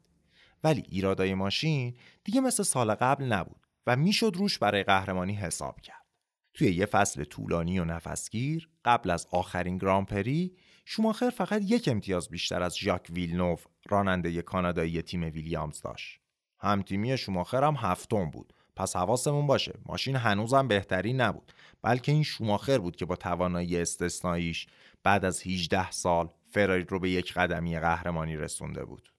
ولی 0.64 0.84
ایرادای 0.90 1.34
ماشین 1.34 1.96
دیگه 2.24 2.42
مثل 2.42 2.64
سال 2.64 2.94
قبل 2.94 3.24
نبود 3.24 3.68
و 3.88 3.96
می‌شد 3.96 4.32
روش 4.36 4.60
برای 4.60 4.84
قهرمانی 4.84 5.34
حساب 5.34 5.82
کرد. 5.82 6.06
توی 6.54 6.72
یه 6.72 6.86
فصل 6.86 7.24
طولانی 7.24 7.80
و 7.80 7.86
نفسگیر 7.86 8.70
قبل 8.86 9.10
از 9.10 9.28
آخرین 9.32 9.78
گرانپری 9.78 10.56
شوماخر 10.86 11.30
فقط 11.30 11.62
یک 11.62 11.88
امتیاز 11.92 12.30
بیشتر 12.30 12.64
از 12.64 12.78
ژاک 12.78 13.08
ویلنوف 13.10 13.66
راننده 13.90 14.42
کانادایی 14.42 15.02
تیم 15.02 15.24
ویلیامز 15.24 15.82
داشت. 15.82 16.20
همتیمی 16.60 17.18
شوماخر 17.18 17.64
هم 17.64 17.76
هفتم 17.76 18.30
بود 18.30 18.54
پس 18.76 18.96
حواسمون 18.96 19.48
باشه. 19.48 19.74
ماشین 19.86 20.16
هنوزم 20.16 20.68
بهتری 20.68 21.14
نبود. 21.14 21.52
بلکه 21.82 22.12
این 22.12 22.24
شوماخر 22.24 22.78
بود 22.78 22.96
که 22.96 23.06
با 23.06 23.16
توانایی 23.16 23.82
استثناییش 23.82 24.68
بعد 25.04 25.26
از 25.26 25.48
18 25.48 25.92
سال 25.92 26.30
فراری 26.52 26.84
رو 26.84 27.00
به 27.00 27.10
یک 27.10 27.34
قدمی 27.34 27.80
قهرمانی 27.80 28.38
رسونده 28.38 28.86
بود. 28.86 29.10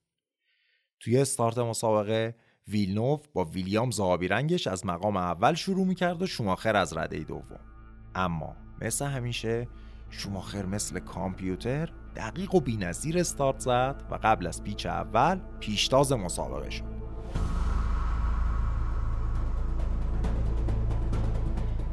توی 0.99 1.17
استارت 1.17 1.57
مسابقه 1.57 2.35
ویلنوف 2.67 3.27
با 3.33 3.45
ویلیام 3.45 3.91
زابی 3.91 4.27
رنگش 4.27 4.67
از 4.67 4.85
مقام 4.85 5.17
اول 5.17 5.53
شروع 5.53 5.85
می‌کرد 5.85 6.21
و 6.21 6.27
شوماخر 6.27 6.75
از 6.75 6.97
رده 6.97 7.19
دوم. 7.19 7.59
اما 8.15 8.55
مثل 8.81 9.05
همیشه 9.05 9.67
شوماخر 10.09 10.65
مثل 10.65 10.99
کامپیوتر 10.99 11.89
دقیق 12.15 12.55
و 12.55 12.59
بینظیر 12.59 13.19
استارت 13.19 13.59
زد 13.59 14.03
و 14.11 14.19
قبل 14.23 14.47
از 14.47 14.63
پیچ 14.63 14.85
اول 14.85 15.39
پیشتاز 15.59 16.11
مسابقه 16.11 16.69
شد. 16.69 16.96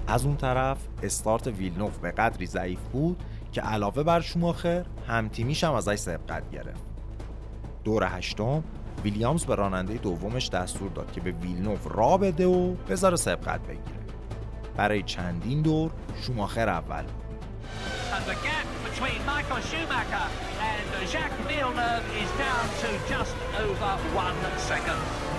از 0.07 0.24
اون 0.24 0.36
طرف 0.36 0.78
استارت 1.02 1.46
ویلنوف 1.46 1.98
به 1.98 2.11
قدری 2.11 2.46
ضعیف 2.46 2.80
بود 2.92 3.22
که 3.52 3.61
علاوه 3.61 4.02
بر 4.02 4.20
شوماخر 4.20 4.84
هم 5.09 5.28
تیمیش 5.28 5.64
هم 5.64 5.74
ازش 5.74 5.96
سبقت 5.96 6.50
گرفت. 6.50 6.84
دور 7.84 8.09
هشتم 8.11 8.64
ویلیامز 9.05 9.44
به 9.44 9.55
راننده 9.55 9.94
دومش 9.94 10.48
دستور 10.48 10.90
داد 10.90 11.12
که 11.12 11.20
به 11.20 11.32
ویلنوف 11.32 11.86
را 11.90 12.16
بده 12.16 12.46
و 12.46 12.74
بذاره 12.74 13.16
سبقت 13.16 13.61
بگیره. 13.61 14.05
برای 14.76 15.02
چندین 15.02 15.62
دور 15.62 15.90
شوماخر 16.22 16.68
اول 16.68 17.05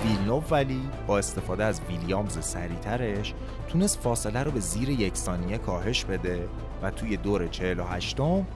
ویلنوف 0.04 0.52
ولی 0.52 0.88
با 1.06 1.18
استفاده 1.18 1.64
از 1.64 1.80
ویلیامز 1.88 2.44
سریعترش 2.44 3.34
تونست 3.68 4.00
فاصله 4.00 4.42
رو 4.42 4.50
به 4.50 4.60
زیر 4.60 4.90
یک 4.90 5.16
ثانیه 5.16 5.58
کاهش 5.58 6.04
بده 6.04 6.48
و 6.82 6.90
توی 6.90 7.16
دور 7.16 7.48
48 7.48 8.20
م 8.20 8.46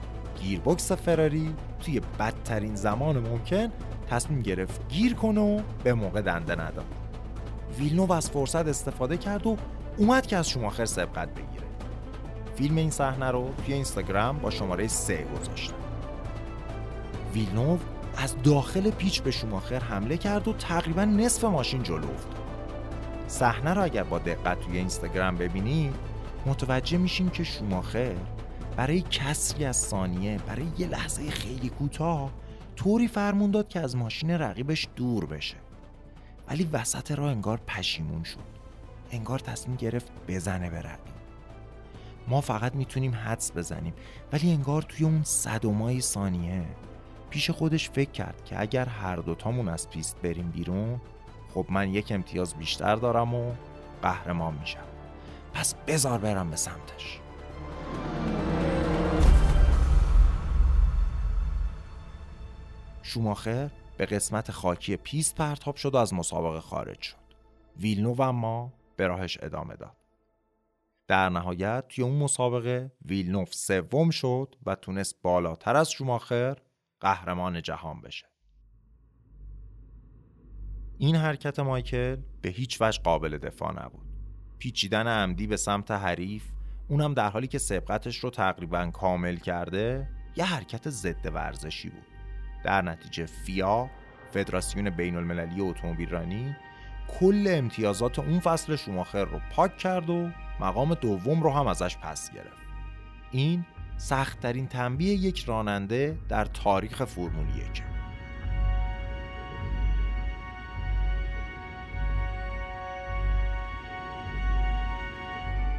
گیربکس 0.41 0.91
فراری 0.91 1.55
توی 1.79 2.01
بدترین 2.19 2.75
زمان 2.75 3.19
ممکن 3.19 3.71
تصمیم 4.09 4.41
گرفت 4.41 4.87
گیر 4.89 5.13
کنه 5.13 5.41
و 5.41 5.61
به 5.83 5.93
موقع 5.93 6.21
دنده 6.21 6.55
نداد. 6.55 6.85
ویلنوف 7.79 8.11
از 8.11 8.29
فرصت 8.29 8.67
استفاده 8.67 9.17
کرد 9.17 9.47
و 9.47 9.57
اومد 9.97 10.27
که 10.27 10.37
از 10.37 10.49
شماخر 10.49 10.85
سبقت 10.85 11.29
بگیره. 11.29 11.67
فیلم 12.55 12.77
این 12.77 12.89
صحنه 12.89 13.31
رو 13.31 13.49
توی 13.65 13.73
اینستاگرام 13.73 14.37
با 14.37 14.49
شماره 14.49 14.87
سه 14.87 15.25
گذاشتم 15.39 15.75
ویلنوو 17.33 17.79
از 18.17 18.35
داخل 18.43 18.91
پیچ 18.91 19.21
به 19.21 19.31
شوماخر 19.31 19.79
حمله 19.79 20.17
کرد 20.17 20.47
و 20.47 20.53
تقریبا 20.53 21.05
نصف 21.05 21.43
ماشین 21.43 21.83
جلو 21.83 22.11
افتاد. 22.11 22.40
صحنه 23.31 23.73
رو 23.73 23.83
اگر 23.83 24.03
با 24.03 24.19
دقت 24.19 24.59
توی 24.59 24.77
اینستاگرام 24.77 25.37
ببینید 25.37 25.95
متوجه 26.45 26.97
میشیم 26.97 27.29
که 27.29 27.43
شوماخر 27.43 28.15
برای 28.75 29.01
کسری 29.01 29.65
از 29.65 29.77
ثانیه 29.77 30.39
برای 30.47 30.65
یه 30.77 30.87
لحظه 30.87 31.29
خیلی 31.29 31.69
کوتاه 31.69 32.31
طوری 32.75 33.07
فرمون 33.07 33.51
داد 33.51 33.67
که 33.67 33.79
از 33.79 33.95
ماشین 33.95 34.31
رقیبش 34.31 34.87
دور 34.95 35.25
بشه. 35.25 35.55
ولی 36.47 36.69
وسط 36.73 37.11
راه 37.11 37.31
انگار 37.31 37.61
پشیمون 37.67 38.23
شد. 38.23 38.39
انگار 39.11 39.39
تصمیم 39.39 39.77
گرفت 39.77 40.11
بزنه 40.27 40.69
به 40.69 40.79
رقیب. 40.79 41.15
ما 42.27 42.41
فقط 42.41 42.75
می‌تونیم 42.75 43.15
حدس 43.15 43.51
بزنیم 43.51 43.93
ولی 44.33 44.51
انگار 44.51 44.81
توی 44.81 45.05
اون 45.05 45.23
صدمای 45.23 46.01
ثانیه 46.01 46.65
پیش 47.29 47.49
خودش 47.49 47.89
فکر 47.89 48.11
کرد 48.11 48.45
که 48.45 48.61
اگر 48.61 48.85
هر 48.85 49.15
دوتامون 49.15 49.67
از 49.67 49.89
پیست 49.89 50.21
بریم 50.21 50.49
بیرون 50.49 51.01
خب 51.53 51.65
من 51.69 51.93
یک 51.93 52.11
امتیاز 52.11 52.55
بیشتر 52.55 52.95
دارم 52.95 53.33
و 53.33 53.51
قهرمان 54.01 54.53
میشم. 54.53 54.83
پس 55.53 55.75
بزار 55.87 56.19
برم 56.19 56.49
به 56.49 56.55
سمتش. 56.55 57.19
شوماخر 63.03 63.69
به 63.97 64.05
قسمت 64.05 64.51
خاکی 64.51 64.95
پیست 64.95 65.35
پرتاب 65.35 65.75
شد 65.75 65.95
و 65.95 65.97
از 65.97 66.13
مسابقه 66.13 66.59
خارج 66.59 67.01
شد. 67.01 67.15
ویلنوو 67.79 68.21
اما 68.21 68.73
به 68.95 69.07
راهش 69.07 69.37
ادامه 69.41 69.75
داد. 69.75 69.97
در 71.07 71.29
نهایت 71.29 71.87
توی 71.89 72.03
اون 72.03 72.15
مسابقه 72.15 72.91
ویلنوف 73.05 73.53
سوم 73.53 74.09
شد 74.09 74.55
و 74.65 74.75
تونست 74.75 75.21
بالاتر 75.21 75.75
از 75.75 75.91
شوماخر 75.91 76.57
قهرمان 76.99 77.61
جهان 77.61 78.01
بشه. 78.01 78.30
این 81.03 81.15
حرکت 81.15 81.59
مایکل 81.59 82.17
به 82.41 82.49
هیچ 82.49 82.81
وجه 82.81 83.01
قابل 83.03 83.37
دفاع 83.37 83.85
نبود. 83.85 84.05
پیچیدن 84.59 85.07
عمدی 85.07 85.47
به 85.47 85.57
سمت 85.57 85.91
حریف 85.91 86.43
اونم 86.87 87.13
در 87.13 87.29
حالی 87.29 87.47
که 87.47 87.57
سبقتش 87.57 88.17
رو 88.17 88.29
تقریبا 88.29 88.85
کامل 88.85 89.35
کرده 89.35 90.07
یه 90.35 90.45
حرکت 90.45 90.89
ضد 90.89 91.25
ورزشی 91.33 91.89
بود. 91.89 92.05
در 92.63 92.81
نتیجه 92.81 93.25
فیا 93.25 93.89
فدراسیون 94.31 94.89
بین 94.89 95.15
المللی 95.15 95.61
اتومبیل 95.61 96.09
رانی 96.09 96.55
کل 97.19 97.45
امتیازات 97.49 98.19
اون 98.19 98.39
فصل 98.39 98.75
شوماخر 98.75 99.25
رو 99.25 99.39
پاک 99.51 99.77
کرد 99.77 100.09
و 100.09 100.29
مقام 100.59 100.93
دوم 100.93 101.43
رو 101.43 101.51
هم 101.51 101.67
ازش 101.67 101.97
پس 101.97 102.31
گرفت. 102.31 102.61
این 103.31 103.65
سختترین 103.97 104.67
تنبیه 104.67 105.13
یک 105.13 105.43
راننده 105.45 106.17
در 106.29 106.45
تاریخ 106.45 107.05
فرمول 107.05 107.49
یک. 107.49 107.90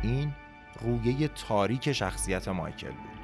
این 0.03 0.33
رویه 0.81 1.29
تاریک 1.29 1.93
شخصیت 1.93 2.49
مایکل 2.49 2.91
بود. 2.91 3.23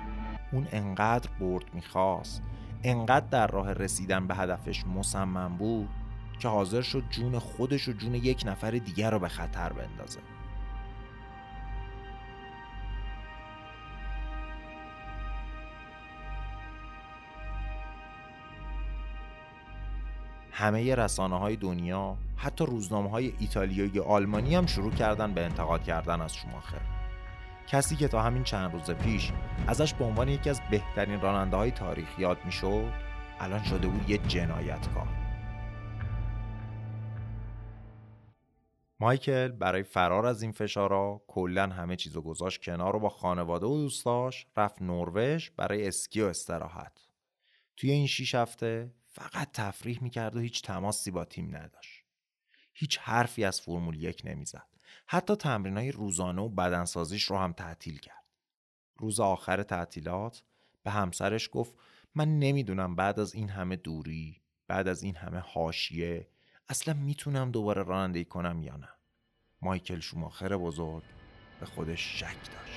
اون 0.52 0.68
انقدر 0.72 1.30
برد 1.40 1.64
می‌خواست 1.74 2.42
انقدر 2.84 3.26
در 3.26 3.46
راه 3.46 3.72
رسیدن 3.72 4.26
به 4.26 4.34
هدفش 4.34 4.86
مصمم 4.86 5.56
بود 5.56 5.88
که 6.38 6.48
حاضر 6.48 6.82
شد 6.82 7.04
جون 7.10 7.38
خودش 7.38 7.88
و 7.88 7.92
جون 7.92 8.14
یک 8.14 8.42
نفر 8.46 8.70
دیگر 8.70 9.10
رو 9.10 9.18
به 9.18 9.28
خطر 9.28 9.72
بندازه. 9.72 10.20
همه 20.58 20.94
رسانه 20.94 21.38
های 21.38 21.56
دنیا 21.56 22.16
حتی 22.36 22.66
روزنامه 22.66 23.10
های 23.10 23.32
ایتالیایی 23.38 24.00
آلمانی 24.00 24.54
هم 24.54 24.66
شروع 24.66 24.92
کردن 24.92 25.34
به 25.34 25.44
انتقاد 25.44 25.82
کردن 25.82 26.20
از 26.20 26.34
شوماخر 26.34 26.80
کسی 27.66 27.96
که 27.96 28.08
تا 28.08 28.22
همین 28.22 28.44
چند 28.44 28.72
روز 28.72 28.90
پیش 28.90 29.32
ازش 29.66 29.94
به 29.94 30.04
عنوان 30.04 30.28
یکی 30.28 30.50
از 30.50 30.60
بهترین 30.70 31.20
راننده 31.20 31.56
های 31.56 31.70
تاریخ 31.70 32.18
یاد 32.18 32.38
می‌شد 32.44 32.92
الان 33.40 33.62
شده 33.62 33.88
بود 33.88 34.10
یه 34.10 34.18
جنایتکار. 34.18 35.08
مایکل 39.00 39.48
برای 39.48 39.82
فرار 39.82 40.26
از 40.26 40.42
این 40.42 40.52
فشارا 40.52 41.22
کلا 41.26 41.66
همه 41.66 41.96
چیزو 41.96 42.22
گذاشت 42.22 42.62
کنار 42.62 42.96
و 42.96 43.00
با 43.00 43.08
خانواده 43.08 43.66
و 43.66 43.76
دوستاش 43.76 44.46
رفت 44.56 44.82
نروژ 44.82 45.50
برای 45.56 45.88
اسکی 45.88 46.20
و 46.20 46.24
استراحت. 46.24 46.92
توی 47.76 47.90
این 47.90 48.06
شیش 48.06 48.34
هفته 48.34 48.90
فقط 49.18 49.52
تفریح 49.52 50.02
می‌کرد 50.02 50.36
و 50.36 50.40
هیچ 50.40 50.62
تماسی 50.62 51.10
با 51.10 51.24
تیم 51.24 51.56
نداشت. 51.56 52.04
هیچ 52.74 52.98
حرفی 52.98 53.44
از 53.44 53.60
فرمول 53.60 54.02
یک 54.02 54.22
نمی‌زد. 54.24 54.66
حتی 55.06 55.36
تمرینای 55.36 55.92
روزانه 55.92 56.42
و 56.42 56.48
بدنسازیش 56.48 57.22
رو 57.24 57.38
هم 57.38 57.52
تعطیل 57.52 57.98
کرد. 57.98 58.24
روز 58.96 59.20
آخر 59.20 59.62
تعطیلات 59.62 60.44
به 60.82 60.90
همسرش 60.90 61.48
گفت 61.52 61.74
من 62.14 62.38
نمی‌دونم 62.38 62.96
بعد 62.96 63.20
از 63.20 63.34
این 63.34 63.48
همه 63.48 63.76
دوری 63.76 64.42
بعد 64.68 64.88
از 64.88 65.02
این 65.02 65.16
همه 65.16 65.38
حاشیه 65.38 66.28
اصلا 66.68 66.94
می‌تونم 66.94 67.50
دوباره 67.50 67.82
رانندگی 67.82 68.24
کنم 68.24 68.62
یا 68.62 68.76
نه. 68.76 68.88
مایکل 69.62 70.00
شوماخر 70.00 70.56
بزرگ 70.56 71.04
به 71.60 71.66
خودش 71.66 72.20
شک 72.20 72.50
داشت. 72.52 72.67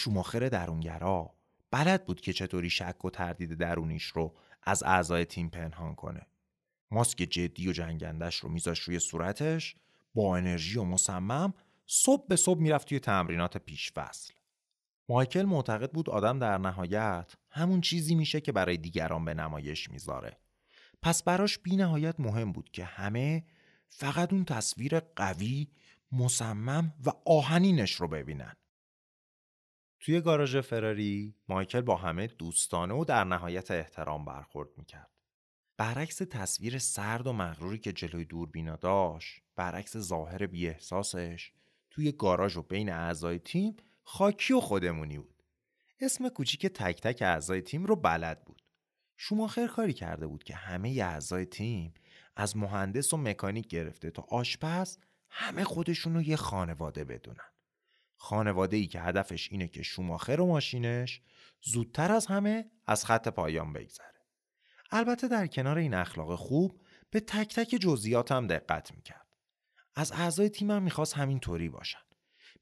شوماخر 0.00 0.48
درونگرا 0.48 1.34
بلد 1.70 2.06
بود 2.06 2.20
که 2.20 2.32
چطوری 2.32 2.70
شک 2.70 3.04
و 3.04 3.10
تردید 3.10 3.54
درونیش 3.54 4.04
رو 4.04 4.36
از 4.62 4.82
اعضای 4.82 5.24
تیم 5.24 5.48
پنهان 5.48 5.94
کنه. 5.94 6.26
ماسک 6.90 7.18
جدی 7.18 7.68
و 7.68 7.72
جنگندش 7.72 8.36
رو 8.36 8.48
میذاش 8.48 8.78
روی 8.78 8.98
صورتش 8.98 9.76
با 10.14 10.36
انرژی 10.36 10.78
و 10.78 10.84
مصمم 10.84 11.54
صبح 11.86 12.26
به 12.28 12.36
صبح 12.36 12.60
می‌رفت 12.60 12.88
توی 12.88 12.98
تمرینات 12.98 13.56
پیش 13.56 13.92
فصل. 13.92 14.34
مایکل 15.08 15.42
معتقد 15.42 15.92
بود 15.92 16.10
آدم 16.10 16.38
در 16.38 16.58
نهایت 16.58 17.32
همون 17.50 17.80
چیزی 17.80 18.14
میشه 18.14 18.40
که 18.40 18.52
برای 18.52 18.76
دیگران 18.76 19.24
به 19.24 19.34
نمایش 19.34 19.90
می‌ذاره. 19.90 20.36
پس 21.02 21.22
براش 21.22 21.58
بی 21.58 21.76
نهایت 21.76 22.20
مهم 22.20 22.52
بود 22.52 22.70
که 22.70 22.84
همه 22.84 23.44
فقط 23.88 24.32
اون 24.32 24.44
تصویر 24.44 25.00
قوی، 25.00 25.68
مصمم 26.12 26.94
و 27.06 27.10
آهنینش 27.26 27.92
رو 27.92 28.08
ببینن. 28.08 28.56
توی 30.00 30.20
گاراژ 30.20 30.56
فراری 30.56 31.34
مایکل 31.48 31.80
با 31.80 31.96
همه 31.96 32.26
دوستانه 32.26 32.94
و 32.94 33.04
در 33.04 33.24
نهایت 33.24 33.70
احترام 33.70 34.24
برخورد 34.24 34.68
می‌کرد. 34.76 35.10
برعکس 35.76 36.16
تصویر 36.16 36.78
سرد 36.78 37.26
و 37.26 37.32
مغروری 37.32 37.78
که 37.78 37.92
جلوی 37.92 38.24
دوربینا 38.24 38.76
داشت، 38.76 39.42
برعکس 39.56 39.96
ظاهر 39.96 40.46
بی 40.46 40.68
احساسش، 40.68 41.52
توی 41.90 42.12
گاراژ 42.12 42.56
و 42.56 42.62
بین 42.62 42.92
اعضای 42.92 43.38
تیم 43.38 43.76
خاکی 44.02 44.54
و 44.54 44.60
خودمونی 44.60 45.18
بود. 45.18 45.42
اسم 46.00 46.28
کوچیک 46.28 46.66
تک 46.66 47.00
تک 47.00 47.22
اعضای 47.22 47.62
تیم 47.62 47.84
رو 47.84 47.96
بلد 47.96 48.44
بود. 48.44 48.62
شوماخر 49.16 49.66
کاری 49.66 49.92
کرده 49.92 50.26
بود 50.26 50.44
که 50.44 50.54
همه 50.54 50.88
اعضای 50.88 51.46
تیم 51.46 51.94
از 52.36 52.56
مهندس 52.56 53.12
و 53.14 53.16
مکانیک 53.16 53.66
گرفته 53.66 54.10
تا 54.10 54.22
آشپز 54.22 54.98
همه 55.28 55.64
خودشون 55.64 56.14
رو 56.14 56.22
یه 56.22 56.36
خانواده 56.36 57.04
بدونن. 57.04 57.50
خانواده 58.22 58.76
ای 58.76 58.86
که 58.86 59.00
هدفش 59.00 59.48
اینه 59.52 59.68
که 59.68 59.82
شوماخر 59.82 60.40
و 60.40 60.46
ماشینش 60.46 61.20
زودتر 61.62 62.12
از 62.12 62.26
همه 62.26 62.70
از 62.86 63.04
خط 63.04 63.28
پایان 63.28 63.72
بگذره. 63.72 64.26
البته 64.90 65.28
در 65.28 65.46
کنار 65.46 65.78
این 65.78 65.94
اخلاق 65.94 66.34
خوب 66.34 66.80
به 67.10 67.20
تک 67.20 67.54
تک 67.54 67.68
جزئیات 67.68 68.32
هم 68.32 68.46
دقت 68.46 68.94
می‌کرد. 68.94 69.26
از 69.94 70.12
اعضای 70.12 70.48
تیمم 70.48 70.82
می‌خواست 70.82 71.14
همینطوری 71.14 71.68
باشن. 71.68 71.98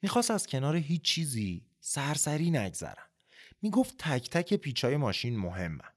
می‌خواست 0.03 0.31
از 0.31 0.47
کنار 0.47 0.77
هیچ 0.77 1.03
چیزی 1.03 1.67
سرسری 1.81 2.51
نگذرن. 2.51 3.09
می‌گفت 3.63 3.95
تک 3.99 4.31
تک 4.31 4.55
پیچای 4.55 4.97
ماشین 4.97 5.39
مهمن. 5.39 5.93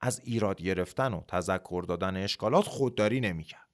از 0.00 0.20
ایراد 0.24 0.62
گرفتن 0.62 1.14
و 1.14 1.24
تذکر 1.28 1.84
دادن 1.88 2.16
اشکالات 2.16 2.64
خودداری 2.64 3.20
نمی‌کرد. 3.20 3.68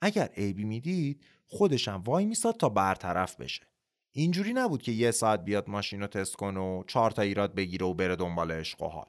اگر 0.00 0.26
عیبی 0.36 0.64
می‌دید 0.64 1.24
خودشم 1.46 2.02
وای 2.06 2.24
میساد 2.24 2.56
تا 2.56 2.68
برطرف 2.68 3.36
بشه. 3.36 3.69
اینجوری 4.12 4.52
نبود 4.52 4.82
که 4.82 4.92
یه 4.92 5.10
ساعت 5.10 5.44
بیاد 5.44 5.70
ماشین 5.70 6.00
رو 6.00 6.06
تست 6.06 6.36
کنه 6.36 6.60
و 6.60 6.84
چهار 6.86 7.10
تا 7.10 7.22
ایراد 7.22 7.54
بگیره 7.54 7.86
و 7.86 7.94
بره 7.94 8.16
دنبال 8.16 8.52
عشق 8.52 8.82
و 8.82 8.88
حال. 8.88 9.06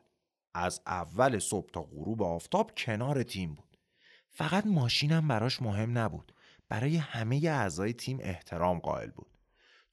از 0.54 0.82
اول 0.88 1.40
صبح 1.40 1.70
تا 1.70 1.82
غروب 1.82 2.24
آفتاب 2.24 2.72
کنار 2.78 3.24
تیم 3.24 3.56
بود. 3.56 3.78
فقط 4.30 4.66
ماشینم 4.66 5.28
براش 5.28 5.62
مهم 5.62 5.98
نبود. 5.98 6.34
برای 6.70 6.98
همه 6.98 7.36
اعضای 7.36 7.94
تیم 7.94 8.18
احترام 8.22 8.80
قائل 8.80 9.10
بود. 9.10 9.38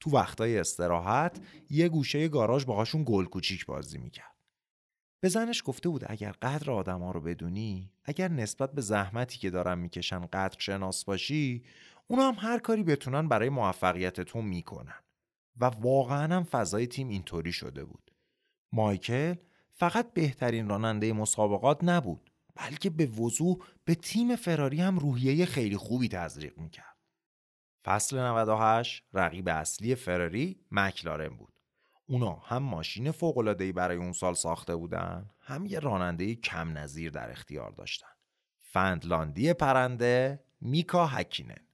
تو 0.00 0.10
وقتای 0.10 0.58
استراحت 0.58 1.40
یه 1.70 1.88
گوشه 1.88 2.28
گاراژ 2.28 2.64
باهاشون 2.64 3.04
گل 3.06 3.24
کوچیک 3.24 3.66
بازی 3.66 3.98
می‌کرد. 3.98 4.34
به 5.20 5.28
زنش 5.28 5.62
گفته 5.64 5.88
بود 5.88 6.04
اگر 6.06 6.32
قدر 6.32 6.70
آدما 6.70 7.10
رو 7.10 7.20
بدونی 7.20 7.90
اگر 8.04 8.28
نسبت 8.28 8.72
به 8.72 8.80
زحمتی 8.80 9.38
که 9.38 9.50
دارن 9.50 9.78
می‌کشن 9.78 10.26
قدر 10.26 10.56
شناس 10.58 11.04
باشی 11.04 11.64
اونا 12.10 12.28
هم 12.28 12.36
هر 12.38 12.58
کاری 12.58 12.82
بتونن 12.82 13.28
برای 13.28 13.48
موفقیت 13.48 14.20
تو 14.20 14.42
می‌کنن. 14.42 15.02
و 15.56 15.64
واقعا 15.64 16.36
هم 16.36 16.44
فضای 16.44 16.86
تیم 16.86 17.08
اینطوری 17.08 17.52
شده 17.52 17.84
بود. 17.84 18.10
مایکل 18.72 19.34
فقط 19.72 20.12
بهترین 20.12 20.68
راننده 20.68 21.12
مسابقات 21.12 21.84
نبود 21.84 22.30
بلکه 22.56 22.90
به 22.90 23.06
وضوح 23.06 23.56
به 23.84 23.94
تیم 23.94 24.36
فراری 24.36 24.80
هم 24.80 24.98
روحیه 24.98 25.46
خیلی 25.46 25.76
خوبی 25.76 26.08
تزریق 26.08 26.58
می‌کرد. 26.58 26.96
فصل 27.84 28.18
98 28.18 29.04
رقیب 29.14 29.48
اصلی 29.48 29.94
فراری 29.94 30.60
مکلارن 30.70 31.36
بود. 31.36 31.60
اونا 32.06 32.32
هم 32.32 32.62
ماشین 32.62 33.10
فوق‌العاده‌ای 33.10 33.72
برای 33.72 33.96
اون 33.96 34.12
سال 34.12 34.34
ساخته 34.34 34.76
بودن 34.76 35.30
هم 35.40 35.66
یه 35.66 35.78
راننده 35.78 36.34
کم 36.34 36.78
نظیر 36.78 37.10
در 37.10 37.30
اختیار 37.30 37.70
داشتن. 37.70 38.08
فندلاندی 38.58 39.52
پرنده 39.52 40.44
میکا 40.60 41.06
هکینن. 41.06 41.67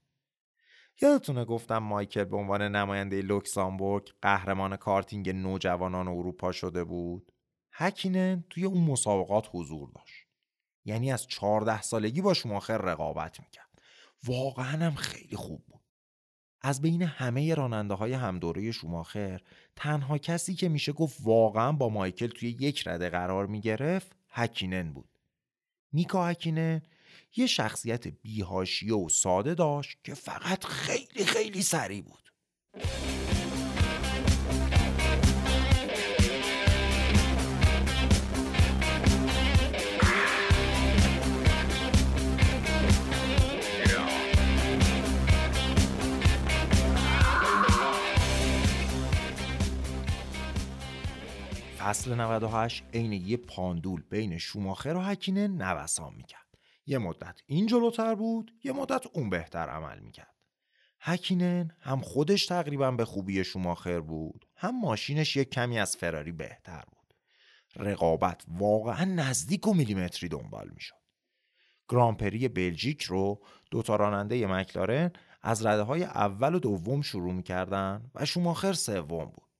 یادتونه 1.02 1.44
گفتم 1.44 1.78
مایکل 1.78 2.24
به 2.24 2.36
عنوان 2.36 2.62
نماینده 2.62 3.22
لوکسامبورگ 3.22 4.08
قهرمان 4.22 4.76
کارتینگ 4.76 5.30
نوجوانان 5.30 6.08
اروپا 6.08 6.52
شده 6.52 6.84
بود؟ 6.84 7.32
هکینن 7.72 8.44
توی 8.50 8.64
اون 8.64 8.84
مسابقات 8.84 9.48
حضور 9.52 9.90
داشت. 9.94 10.26
یعنی 10.84 11.12
از 11.12 11.26
14 11.26 11.82
سالگی 11.82 12.20
با 12.22 12.34
شماخر 12.34 12.78
رقابت 12.78 13.40
می‌کرد. 13.40 13.82
واقعا 14.24 14.86
هم 14.86 14.94
خیلی 14.94 15.36
خوب 15.36 15.64
بود. 15.66 15.80
از 16.60 16.82
بین 16.82 17.02
همه 17.02 17.54
راننده 17.54 17.94
های 17.94 18.12
همدوره 18.12 18.70
شوماخر 18.72 19.40
تنها 19.76 20.18
کسی 20.18 20.54
که 20.54 20.68
میشه 20.68 20.92
گفت 20.92 21.18
واقعا 21.22 21.72
با 21.72 21.88
مایکل 21.88 22.26
توی 22.26 22.48
یک 22.48 22.88
رده 22.88 23.10
قرار 23.10 23.46
می‌گرفت 23.46 24.16
هکینن 24.28 24.92
بود. 24.92 25.18
میکا 25.92 26.26
هکینن 26.26 26.82
یه 27.36 27.46
شخصیت 27.46 28.08
بیهاشیه 28.08 28.94
و 28.94 29.08
ساده 29.08 29.54
داشت 29.54 29.98
که 30.04 30.14
فقط 30.14 30.64
خیلی 30.64 31.24
خیلی 31.24 31.62
سریع 31.62 32.02
بود. 32.02 32.24
فصل 51.78 52.14
98 52.14 52.84
عین 52.94 53.12
یه 53.12 53.36
پاندول 53.36 54.02
بین 54.10 54.38
شوماخر 54.38 54.96
و 54.96 55.00
هکینه 55.00 55.48
نوسان 55.48 56.14
می‌کرد. 56.14 56.43
یه 56.86 56.98
مدت 56.98 57.40
این 57.46 57.66
جلوتر 57.66 58.14
بود 58.14 58.52
یه 58.64 58.72
مدت 58.72 59.06
اون 59.12 59.30
بهتر 59.30 59.68
عمل 59.68 59.98
می‌کرد. 59.98 60.34
هکینن 61.00 61.76
هم 61.80 62.00
خودش 62.00 62.46
تقریبا 62.46 62.90
به 62.90 63.04
خوبی 63.04 63.44
شوماخر 63.44 64.00
بود 64.00 64.46
هم 64.56 64.80
ماشینش 64.80 65.36
یک 65.36 65.50
کمی 65.50 65.78
از 65.78 65.96
فراری 65.96 66.32
بهتر 66.32 66.84
بود. 66.92 67.14
رقابت 67.76 68.44
واقعا 68.48 69.04
نزدیک 69.04 69.66
و 69.66 69.74
میلیمتری 69.74 70.28
دنبال 70.28 70.70
می‌شد. 70.74 70.94
گرانپری 71.88 72.48
بلژیک 72.48 73.02
رو 73.02 73.42
دوتا 73.70 73.96
راننده 73.96 74.46
مکلارن 74.46 75.12
از 75.42 75.66
رده 75.66 75.82
های 75.82 76.04
اول 76.04 76.54
و 76.54 76.58
دوم 76.58 77.02
شروع 77.02 77.32
می‌کردن 77.32 78.10
و 78.14 78.24
شوماخر 78.24 78.72
سوم 78.72 79.24
بود. 79.24 79.53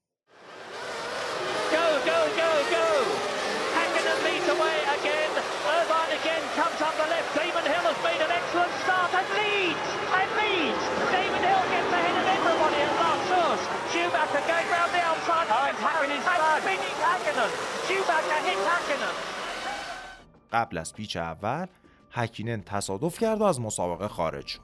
قبل 20.52 20.78
از 20.78 20.94
پیچ 20.94 21.16
اول 21.16 21.66
هکینن 22.10 22.62
تصادف 22.62 23.18
کرد 23.18 23.40
و 23.40 23.44
از 23.44 23.60
مسابقه 23.60 24.08
خارج 24.08 24.46
شد. 24.46 24.60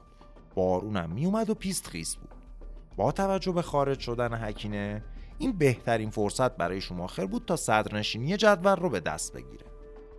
بارونم 0.55 1.09
میومد 1.09 1.49
و 1.49 1.53
پیست 1.53 1.87
خیس 1.87 2.15
بود. 2.15 2.29
با 2.95 3.11
توجه 3.11 3.51
به 3.51 3.61
خارج 3.61 3.99
شدن 3.99 4.47
هکینن 4.47 5.03
این 5.37 5.51
بهترین 5.51 6.09
فرصت 6.09 6.57
برای 6.57 6.81
شوماخر 6.81 7.25
بود 7.25 7.45
تا 7.45 7.55
صدرنشینی 7.55 8.37
جدول 8.37 8.75
رو 8.75 8.89
به 8.89 8.99
دست 8.99 9.33
بگیره. 9.33 9.65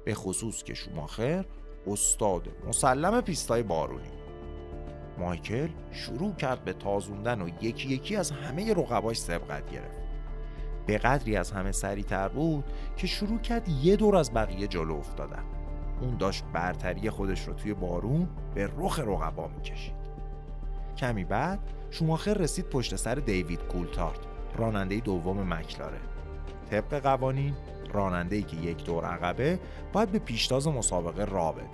به 0.04 0.14
خصوص 0.14 0.62
که 0.62 0.74
شوماخر 0.74 1.44
استاد 1.86 2.48
مسلم 2.68 3.20
پیستای 3.20 3.62
بارونی 3.62 4.10
مایکل 5.18 5.68
شروع 5.92 6.34
کرد 6.34 6.64
به 6.64 6.72
تازوندن 6.72 7.42
و 7.42 7.48
یکی 7.60 7.88
یکی 7.88 8.16
از 8.16 8.30
همه 8.30 8.74
رقباش 8.74 9.20
سبقت 9.20 9.70
گرفت. 9.70 10.01
به 10.86 10.98
قدری 10.98 11.36
از 11.36 11.52
همه 11.52 11.72
سریعتر 11.72 12.28
بود 12.28 12.64
که 12.96 13.06
شروع 13.06 13.38
کرد 13.38 13.68
یه 13.68 13.96
دور 13.96 14.16
از 14.16 14.34
بقیه 14.34 14.66
جلو 14.66 14.94
افتادن. 14.94 15.44
اون 16.00 16.16
داشت 16.16 16.44
برتری 16.52 17.10
خودش 17.10 17.48
رو 17.48 17.54
توی 17.54 17.74
بارون 17.74 18.28
به 18.54 18.70
رخ 18.76 18.98
رقبا 18.98 19.48
می‌کشید. 19.48 19.94
کمی 20.96 21.24
بعد 21.24 21.58
شوماخر 21.90 22.34
رسید 22.34 22.68
پشت 22.68 22.96
سر 22.96 23.14
دیوید 23.14 23.60
کولتارت 23.60 24.20
راننده 24.56 25.00
دوم 25.00 25.54
مکلاره. 25.54 25.98
طبق 26.70 26.94
قوانین 27.02 27.54
راننده 27.92 28.42
که 28.42 28.56
یک 28.56 28.84
دور 28.84 29.04
عقبه 29.04 29.60
باید 29.92 30.12
به 30.12 30.18
پیشتاز 30.18 30.68
مسابقه 30.68 31.24
را 31.24 31.52
بده. 31.52 31.66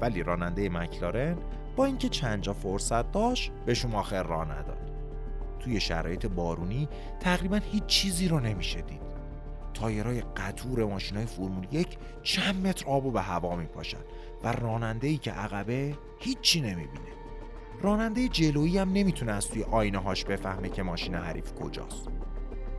ولی 0.00 0.22
راننده 0.22 0.68
مکلارن 0.68 1.36
با 1.76 1.84
اینکه 1.84 2.08
چند 2.08 2.40
جا 2.40 2.52
فرصت 2.52 3.12
داشت 3.12 3.52
به 3.66 3.74
شوماخر 3.74 4.22
را 4.22 4.44
نداد. 4.44 4.85
توی 5.66 5.80
شرایط 5.80 6.26
بارونی 6.26 6.88
تقریبا 7.20 7.56
هیچ 7.56 7.86
چیزی 7.86 8.28
رو 8.28 8.40
نمیشه 8.40 8.80
دید. 8.80 9.00
تایرهای 9.74 10.20
قطور 10.20 10.84
ماشینای 10.84 11.26
فرمول 11.26 11.66
یک 11.72 11.98
چند 12.22 12.66
متر 12.66 12.86
آب 12.86 13.06
و 13.06 13.10
به 13.10 13.20
هوا 13.20 13.56
میپاشن 13.56 13.98
و 14.44 14.52
راننده 14.52 15.06
ای 15.06 15.16
که 15.16 15.30
عقبه 15.30 15.94
هیچی 16.18 16.60
نمی‌بینه. 16.60 17.12
راننده 17.82 18.28
جلویی 18.28 18.78
هم 18.78 18.92
نمی‌تونه 18.92 19.32
از 19.32 19.48
توی 19.48 19.62
آینه 19.62 19.98
هاش 19.98 20.24
بفهمه 20.24 20.68
که 20.68 20.82
ماشین 20.82 21.14
حریف 21.14 21.54
کجاست. 21.54 22.08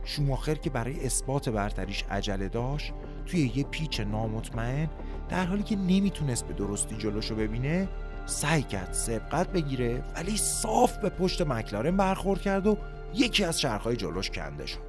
شوماخر 0.04 0.54
که 0.54 0.70
برای 0.70 1.06
اثبات 1.06 1.48
برتریش 1.48 2.04
عجله 2.10 2.48
داشت 2.48 2.92
توی 3.26 3.52
یه 3.54 3.64
پیچ 3.64 4.00
نامطمئن 4.00 4.88
در 5.28 5.44
حالی 5.44 5.62
که 5.62 5.76
نمی‌تونست 5.76 6.46
به 6.46 6.54
درستی 6.54 6.96
جلوشو 6.96 7.34
ببینه 7.36 7.88
سعی 8.28 8.62
کرد 8.62 8.92
سبقت 8.92 9.48
بگیره 9.48 10.02
ولی 10.16 10.36
صاف 10.36 10.96
به 10.96 11.08
پشت 11.08 11.42
مکلارن 11.42 11.96
برخورد 11.96 12.40
کرد 12.40 12.66
و 12.66 12.76
یکی 13.14 13.44
از 13.44 13.58
چرخهای 13.58 13.96
جلوش 13.96 14.30
کنده 14.30 14.66
شد 14.66 14.88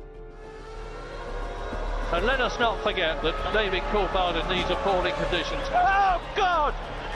And 2.11 2.25
let 2.25 2.41
us 2.41 2.55
not 2.59 2.75
forget 2.87 3.15
that 3.25 3.35
David 3.53 3.83
Coulthard 3.93 4.35
in 4.41 4.45
these 4.55 4.69
appalling 4.75 5.15
conditions. 5.23 5.65
Oh 5.69 6.15
God! 6.43 6.73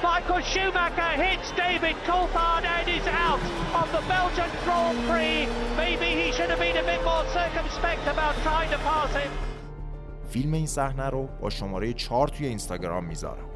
Michael 0.09 0.41
Schumacher 0.51 1.13
hits 1.25 1.49
David 1.65 1.95
Coulthard 2.07 2.63
and 2.75 2.85
is 2.97 3.07
out 3.27 3.43
of 3.81 3.87
the 3.95 4.03
Belgian 4.13 4.51
Grand 4.65 4.97
Prix. 5.09 5.41
Maybe 5.83 6.09
he 6.21 6.27
should 6.35 6.51
have 6.53 6.61
been 6.67 6.77
a 6.83 6.87
bit 6.91 7.01
more 7.11 7.25
circumspect 7.39 8.03
about 8.15 8.35
trying 8.47 8.69
to 8.75 8.79
pass 8.89 9.11
him. 9.21 9.31
فیلم 10.29 10.53
این 10.53 10.67
صحنه 10.67 11.09
رو 11.09 11.29
با 11.41 11.49
شماره 11.49 11.93
4 11.93 12.27
توی 12.27 12.47
اینستاگرام 12.47 13.05
می‌ذارم. 13.05 13.49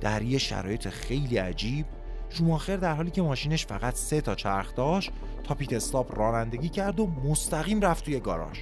در 0.00 0.22
یه 0.22 0.38
شرایط 0.38 0.88
خیلی 0.88 1.38
عجیب 1.38 1.86
شوماخر 2.28 2.76
در 2.76 2.94
حالی 2.94 3.10
که 3.10 3.22
ماشینش 3.22 3.66
فقط 3.66 3.94
سه 3.94 4.20
تا 4.20 4.34
چرخ 4.34 4.74
داشت 4.74 5.10
تا 5.44 5.54
پیت 5.54 5.72
استاپ 5.72 6.18
رانندگی 6.18 6.68
کرد 6.68 7.00
و 7.00 7.06
مستقیم 7.06 7.80
رفت 7.80 8.04
توی 8.04 8.20
گاراژ. 8.20 8.58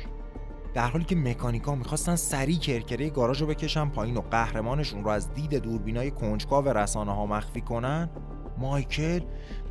در 0.74 0.88
حالی 0.88 1.04
که 1.04 1.16
مکانیکا 1.16 1.74
می‌خواستن 1.74 2.16
سریع 2.16 2.58
کرکره 2.58 3.10
گاراژ 3.10 3.40
رو 3.40 3.46
بکشن 3.46 3.88
پایین 3.88 4.16
و 4.16 4.20
قهرمانشون 4.20 5.04
رو 5.04 5.10
از 5.10 5.34
دید 5.34 5.54
دوربینای 5.54 6.10
کنجکاو 6.10 6.68
رسانه 6.68 7.14
ها 7.14 7.26
مخفی 7.26 7.60
کنن 7.60 8.10
مایکل 8.58 9.20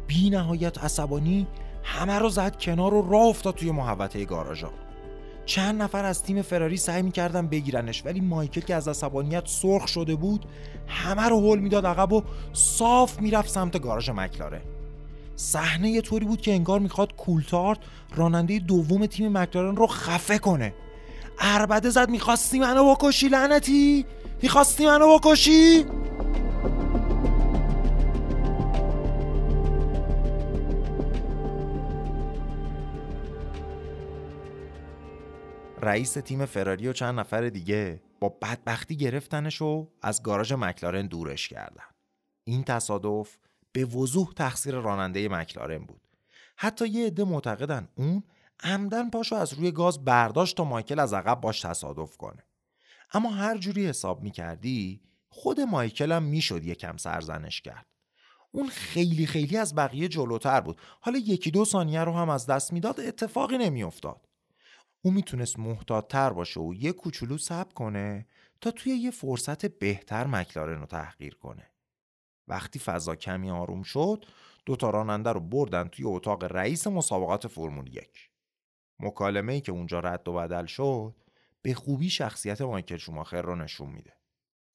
بی 0.08 0.30
نهایت 0.30 0.84
عصبانی 0.84 1.48
همه 1.84 2.20
رو 2.20 2.30
زد 2.30 2.58
کنار 2.60 2.94
و 2.94 3.12
راه 3.12 3.26
افتاد 3.28 3.56
توی 3.56 3.72
محوطه 3.72 4.26
گاراژا. 4.26 4.70
چند 5.46 5.82
نفر 5.82 6.06
از 6.06 6.24
تیم 6.24 6.42
فراری 6.42 6.78
سعی 6.78 7.02
می‌کردن 7.02 7.48
بگیرنش 7.48 8.06
ولی 8.06 8.20
مایکل 8.20 8.62
که 8.62 8.76
از 8.76 8.88
عصبانیت 8.88 9.48
سرخ 9.48 9.88
شده 9.88 10.16
بود 10.16 10.46
همه 10.88 11.22
رو 11.22 11.40
هول 11.40 11.60
می‌داد 11.60 11.86
عقب 11.86 12.14
و 12.14 12.24
صاف 12.54 13.22
می‌رفت 13.22 13.50
سمت 13.50 13.82
گاراژ 13.82 14.10
مکلاره 14.10 14.62
صحنه 15.36 15.90
یه 15.90 16.02
طوری 16.02 16.26
بود 16.26 16.42
که 16.42 16.52
انگار 16.52 16.80
می‌خواد 16.80 17.16
کولتارت 17.16 17.78
راننده 18.16 18.60
دوم 18.60 19.06
تیم 19.06 19.38
مکلارن 19.38 19.76
رو 19.76 19.88
خفه 19.88 20.38
کنه. 20.38 20.74
اربده 21.40 21.90
زد 21.90 22.10
می‌خواستی 22.10 22.60
منو 22.60 22.96
بکشی 22.96 23.28
لعنتی؟ 23.28 24.06
می‌خواستی 24.42 24.86
منو 24.86 25.20
بکشی؟ 25.20 25.86
رئیس 35.84 36.14
تیم 36.14 36.46
فراری 36.46 36.88
و 36.88 36.94
چند 36.94 37.20
نفر 37.20 37.50
دیگه 37.50 38.02
با 38.20 38.30
بدبختی 38.30 38.98
گرفتنش 38.98 39.62
و 39.62 39.92
از 40.02 40.24
گاراژ 40.24 40.54
مکلارن 40.54 41.08
دورش 41.08 41.48
کردن. 41.48 41.84
این 42.44 42.64
تصادف 42.64 43.38
به 43.72 43.86
وضوح 43.86 44.34
تقصیر 44.34 44.76
راننده 44.76 45.30
مکلارن 45.30 45.78
بود. 45.86 46.02
حتی 46.58 46.88
یه 46.88 47.08
عده 47.08 47.24
معتقدن 47.24 47.88
اون 47.96 48.24
عمدن 48.64 49.10
پاشو 49.10 49.36
از 49.36 49.54
روی 49.54 49.72
گاز 49.72 50.06
برداشت 50.06 50.58
تا 50.58 50.64
مایکل 50.64 51.00
از 51.00 51.14
عقب 51.14 51.42
باش 51.42 51.62
تصادف 51.62 52.18
کنه. 52.18 52.44
اما 53.14 53.30
هر 53.30 53.58
جوری 53.58 53.88
حساب 53.88 54.24
می‌کردی 54.24 55.02
خود 55.30 55.60
مایکل 55.60 56.12
هم 56.12 56.24
می‌شد 56.24 56.64
یکم 56.64 56.98
سرزنش 56.98 57.62
کرد. 57.62 57.86
اون 58.52 58.70
خیلی 58.70 59.26
خیلی 59.26 59.58
از 59.58 59.76
بقیه 59.76 60.08
جلوتر 60.08 60.62
بود. 60.62 60.82
حالا 61.02 61.18
یکی 61.18 61.52
دو 61.52 61.66
ثانیه 61.66 62.04
رو 62.04 62.14
هم 62.14 62.30
از 62.30 62.46
دست 62.46 62.74
می‌داد 62.74 63.00
اتفاقی 63.00 63.58
نمیافتاد. 63.58 64.28
او 65.06 65.12
می‌تونست 65.12 65.60
محتاطتر 65.60 66.34
باشه 66.34 66.60
و 66.60 66.74
یه 66.74 66.92
کوچولو 66.92 67.38
صبر 67.38 67.74
کنه 67.74 68.28
تا 68.62 68.72
توی 68.72 68.92
یه 68.92 69.12
فرصت 69.12 69.66
بهتر 69.66 70.28
مکلارن 70.28 70.80
رو 70.80 70.86
تحقیر 70.86 71.36
کنه. 71.36 71.70
وقتی 72.48 72.80
فضا 72.80 73.16
کمی 73.16 73.52
آروم 73.52 73.84
شد 73.84 74.26
دو 74.66 74.76
تا 74.76 74.90
راننده 74.90 75.32
رو 75.32 75.40
بردن 75.40 75.88
توی 75.88 76.06
اتاق 76.06 76.44
رئیس 76.44 76.88
مسابقات 76.88 77.48
فرمول 77.48 77.88
یک. 77.88 78.30
مکالمه 79.00 79.54
ای 79.54 79.62
که 79.62 79.72
اونجا 79.72 80.00
رد 80.00 80.28
و 80.28 80.34
بدل 80.34 80.66
شد 80.66 81.16
به 81.62 81.74
خوبی 81.74 82.10
شخصیت 82.10 82.62
مایکل 82.62 82.98
شوماخر 82.98 83.42
رو 83.42 83.56
نشون 83.56 83.90
میده. 83.90 84.14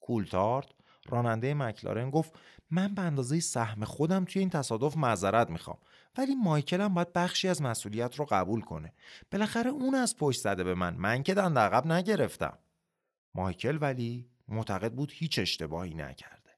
کولتارت 0.01 0.68
راننده 1.07 1.55
مکلارن 1.55 2.11
گفت 2.11 2.33
من 2.70 2.95
به 2.95 3.03
اندازه 3.03 3.41
سهم 3.41 3.85
خودم 3.85 4.24
توی 4.24 4.41
این 4.41 4.51
تصادف 4.51 4.97
معذرت 4.97 5.51
می‌خوام. 5.51 5.79
ولی 6.19 6.35
مایکل 6.35 6.81
هم 6.81 6.95
باید 6.95 7.12
بخشی 7.12 7.49
از 7.49 7.62
مسئولیت 7.62 8.14
رو 8.16 8.25
قبول 8.25 8.61
کنه. 8.61 8.93
بالاخره 9.33 9.71
اون 9.71 9.95
از 9.95 10.16
پشت 10.16 10.41
زده 10.41 10.64
به 10.64 10.75
من. 10.75 10.97
من 10.97 11.23
که 11.23 11.35
دند 11.35 11.59
عقب 11.59 11.87
نگرفتم. 11.87 12.59
مایکل 13.35 13.79
ولی 13.81 14.31
معتقد 14.49 14.93
بود 14.93 15.12
هیچ 15.14 15.39
اشتباهی 15.39 15.95
نکرده. 15.95 16.51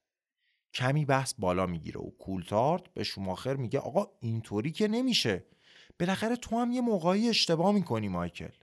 کمی 0.75 1.05
بحث 1.05 1.35
بالا 1.39 1.67
می‌گیره 1.67 2.01
و 2.01 2.11
کولتارت 2.11 2.95
به 2.95 3.05
شوماخر 3.05 3.57
میگه 3.57 3.79
آقا 3.79 4.07
اینطوری 4.21 4.71
که 4.73 4.89
نمیشه. 4.89 5.45
بالاخره 5.99 6.37
تو 6.37 6.59
هم 6.59 6.73
یه 6.73 6.81
موقعی 6.81 7.29
اشتباه 7.29 7.73
می‌کنی 7.73 8.09
مایکل. 8.09 8.55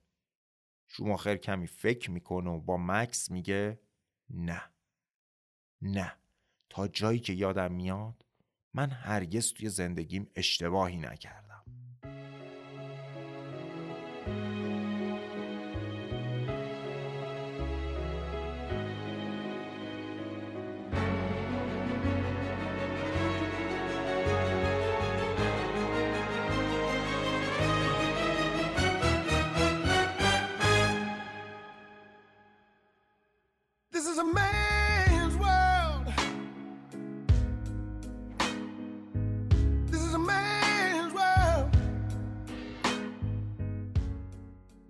شوماخر 0.87 1.37
کمی 1.37 1.67
فکر 1.67 2.11
می‌کنه 2.11 2.49
و 2.49 2.59
با 2.59 2.77
مکس 2.77 3.31
میگه 3.31 3.79
نه. 4.29 4.63
نه. 5.81 6.13
تا 6.69 6.87
جایی 6.87 7.19
که 7.19 7.33
یادم 7.33 7.71
میاد 7.71 8.25
من 8.77 8.89
هرگز 8.89 9.53
توی 9.53 9.69
زندگیم 9.69 10.27
اشتباهی 10.35 10.97
نکردم. 10.97 11.63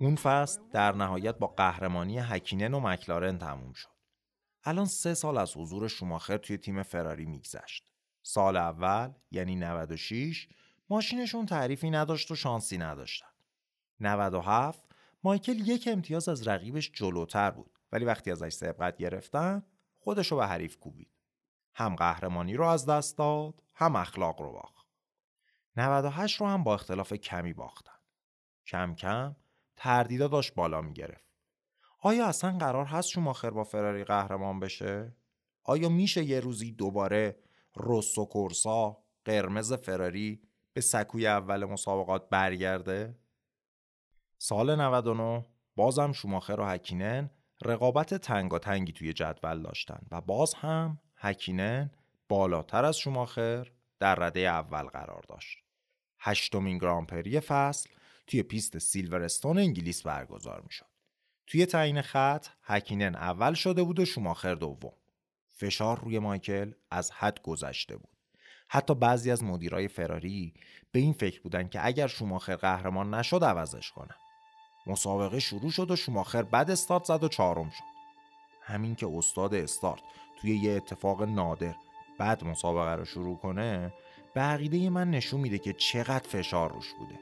اون 0.07 0.15
فصل 0.15 0.61
در 0.71 0.91
نهایت 0.91 1.37
با 1.37 1.47
قهرمانی 1.47 2.19
هکینن 2.19 2.73
و 2.73 2.79
مکلارن 2.79 3.37
تموم 3.37 3.73
شد. 3.73 3.89
الان 4.63 4.85
سه 4.85 5.13
سال 5.13 5.37
از 5.37 5.57
حضور 5.57 5.87
شوماخر 5.87 6.37
توی 6.37 6.57
تیم 6.57 6.83
فراری 6.83 7.25
میگذشت. 7.25 7.91
سال 8.23 8.57
اول 8.57 9.11
یعنی 9.31 9.55
96 9.55 10.47
ماشینشون 10.89 11.45
تعریفی 11.45 11.89
نداشت 11.89 12.31
و 12.31 12.35
شانسی 12.35 12.77
نداشتن. 12.77 13.27
97 13.99 14.79
مایکل 15.23 15.67
یک 15.67 15.89
امتیاز 15.91 16.29
از 16.29 16.47
رقیبش 16.47 16.91
جلوتر 16.91 17.51
بود 17.51 17.79
ولی 17.91 18.05
وقتی 18.05 18.31
ازش 18.31 18.53
سبقت 18.53 18.97
گرفتن 18.97 19.63
خودشو 19.99 20.35
به 20.35 20.47
حریف 20.47 20.77
کوبید. 20.77 21.11
هم 21.73 21.95
قهرمانی 21.95 22.53
رو 22.53 22.65
از 22.65 22.85
دست 22.85 23.17
داد 23.17 23.63
هم 23.75 23.95
اخلاق 23.95 24.41
رو 24.41 24.51
باخت. 24.51 24.87
98 25.75 26.41
رو 26.41 26.47
هم 26.47 26.63
با 26.63 26.73
اختلاف 26.73 27.13
کمی 27.13 27.53
باختن. 27.53 27.91
کم 28.65 28.95
کم 28.95 29.35
تردیدا 29.77 30.27
داشت 30.27 30.55
بالا 30.55 30.81
می‌گرفت. 30.81 31.27
آیا 31.99 32.27
اصلا 32.27 32.57
قرار 32.57 32.85
هست 32.85 33.09
شوماخر 33.09 33.49
با 33.49 33.63
فراری 33.63 34.03
قهرمان 34.03 34.59
بشه؟ 34.59 35.15
آیا 35.63 35.89
میشه 35.89 36.23
یه 36.23 36.39
روزی 36.39 36.71
دوباره 36.71 37.39
روسو 37.73 38.25
کورسا 38.25 38.97
قرمز 39.25 39.73
فراری 39.73 40.41
به 40.73 40.81
سکوی 40.81 41.27
اول 41.27 41.65
مسابقات 41.65 42.29
برگرده؟ 42.29 43.15
سال 44.37 44.75
99 44.75 45.45
بازم 45.75 46.11
شوماخر 46.11 46.59
و 46.59 46.63
هکینن 46.63 47.29
رقابت 47.65 48.13
تنگی 48.57 48.91
توی 48.91 49.13
جدول 49.13 49.61
داشتن 49.63 49.99
و 50.11 50.21
باز 50.21 50.53
هم 50.53 50.99
هکینن 51.15 51.91
بالاتر 52.29 52.85
از 52.85 52.97
شوماخر 52.97 53.71
در 53.99 54.15
رده 54.15 54.39
اول 54.39 54.83
قرار 54.83 55.23
داشت. 55.29 55.57
هشتمین 56.19 56.77
گرانپری 56.77 57.39
فصل 57.39 57.89
توی 58.27 58.43
پیست 58.43 58.77
سیلورستون 58.77 59.57
انگلیس 59.57 60.01
برگزار 60.01 60.61
می‌شد. 60.61 60.85
توی 61.47 61.65
تعیین 61.65 62.01
خط 62.01 62.47
هکینن 62.63 63.15
اول 63.15 63.53
شده 63.53 63.83
بود 63.83 63.99
و 63.99 64.05
شوماخر 64.05 64.55
دوم. 64.55 64.93
فشار 65.47 65.99
روی 65.99 66.19
مایکل 66.19 66.71
از 66.91 67.11
حد 67.11 67.41
گذشته 67.41 67.97
بود. 67.97 68.17
حتی 68.69 68.95
بعضی 68.95 69.31
از 69.31 69.43
مدیرای 69.43 69.87
فراری 69.87 70.53
به 70.91 70.99
این 70.99 71.13
فکر 71.13 71.41
بودن 71.41 71.67
که 71.67 71.85
اگر 71.85 72.07
شوماخر 72.07 72.55
قهرمان 72.55 73.13
نشد 73.13 73.43
عوضش 73.43 73.91
کنن. 73.91 74.15
مسابقه 74.87 75.39
شروع 75.39 75.71
شد 75.71 75.91
و 75.91 75.95
شوماخر 75.95 76.43
بد 76.43 76.71
استارت 76.71 77.03
زد 77.03 77.23
و 77.23 77.27
چهارم 77.27 77.69
شد. 77.69 77.83
همین 78.61 78.95
که 78.95 79.07
استاد 79.13 79.53
استارت 79.53 80.01
توی 80.41 80.57
یه 80.57 80.71
اتفاق 80.71 81.23
نادر 81.23 81.75
بعد 82.19 82.43
مسابقه 82.43 82.95
رو 82.95 83.05
شروع 83.05 83.37
کنه 83.37 83.93
به 84.33 84.41
عقیده 84.41 84.89
من 84.89 85.11
نشون 85.11 85.39
میده 85.39 85.57
که 85.57 85.73
چقدر 85.73 86.27
فشار 86.27 86.73
روش 86.73 86.93
بوده. 86.93 87.19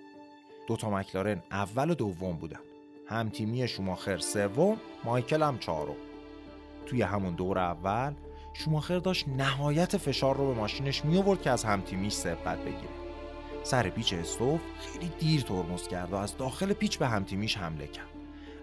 دوتا 0.68 0.90
مکلارن 0.90 1.44
اول 1.52 1.90
و 1.90 1.96
دوم 1.96 2.38
بودن. 2.38 2.60
هم 3.08 3.30
تیمی 3.30 3.68
شوماخر 3.68 4.18
سوم 4.18 4.78
مایکل 5.04 5.44
هم 5.44 5.58
چهارم. 5.60 5.96
توی 6.86 7.02
همون 7.02 7.36
دور 7.36 7.60
اول 7.60 8.14
شوماخر 8.54 9.00
داشت 9.00 9.28
نهایت 9.28 9.98
فشار 9.98 10.38
رو 10.38 10.48
به 10.48 10.54
ماشینش 10.54 11.06
می 11.06 11.18
آورد 11.18 11.42
که 11.42 11.50
از 11.50 11.64
هم 11.64 11.82
تیمیش 11.82 12.14
سبقت 12.14 12.60
بگیره. 12.60 12.94
سر 13.64 13.90
پیچ 13.90 14.14
استوف 14.14 14.60
خیلی 14.80 15.12
دیر 15.20 15.42
ترمز 15.42 15.88
کرد 15.88 16.14
و 16.14 16.16
از 16.16 16.38
داخل 16.38 16.74
پیچ 16.74 16.98
به 16.98 17.08
هم 17.08 17.24
تیمیش 17.24 17.58
حمله 17.58 17.88
کرد. 17.88 18.10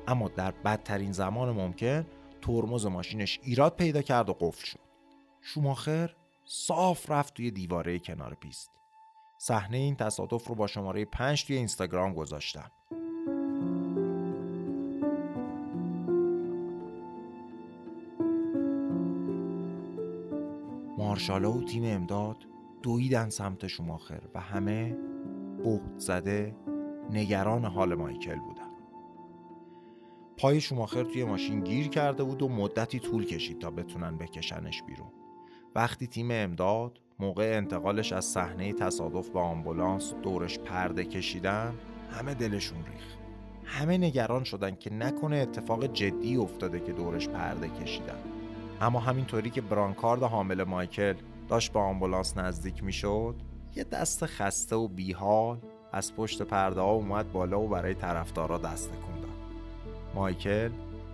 اما 0.08 0.28
در 0.28 0.50
بدترین 0.50 1.12
زمان 1.12 1.50
ممکن 1.50 2.06
ترمز 2.42 2.86
ماشینش 2.86 3.40
ایراد 3.42 3.76
پیدا 3.76 4.02
کرد 4.02 4.28
و 4.28 4.36
قفل 4.40 4.64
شد. 4.64 4.80
شوماخر 5.40 6.14
صاف 6.44 7.10
رفت 7.10 7.34
توی 7.34 7.50
دیواره 7.50 7.98
کنار 7.98 8.34
پیست. 8.34 8.70
صحنه 9.44 9.76
این 9.76 9.96
تصادف 9.96 10.48
رو 10.48 10.54
با 10.54 10.66
شماره 10.66 11.04
5 11.04 11.44
توی 11.46 11.56
اینستاگرام 11.56 12.14
گذاشتم. 12.14 12.70
مارشالا 20.98 21.52
و 21.52 21.64
تیم 21.64 21.84
امداد 21.84 22.36
دویدن 22.82 23.28
سمت 23.28 23.66
شماخر 23.66 24.20
و 24.34 24.40
همه 24.40 24.96
بهت 25.64 25.98
زده 25.98 26.56
نگران 27.10 27.64
حال 27.64 27.94
مایکل 27.94 28.38
بودن. 28.38 28.70
پای 30.36 30.60
شماخر 30.60 31.02
توی 31.04 31.24
ماشین 31.24 31.60
گیر 31.60 31.88
کرده 31.88 32.24
بود 32.24 32.42
و 32.42 32.48
مدتی 32.48 32.98
طول 32.98 33.24
کشید 33.24 33.58
تا 33.58 33.70
بتونن 33.70 34.16
بکشنش 34.18 34.82
بیرون. 34.82 35.21
وقتی 35.74 36.06
تیم 36.06 36.28
امداد 36.30 36.98
موقع 37.18 37.52
انتقالش 37.56 38.12
از 38.12 38.24
صحنه 38.24 38.72
تصادف 38.72 39.28
با 39.28 39.42
آمبولانس 39.42 40.14
دورش 40.22 40.58
پرده 40.58 41.04
کشیدن 41.04 41.74
همه 42.10 42.34
دلشون 42.34 42.78
ریخ 42.78 43.16
همه 43.64 43.98
نگران 43.98 44.44
شدن 44.44 44.74
که 44.74 44.92
نکنه 44.92 45.36
اتفاق 45.36 45.86
جدی 45.86 46.36
افتاده 46.36 46.80
که 46.80 46.92
دورش 46.92 47.28
پرده 47.28 47.68
کشیدن. 47.68 48.18
اما 48.80 49.00
همینطوری 49.00 49.50
که 49.50 49.60
برانکارد 49.60 50.22
حامل 50.22 50.64
مایکل 50.64 51.14
داشت 51.48 51.72
با 51.72 51.80
آمبولانس 51.80 52.36
نزدیک 52.36 52.84
می‌شد 52.84 53.34
یه 53.76 53.84
دست 53.84 54.26
خسته 54.26 54.76
و 54.76 54.88
بیحال 54.88 55.58
از 55.92 56.14
پشت 56.14 56.42
پرده 56.42 56.80
ها 56.80 56.92
اومد 56.92 57.32
بالا 57.32 57.60
و 57.60 57.68
برای 57.68 57.94
طرفدارا 57.94 58.58
دست 58.58 58.90
داد 58.90 59.02
مایکل 60.14 60.70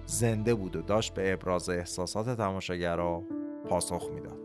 زنده 0.07 0.55
بود 0.55 0.77
و 0.77 0.83
داشت 0.83 1.15
به 1.15 1.33
ابراز 1.33 1.69
احساسات 1.69 2.37
تماشاگرها 2.37 3.23
پاسخ 3.69 4.11
می‌داد. 4.15 4.38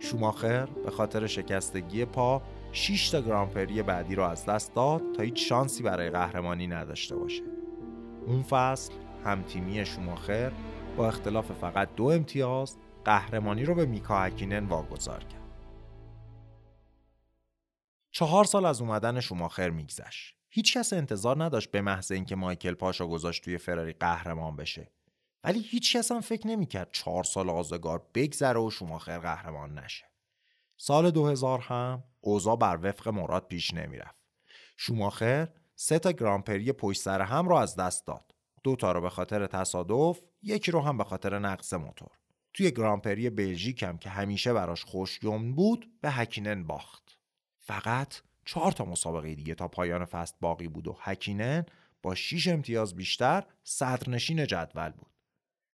شوماخر 0.00 0.66
به 0.66 0.90
خاطر 0.90 1.26
شکستگی 1.26 2.04
پا 2.04 2.42
6 2.72 3.10
تا 3.10 3.20
گرانپری 3.20 3.82
بعدی 3.82 4.14
رو 4.14 4.22
از 4.22 4.46
دست 4.46 4.74
داد 4.74 5.02
تا 5.16 5.22
هیچ 5.22 5.48
شانسی 5.48 5.82
برای 5.82 6.10
قهرمانی 6.10 6.66
نداشته 6.66 7.16
باشه. 7.16 7.42
اون 8.26 8.42
فصل 8.42 8.92
همتیمی 9.24 9.86
شوماخر 9.86 10.52
با 10.96 11.08
اختلاف 11.08 11.52
فقط 11.52 11.94
دو 11.96 12.04
امتیاز 12.04 12.76
قهرمانی 13.04 13.64
رو 13.64 13.74
به 13.74 13.86
میکا 13.86 14.20
هکینن 14.20 14.66
واگذار 14.66 15.24
کرد. 15.24 15.40
چهار 18.10 18.44
سال 18.44 18.66
از 18.66 18.80
اومدن 18.80 19.20
شوماخر 19.20 19.70
میگذشت. 19.70 20.36
هیچ 20.48 20.76
کس 20.76 20.92
انتظار 20.92 21.44
نداشت 21.44 21.70
به 21.70 21.80
محض 21.80 22.12
اینکه 22.12 22.36
مایکل 22.36 22.74
پاشا 22.74 23.06
گذاشت 23.06 23.44
توی 23.44 23.58
فراری 23.58 23.92
قهرمان 23.92 24.56
بشه. 24.56 24.90
ولی 25.44 25.60
هیچ 25.60 25.96
کس 25.96 26.12
هم 26.12 26.20
فکر 26.20 26.46
نمی‌کرد 26.46 26.88
چهار 26.92 27.24
سال 27.24 27.50
آزگار 27.50 28.06
بگذره 28.14 28.60
و 28.60 28.70
شوماخر 28.70 29.18
قهرمان 29.18 29.78
نشه. 29.78 30.04
سال 30.76 31.10
2000 31.10 31.60
هم 31.60 32.04
اوضاع 32.20 32.56
بر 32.56 32.78
وفق 32.82 33.08
مراد 33.08 33.46
پیش 33.48 33.74
نمی‌رفت. 33.74 34.20
شوماخر 34.76 35.48
سه 35.74 35.98
تا 35.98 36.12
گرانپری 36.12 36.72
پشت 36.72 37.00
سر 37.00 37.20
هم 37.20 37.48
رو 37.48 37.54
از 37.54 37.76
دست 37.76 38.06
داد. 38.06 38.34
دو 38.62 38.76
تا 38.76 38.92
رو 38.92 39.00
به 39.00 39.10
خاطر 39.10 39.46
تصادف 39.46 40.20
یکی 40.42 40.70
رو 40.70 40.80
هم 40.80 40.98
به 40.98 41.04
خاطر 41.04 41.38
نقص 41.38 41.72
موتور. 41.74 42.10
توی 42.54 42.70
گرانپری 42.70 43.30
بلژیک 43.30 43.82
هم 43.82 43.98
که 43.98 44.10
همیشه 44.10 44.52
براش 44.52 44.84
خوشجمن 44.84 45.52
بود 45.52 45.90
به 46.00 46.10
هکینن 46.10 46.66
باخت. 46.66 47.18
فقط 47.58 48.14
چهار 48.44 48.72
تا 48.72 48.84
مسابقه 48.84 49.34
دیگه 49.34 49.54
تا 49.54 49.68
پایان 49.68 50.04
فصل 50.04 50.34
باقی 50.40 50.68
بود 50.68 50.88
و 50.88 50.96
هکینن 51.00 51.66
با 52.02 52.14
6 52.14 52.48
امتیاز 52.48 52.96
بیشتر 52.96 53.44
صدرنشین 53.64 54.46
جدول 54.46 54.90
بود. 54.90 55.09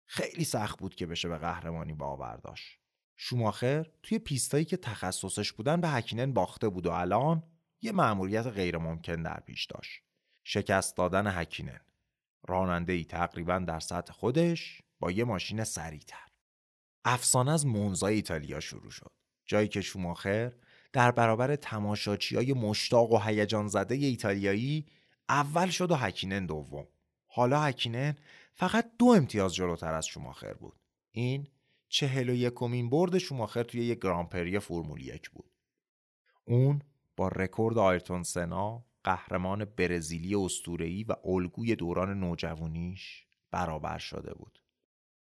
خیلی 0.06 0.44
سخت 0.44 0.78
بود 0.78 0.94
که 0.94 1.06
بشه 1.06 1.28
به 1.28 1.38
قهرمانی 1.38 1.92
باور 1.92 2.36
داشت. 2.36 2.78
شوماخر 3.16 3.86
توی 4.02 4.18
پیستایی 4.18 4.64
که 4.64 4.76
تخصصش 4.76 5.52
بودن 5.52 5.80
به 5.80 5.88
هکینن 5.88 6.32
باخته 6.32 6.68
بود 6.68 6.86
و 6.86 6.90
الان 6.90 7.42
یه 7.82 7.92
مأموریت 7.92 8.46
غیر 8.46 8.78
ممکن 8.78 9.22
در 9.22 9.40
پیش 9.40 9.66
داشت. 9.66 10.02
شکست 10.44 10.96
دادن 10.96 11.40
هکینن 11.40 11.80
راننده 12.48 12.92
ای 12.92 13.04
تقریبا 13.04 13.58
در 13.58 13.80
سطح 13.80 14.12
خودش 14.12 14.82
با 15.00 15.10
یه 15.10 15.24
ماشین 15.24 15.64
سریعتر. 15.64 16.26
افسانه 17.04 17.52
از 17.52 17.66
مونزای 17.66 18.14
ایتالیا 18.14 18.60
شروع 18.60 18.90
شد. 18.90 19.12
جایی 19.44 19.68
که 19.68 19.80
شوماخر 19.80 20.52
در 20.92 21.10
برابر 21.10 21.56
تماشاچی 21.56 22.36
های 22.36 22.52
مشتاق 22.52 23.12
و 23.12 23.18
هیجان 23.18 23.68
زده 23.68 23.94
ایتالیایی 23.94 24.86
اول 25.28 25.70
شد 25.70 25.90
و 25.90 25.94
هکینن 25.94 26.46
دوم. 26.46 26.86
حالا 27.26 27.60
هکینن 27.60 28.16
فقط 28.58 28.90
دو 28.98 29.06
امتیاز 29.06 29.54
جلوتر 29.54 29.94
از 29.94 30.06
شوماخر 30.06 30.54
بود. 30.54 30.80
این 31.10 31.48
چهل 31.88 32.30
و 32.30 32.34
یکمین 32.34 32.90
برد 32.90 33.18
شوماخر 33.18 33.62
توی 33.62 33.84
یک 33.84 33.98
گرانپری 33.98 34.58
فرمول 34.58 35.00
یک 35.00 35.30
بود. 35.30 35.52
اون 36.44 36.82
با 37.16 37.28
رکورد 37.28 37.78
آیرتون 37.78 38.22
سنا 38.22 38.84
قهرمان 39.04 39.64
برزیلی 39.64 40.34
استورهی 40.34 41.04
و 41.04 41.14
الگوی 41.24 41.76
دوران 41.76 42.20
نوجوانیش 42.20 43.26
برابر 43.50 43.98
شده 43.98 44.34
بود. 44.34 44.62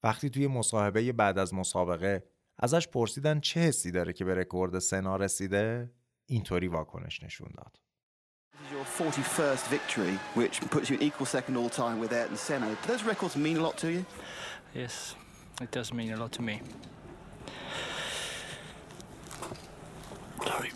وقتی 0.03 0.31
توی 0.31 0.47
مصاحبه 0.47 1.13
بعد 1.13 1.39
از 1.39 1.55
مسابقه 1.55 2.25
ازش 2.59 2.89
پرسیدن 2.89 3.41
چه 3.41 3.61
حسی 3.61 3.91
داره 3.91 4.13
که 4.13 4.25
به 4.25 4.35
رکورد 4.35 4.79
سنا 4.79 5.17
رسیده 5.17 5.95
اینطوری 6.27 6.69
واکنش 6.69 7.23
نشون 7.23 7.51
داد. 7.57 7.81
Your 8.72 8.84
41st 8.84 9.68
victory, 9.68 10.20
which 10.34 10.60
puts 10.62 10.90
you 10.90 10.98
equal 11.00 11.26
second 11.26 11.56
all 11.56 11.70
time 11.70 12.00
with 12.00 12.12
Ayrton 12.12 12.36
Senna. 12.36 12.68
Do 12.68 12.88
those 12.88 13.04
records 13.04 13.36
mean 13.38 13.58
a 13.58 13.62
lot 13.62 13.78
to 13.78 13.92
you? 13.92 14.06
Yes, 14.74 15.16
it 15.62 15.72
does 15.72 15.94
mean 15.94 16.12
a 16.12 16.18
lot 16.18 16.32
to 16.34 16.42
me. 16.42 16.62
Sorry. 20.46 20.72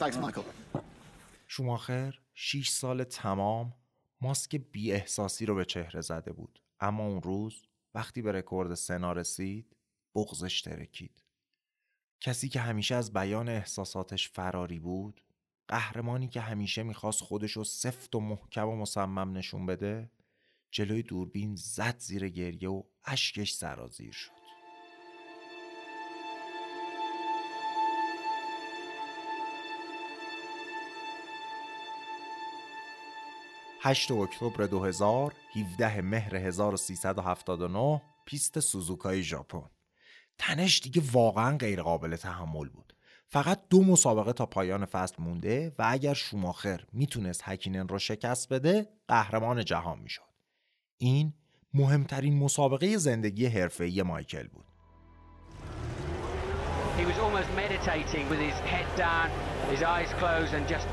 Thanks, 0.00 0.16
Michael. 0.18 0.44
شوماخر 1.48 2.18
6 2.34 2.80
سال 2.80 3.08
تمام 3.08 3.72
ماسک 4.21 4.55
بی 4.55 4.91
احساسی 4.91 5.45
رو 5.45 5.55
به 5.55 5.65
چهره 5.65 6.01
زده 6.01 6.31
بود. 6.31 6.61
اما 6.79 7.07
اون 7.07 7.21
روز 7.21 7.61
وقتی 7.93 8.21
به 8.21 8.31
رکورد 8.31 8.73
سنا 8.73 9.11
رسید 9.11 9.75
بغزش 10.15 10.61
ترکید. 10.61 11.23
کسی 12.19 12.49
که 12.49 12.59
همیشه 12.59 12.95
از 12.95 13.13
بیان 13.13 13.49
احساساتش 13.49 14.29
فراری 14.29 14.79
بود 14.79 15.21
قهرمانی 15.67 16.27
که 16.27 16.41
همیشه 16.41 16.83
می‌خواست 16.83 17.21
خودش 17.21 17.51
رو 17.51 17.63
سفت 17.63 18.15
و 18.15 18.19
محکم 18.19 18.67
و 18.67 18.75
مصمم 18.75 19.37
نشون 19.37 19.65
بده 19.65 20.11
جلوی 20.71 21.03
دوربین 21.03 21.55
زد 21.55 21.95
زیر 21.99 22.29
گریه 22.29 22.69
و 22.69 22.83
اشکش 23.05 23.53
سرازیر 23.53 24.11
شد. 24.11 24.38
8 33.81 34.11
اکتبر 34.11 34.65
2000 34.65 35.33
17 35.55 36.01
مهر 36.01 36.35
1379 36.35 38.01
پیست 38.25 38.59
سوزوکای 38.59 39.23
ژاپن. 39.23 39.69
تنش 40.37 40.79
دیگه 40.79 41.01
واقعا 41.11 41.57
غیر 41.57 41.81
قابل 41.81 42.15
تحمل 42.15 42.69
بود. 42.69 42.93
فقط 43.27 43.59
دو 43.69 43.83
مسابقه 43.83 44.33
تا 44.33 44.45
پایان 44.45 44.85
فصل 44.85 45.15
مونده 45.19 45.75
و 45.79 45.85
اگر 45.87 46.13
شوماخر 46.13 46.81
می‌تونست 46.93 47.41
هکینن 47.43 47.87
رو 47.87 47.99
شکست 47.99 48.53
بده 48.53 48.87
قهرمان 49.07 49.65
جهان 49.65 49.99
می‌شد. 49.99 50.21
این 50.97 51.33
مهمترین 51.73 52.39
مسابقه 52.39 52.97
زندگی 52.97 53.45
حرفه‌ای 53.45 54.01
مایکل 54.01 54.47
بود. 54.47 54.65
He 56.97 57.05
was 57.05 57.17
almost 57.25 57.49
meditating 57.63 58.25
with 58.31 58.41
his 58.49 58.57
head 58.73 58.87
down, 58.97 59.27
his 59.73 59.81
eyes 59.83 60.11
closed, 60.21 60.53
and 60.57 60.65
just 60.75 60.87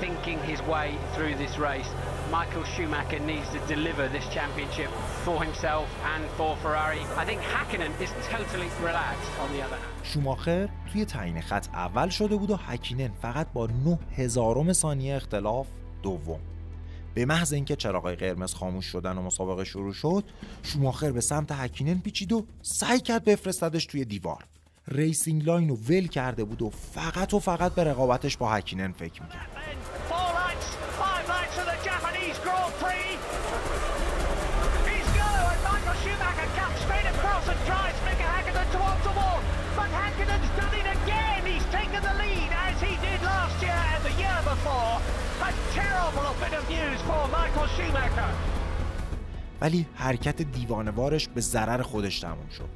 thinking 0.00 0.38
his 0.52 0.60
way 0.74 0.88
through 1.14 1.34
this 1.42 1.54
race. 1.68 1.92
Michael 2.30 2.64
Schumacher 2.64 3.20
needs 3.20 3.48
to 3.54 3.60
deliver 3.74 4.08
this 4.08 4.26
championship 4.36 4.90
for 5.24 5.36
himself 5.44 5.86
and 6.14 6.24
for 6.36 6.56
Ferrari. 6.62 7.02
I 7.22 7.24
think 7.24 7.40
Hakkinen 7.40 7.92
is 8.04 8.10
totally 8.34 8.68
relaxed 8.82 9.30
on 9.42 9.48
the 9.54 9.62
other 9.66 9.76
hand. 9.76 10.02
شوماخر 10.02 10.68
توی 10.92 11.04
تعیین 11.04 11.40
خط 11.40 11.68
اول 11.74 12.08
شده 12.08 12.36
بود 12.36 12.50
و 12.50 12.56
هکینن 12.56 13.10
فقط 13.22 13.46
با 13.52 13.66
9 13.66 13.98
هزارم 14.16 14.72
ثانیه 14.72 15.16
اختلاف 15.16 15.66
دوم 16.02 16.40
به 17.14 17.24
محض 17.24 17.52
اینکه 17.52 17.76
چراغای 17.76 18.16
قرمز 18.16 18.54
خاموش 18.54 18.86
شدن 18.86 19.18
و 19.18 19.22
مسابقه 19.22 19.64
شروع 19.64 19.92
شد 19.92 20.24
شوماخر 20.62 21.12
به 21.12 21.20
سمت 21.20 21.52
هکینن 21.52 21.98
پیچید 21.98 22.32
و 22.32 22.46
سعی 22.62 23.00
کرد 23.00 23.24
بفرستدش 23.24 23.86
توی 23.86 24.04
دیوار 24.04 24.44
racing 24.88 25.46
line 25.46 25.68
رو 25.68 25.76
ول 25.76 26.06
کرده 26.06 26.44
بود 26.44 26.62
و 26.62 26.70
فقط 26.70 27.34
و 27.34 27.38
فقط 27.38 27.74
به 27.74 27.84
رقابتش 27.84 28.36
با 28.36 28.50
هکینن 28.50 28.92
فکر 28.92 29.22
می‌کرد 29.22 29.48
ولی 49.60 49.86
حرکت 49.94 50.42
دیوانوارش 50.42 51.28
به 51.28 51.40
ضرر 51.40 51.82
خودش 51.82 52.20
تموم 52.20 52.48
شد. 52.48 52.68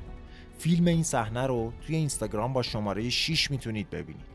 فیلم 0.59 0.87
این 0.87 1.03
صحنه 1.03 1.47
رو 1.47 1.73
توی 1.87 1.97
اینستاگرام 1.97 2.53
با 2.53 2.63
شماره 2.63 3.11
6 3.11 3.51
می‌تونید 3.51 3.91
ببینید. 3.91 4.27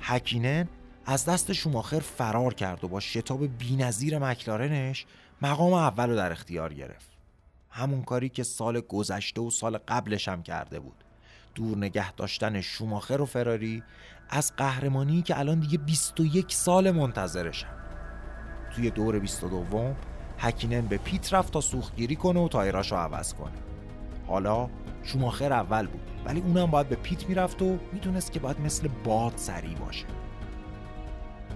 هکینن 0.00 0.68
از 1.06 1.24
دست 1.24 1.52
شوماخر 1.52 2.00
فرار 2.00 2.54
کرد 2.54 2.84
و 2.84 2.88
با 2.88 3.00
شتاب 3.00 3.46
بینظیر 3.58 4.18
مکلارنش 4.18 5.06
مقام 5.42 5.72
اول 5.72 6.10
رو 6.10 6.16
در 6.16 6.32
اختیار 6.32 6.74
گرفت. 6.74 7.10
همون 7.70 8.02
کاری 8.02 8.28
که 8.28 8.42
سال 8.42 8.80
گذشته 8.80 9.40
و 9.40 9.50
سال 9.50 9.78
قبلش 9.78 10.28
هم 10.28 10.42
کرده 10.42 10.80
بود. 10.80 11.04
دور 11.54 11.76
نگه 11.76 12.12
داشتن 12.12 12.60
شوماخر 12.60 13.20
و 13.20 13.26
فراری 13.26 13.82
از 14.30 14.56
قهرمانی 14.56 15.22
که 15.22 15.38
الان 15.38 15.60
دیگه 15.60 15.78
21 15.78 16.52
سال 16.52 16.90
منتظرشم 16.90 17.83
توی 18.76 18.90
دور 18.90 19.18
22 19.18 19.94
هکینن 20.38 20.80
به 20.80 20.96
پیت 20.96 21.34
رفت 21.34 21.52
تا 21.52 21.60
سوختگیری 21.60 22.16
کنه 22.16 22.40
و 22.40 22.48
تایراش 22.48 22.92
رو 22.92 22.98
عوض 22.98 23.34
کنه. 23.34 23.52
حالا 24.26 24.68
شوماخر 25.02 25.52
اول 25.52 25.86
بود 25.86 26.10
ولی 26.24 26.40
اونم 26.40 26.66
باید 26.66 26.88
به 26.88 26.96
پیت 26.96 27.28
می‌رفت 27.28 27.62
و 27.62 27.78
می‌دونست 27.92 28.32
که 28.32 28.40
باید 28.40 28.60
مثل 28.60 28.88
باد 29.04 29.32
سریع 29.36 29.74
باشه. 29.74 30.06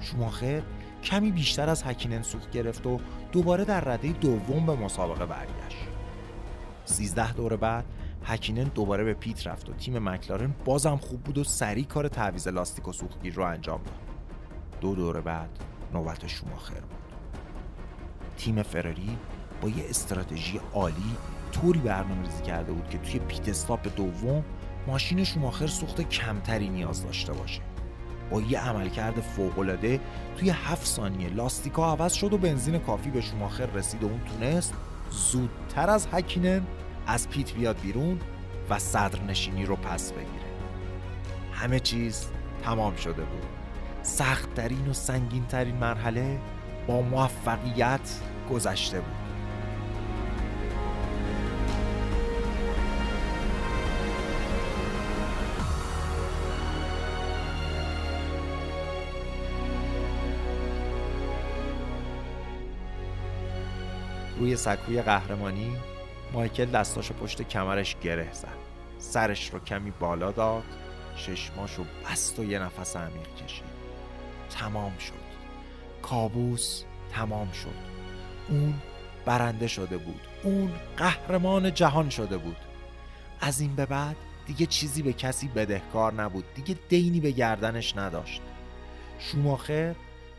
شوماخر 0.00 0.62
کمی 1.04 1.30
بیشتر 1.30 1.68
از 1.68 1.82
هکینن 1.82 2.22
سوخت 2.22 2.50
گرفت 2.50 2.86
و 2.86 3.00
دوباره 3.32 3.64
در 3.64 3.80
رده 3.80 4.12
دوم 4.12 4.66
به 4.66 4.74
مسابقه 4.74 5.26
برگشت. 5.26 5.88
13 6.84 7.32
دور 7.32 7.56
بعد 7.56 7.84
هکینن 8.24 8.64
دوباره 8.64 9.04
به 9.04 9.14
پیت 9.14 9.46
رفت 9.46 9.68
و 9.68 9.72
تیم 9.72 10.08
مکلارن 10.08 10.54
بازم 10.64 10.96
خوب 10.96 11.20
بود 11.20 11.38
و 11.38 11.44
سریع 11.44 11.84
کار 11.84 12.08
تعویض 12.08 12.48
لاستیک 12.48 12.88
و 12.88 12.92
سوختگیر 12.92 13.34
رو 13.34 13.42
انجام 13.42 13.80
داد. 13.82 13.94
دو 14.80 14.94
دور 14.94 15.20
بعد 15.20 15.50
نوبت 15.92 16.26
شوماخر 16.26 16.80
بود. 16.80 17.07
تیم 18.38 18.62
فراری 18.62 19.18
با 19.62 19.68
یه 19.68 19.84
استراتژی 19.88 20.60
عالی 20.74 21.16
طوری 21.52 21.80
برنامه 21.80 22.22
ریزی 22.22 22.42
کرده 22.42 22.72
بود 22.72 22.88
که 22.90 22.98
توی 22.98 23.18
پیت 23.18 23.48
استاپ 23.48 23.96
دوم 23.96 24.44
ماشین 24.86 25.24
شوماخر 25.24 25.66
سوخت 25.66 26.00
کمتری 26.00 26.68
نیاز 26.68 27.04
داشته 27.04 27.32
باشه. 27.32 27.60
با 28.30 28.40
یه 28.40 28.60
عملکرد 28.60 29.20
فوقالعاده 29.20 30.00
توی 30.36 30.50
هفت 30.50 30.86
ثانیه 30.86 31.28
لاستیکا 31.28 31.92
عوض 31.92 32.12
شد 32.12 32.32
و 32.32 32.38
بنزین 32.38 32.78
کافی 32.78 33.10
به 33.10 33.20
شوماخر 33.20 33.66
رسید 33.66 34.04
و 34.04 34.06
اون 34.06 34.20
تونست 34.20 34.74
زودتر 35.10 35.90
از 35.90 36.08
هکینن 36.12 36.62
از 37.06 37.28
پیت 37.28 37.54
بیاد 37.54 37.80
بیرون 37.80 38.20
و 38.70 38.78
صدرنشینی 38.78 39.66
رو 39.66 39.76
پس 39.76 40.12
بگیره. 40.12 40.48
همه 41.52 41.80
چیز 41.80 42.26
تمام 42.62 42.96
شده 42.96 43.22
بود. 43.22 43.46
سختترین 44.02 44.88
و 44.88 44.92
سنگینترین 44.92 45.76
مرحله 45.76 46.38
با 46.88 47.00
موفقیت 47.00 48.00
گذشته 48.50 49.00
بود. 49.00 49.14
روی 64.38 64.56
سکوی 64.56 65.02
قهرمانی 65.02 65.76
مایکل 66.32 66.64
دستاشو 66.64 67.14
پشت 67.14 67.42
کمرش 67.42 67.96
گره 68.02 68.32
زد. 68.32 68.48
سرش 68.98 69.50
رو 69.50 69.58
کمی 69.58 69.90
بالا 69.90 70.32
داد 70.32 70.64
چشماشو 71.16 71.84
بست 72.04 72.38
و 72.38 72.44
یه 72.44 72.58
نفس 72.58 72.96
عمیق 72.96 73.34
کشید. 73.44 73.64
تمام 74.50 74.98
شد. 74.98 75.27
کابوس 76.02 76.84
تمام 77.12 77.52
شد. 77.52 77.74
اون 78.48 78.74
برنده 79.24 79.66
شده 79.66 79.98
بود. 79.98 80.20
اون 80.42 80.72
قهرمان 80.96 81.74
جهان 81.74 82.10
شده 82.10 82.38
بود. 82.38 82.56
از 83.40 83.60
این 83.60 83.74
به 83.74 83.86
بعد 83.86 84.16
دیگه 84.46 84.66
چیزی 84.66 85.02
به 85.02 85.12
کسی 85.12 85.48
بدهکار 85.48 86.12
نبود. 86.12 86.44
دیگه 86.54 86.76
دینی 86.88 87.20
به 87.20 87.30
گردنش 87.30 87.96
نداشت. 87.96 88.42
شوماخر 89.18 89.94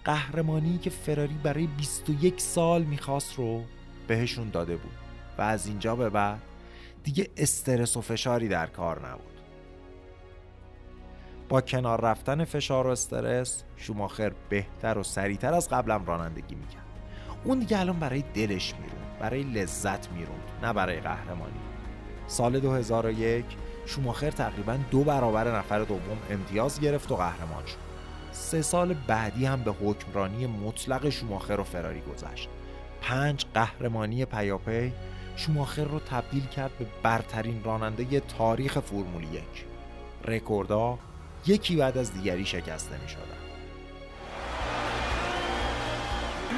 قهرمانی 0.05 0.78
که 0.78 0.89
فراری 0.89 1.39
برای 1.43 1.68
21 1.68 2.41
سال 2.41 2.84
می‌خواست 2.84 3.36
رو 3.36 3.64
بهشون 4.07 4.49
داده 4.49 4.76
بود. 4.76 4.97
و 5.38 5.41
از 5.41 5.68
اینجا 5.68 5.95
به 5.95 6.10
بعد 6.10 6.41
دیگه 7.03 7.30
استرس 7.38 7.97
و 7.97 8.01
فشاری 8.01 8.47
در 8.47 8.68
کار 8.68 9.10
نبود. 9.10 9.28
با 11.50 11.62
کنار 11.62 12.02
رفتن 12.02 12.43
فشار 12.43 12.88
و 12.88 12.89
استرس 12.89 13.64
شوماخر 13.76 14.32
بهتر 14.50 14.97
و 14.97 15.04
سریعتر 15.04 15.54
از 15.54 15.70
قبلم 15.70 16.06
رانندگی 16.06 16.56
می‌کرد. 16.56 16.84
اون 17.43 17.60
دیگه 17.60 17.80
الان 17.80 18.00
برای 18.00 18.24
دلش 18.34 18.74
میرون 18.76 19.20
برای 19.20 19.43
لذت 19.43 20.12
می‌روند 20.12 20.52
نه 20.64 20.74
برای 20.74 21.00
قهرمانی. 21.00 21.60
سال 22.28 22.60
2001 22.60 23.45
شوماخر 23.86 24.32
تقریبا 24.32 24.80
دو 24.91 25.04
برابر 25.04 25.58
نفر 25.58 25.80
دوم 25.80 26.18
امتیاز 26.30 26.80
گرفت 26.80 27.12
و 27.12 27.16
قهرمان 27.16 27.66
شد. 27.66 27.78
سه 28.32 28.62
سال 28.62 28.95
بعدی 29.08 29.45
هم 29.45 29.64
به 29.64 29.72
حکمرانی 29.72 30.47
مطلق 30.47 31.10
شوماخر 31.10 31.60
و 31.60 31.64
فراری 31.64 32.02
گذشت. 32.02 32.50
پنج 33.02 33.45
قهرمانی 33.54 34.26
پیاپی 34.26 34.93
شوماخر 35.36 35.84
رو 35.84 36.00
تبدیل 36.00 36.45
کرد 36.45 36.72
به 36.80 36.86
برترین 37.04 37.64
راننده 37.64 38.20
تاریخ 38.20 38.80
فرمول 38.80 39.24
یک. 39.24 39.66
رکوردها 40.26 41.00
یکی 41.47 41.75
بعد 41.75 41.97
از 41.97 42.13
دیگری 42.13 42.45
شکسته 42.45 42.97
می 43.03 43.09
شدن. 43.09 43.39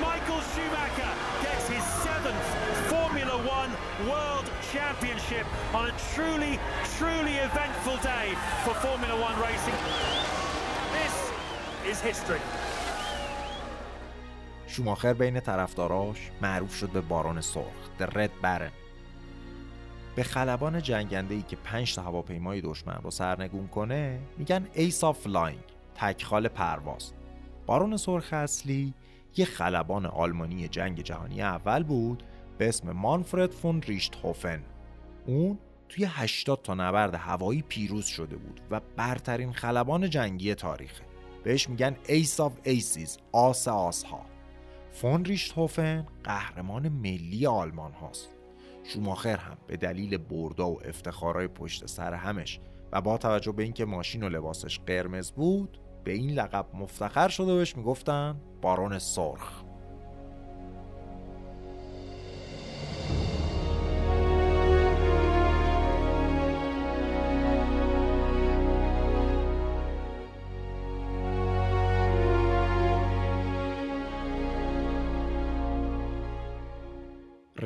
Michael 0.02 0.42
Schumacher 0.52 1.14
gets 1.46 1.66
his 1.76 1.86
seventh 2.06 2.48
Formula 2.94 3.38
One 3.60 3.72
World 4.10 4.48
Championship 4.74 5.46
on 5.78 5.84
a 5.92 5.94
truly, 6.14 6.54
truly 6.98 7.36
eventful 7.50 7.98
day 8.14 8.28
for 8.64 8.74
Formula 8.86 9.16
One 9.28 9.38
racing. 9.48 9.78
This 10.98 11.16
is 11.92 11.98
history. 12.02 12.42
شوماخر 14.68 15.14
بین 15.14 15.40
طرفداراش 15.40 16.32
معروف 16.42 16.76
شد 16.76 16.90
به 16.90 17.02
بارون 17.02 17.42
سرخ 17.42 17.66
The 18.00 18.06
Red 18.06 18.30
Baron 18.44 18.72
به 20.16 20.24
خلبان 20.24 20.82
جنگنده 20.82 21.36
ای 21.36 21.42
که 21.42 21.56
پنج 21.56 21.96
تا 21.96 22.02
هواپیمای 22.02 22.62
دشمن 22.62 23.00
رو 23.04 23.12
سرنگون 23.12 23.68
کنه 23.68 24.20
میگن 24.38 24.68
Ace 24.74 25.04
of 25.04 25.20
Flying 25.20 25.64
تکخال 25.96 26.48
پرواز. 26.48 27.14
بارون 27.66 27.98
سرخ 27.98 28.34
اصلی 28.34 28.94
یه 29.38 29.46
خلبان 29.46 30.06
آلمانی 30.06 30.68
جنگ 30.68 31.02
جهانی 31.02 31.42
اول 31.42 31.84
بود 31.84 32.24
به 32.58 32.70
اسم 32.70 32.92
مانفرد 32.92 33.52
فون 33.52 33.82
ریشتهوفن 33.82 34.64
اون 35.26 35.60
توی 35.90 36.06
80 36.06 36.62
تا 36.62 36.74
نبرد 36.74 37.16
هوایی 37.16 37.62
پیروز 37.62 38.06
شده 38.06 38.36
بود 38.36 38.62
و 38.72 38.82
برترین 38.98 39.54
خلبان 39.54 40.10
جنگی 40.10 40.56
تاریخه. 40.56 41.04
بهش 41.44 41.70
میگن 41.70 41.96
Ace 42.08 42.40
of 42.40 42.54
Aces 42.64 43.18
آس 43.32 43.68
آس 43.68 44.04
ها 44.04 44.26
فون 44.92 45.26
ریشتهوفن 45.26 46.06
قهرمان 46.24 46.90
ملی 46.90 47.48
آلمان 47.48 47.92
هاست. 47.92 48.41
شوماخر 48.84 49.38
هم 49.38 49.58
به 49.68 49.78
دلیل 49.78 50.18
بردا 50.18 50.70
و 50.72 50.82
افتخارای 50.86 51.48
پشت 51.48 51.86
سر 51.86 52.14
همش 52.14 52.60
و 52.92 53.02
با 53.02 53.18
توجه 53.18 53.52
به 53.52 53.64
اینکه 53.64 53.86
ماشین 53.86 54.24
و 54.24 54.30
لباسش 54.30 54.80
قرمز 54.80 55.32
بود 55.32 55.78
به 56.04 56.12
این 56.12 56.30
لقب 56.32 56.66
مفتخر 56.74 57.28
شده 57.28 57.56
بهش 57.56 57.78
می‌گفتن 57.78 58.42
بارون 58.62 59.00
سرخ. 59.00 59.61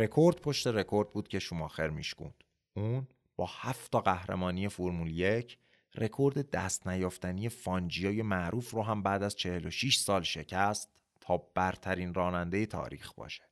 رکورد 0.06 0.42
پشت 0.42 0.68
رکورد 0.68 1.10
بود 1.10 1.28
که 1.28 1.40
شوماخر 1.40 1.90
میشکوند 1.90 2.44
اون 2.74 3.08
با 3.36 3.46
هفت 3.46 3.92
تا 3.92 4.02
قهرمانی 4.02 4.68
فرمول 4.68 5.12
یک 5.12 5.58
رکورد 5.96 6.50
دست 6.50 6.88
نیافتنی 6.88 7.50
فانجیوی 7.50 8.22
معروف 8.22 8.72
رو 8.72 8.84
هم 8.84 9.04
بعد 9.04 9.24
از 9.24 9.36
46 9.36 9.98
سال 9.98 10.22
شکست 10.22 10.90
تا 11.22 11.38
برترین 11.38 12.14
راننده 12.14 12.66
تاریخ 12.66 13.14
باشه. 13.14 13.44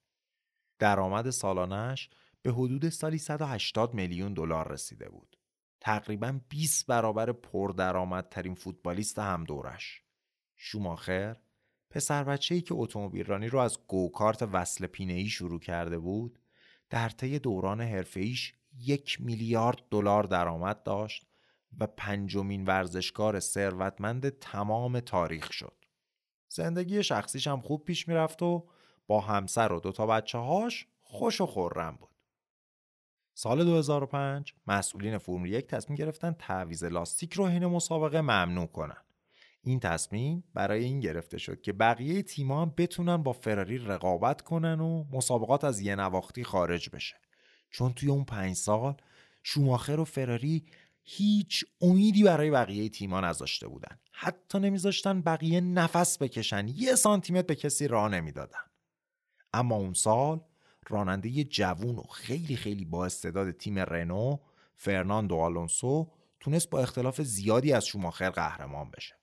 درآمد 0.79 1.29
سالانش 1.29 2.09
به 2.41 2.51
حدود 2.51 2.89
سالی 2.89 3.17
180 3.17 3.93
میلیون 3.93 4.33
دلار 4.33 4.71
رسیده 4.71 5.09
بود. 5.09 5.37
تقریبا 5.81 6.39
20 6.49 6.87
برابر 6.87 7.31
پردرآمدترین 7.31 8.55
فوتبالیست 8.55 9.19
هم 9.19 9.43
دوره‌ش. 9.43 10.01
شوماخر 10.55 11.37
پسر 11.89 12.23
بچه‌ای 12.23 12.61
که 12.61 12.73
اتومبیل 12.73 13.25
رانی 13.25 13.47
رو 13.47 13.59
از 13.59 13.79
گوکارت 13.87 14.41
وصل 14.41 14.87
پینه‌ای 14.87 15.27
شروع 15.27 15.59
کرده 15.59 15.99
بود 15.99 16.39
در 16.93 17.09
طی 17.09 17.39
دوران 17.39 17.81
حرفه‌ایش 17.81 18.53
یک 18.77 19.21
میلیارد 19.21 19.81
دلار 19.91 20.23
درآمد 20.23 20.83
داشت 20.83 21.27
و 21.79 21.87
پنجمین 21.87 22.65
ورزشکار 22.65 23.39
ثروتمند 23.39 24.29
تمام 24.29 24.99
تاریخ 24.99 25.53
شد. 25.53 25.85
زندگی 26.49 27.03
شخصیش 27.03 27.47
هم 27.47 27.61
خوب 27.61 27.83
پیش 27.85 28.07
می‌رفت 28.07 28.41
و 28.41 28.67
با 29.07 29.21
همسر 29.21 29.71
و 29.71 29.79
دوتا 29.79 30.05
بچه 30.07 30.37
هاش 30.37 30.87
خوش 31.01 31.41
و 31.41 31.45
خورم 31.45 31.95
بود. 31.95 32.15
سال 33.33 33.65
2005 33.65 34.53
مسئولین 34.67 35.17
فرمول 35.17 35.49
یک 35.49 35.67
تصمیم 35.67 35.95
گرفتن 35.95 36.31
تعویز 36.31 36.83
لاستیک 36.83 37.33
رو 37.33 37.47
حین 37.47 37.65
مسابقه 37.65 38.21
ممنوع 38.21 38.67
کنن. 38.67 39.03
این 39.65 39.79
تصمیم 39.79 40.43
برای 40.53 40.83
این 40.83 40.99
گرفته 40.99 41.37
شد 41.37 41.61
که 41.61 41.73
بقیه 41.73 42.23
تیما 42.23 42.61
هم 42.61 42.73
بتونن 42.77 43.17
با 43.17 43.33
فراری 43.33 43.77
رقابت 43.77 44.41
کنن 44.41 44.79
و 44.79 45.05
مسابقات 45.11 45.63
از 45.63 45.79
یه 45.79 45.95
نواختی 45.95 46.43
خارج 46.43 46.89
بشه. 46.89 47.15
چون 47.69 47.93
توی 47.93 48.09
اون 48.09 48.23
پنج 48.23 48.55
سال 48.55 48.95
شوماخر 49.43 49.99
و 49.99 50.05
فراری 50.05 50.65
هیچ 51.03 51.65
امیدی 51.81 52.23
برای 52.23 52.51
بقیه 52.51 52.89
تیما 52.89 53.21
نذاشته 53.21 53.67
بودن. 53.67 53.99
حتی 54.11 54.59
نمیذاشتن 54.59 55.21
بقیه 55.21 55.61
نفس 55.61 56.17
بکشن. 56.17 56.67
یه 56.67 56.95
سانتیمتر 56.95 57.47
به 57.47 57.55
کسی 57.55 57.87
راه 57.87 58.09
نمی‌دادن. 58.09 58.59
اما 59.53 59.75
اون 59.75 59.93
سال 59.93 60.41
راننده 60.89 61.43
جوون 61.43 61.95
و 61.95 62.01
خیلی 62.01 62.55
خیلی 62.55 62.85
با 62.85 63.05
استعداد 63.05 63.51
تیم 63.51 63.79
رنو 63.79 64.37
فرناندو 64.75 65.35
آلونسو 65.35 66.11
تونست 66.39 66.69
با 66.69 66.79
اختلاف 66.79 67.21
زیادی 67.21 67.73
از 67.73 67.85
شوماخر 67.85 68.29
قهرمان 68.29 68.91
بشه. 68.91 69.15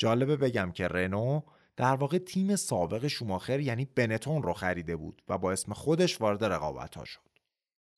جالبه 0.00 0.36
بگم 0.36 0.72
که 0.72 0.88
رنو 0.88 1.40
در 1.76 1.94
واقع 1.94 2.18
تیم 2.18 2.56
سابق 2.56 3.06
شوماخر 3.06 3.60
یعنی 3.60 3.84
بنتون 3.84 4.42
رو 4.42 4.52
خریده 4.52 4.96
بود 4.96 5.22
و 5.28 5.38
با 5.38 5.52
اسم 5.52 5.72
خودش 5.72 6.20
وارد 6.20 6.44
رقابت 6.44 6.96
ها 6.96 7.04
شد. 7.04 7.38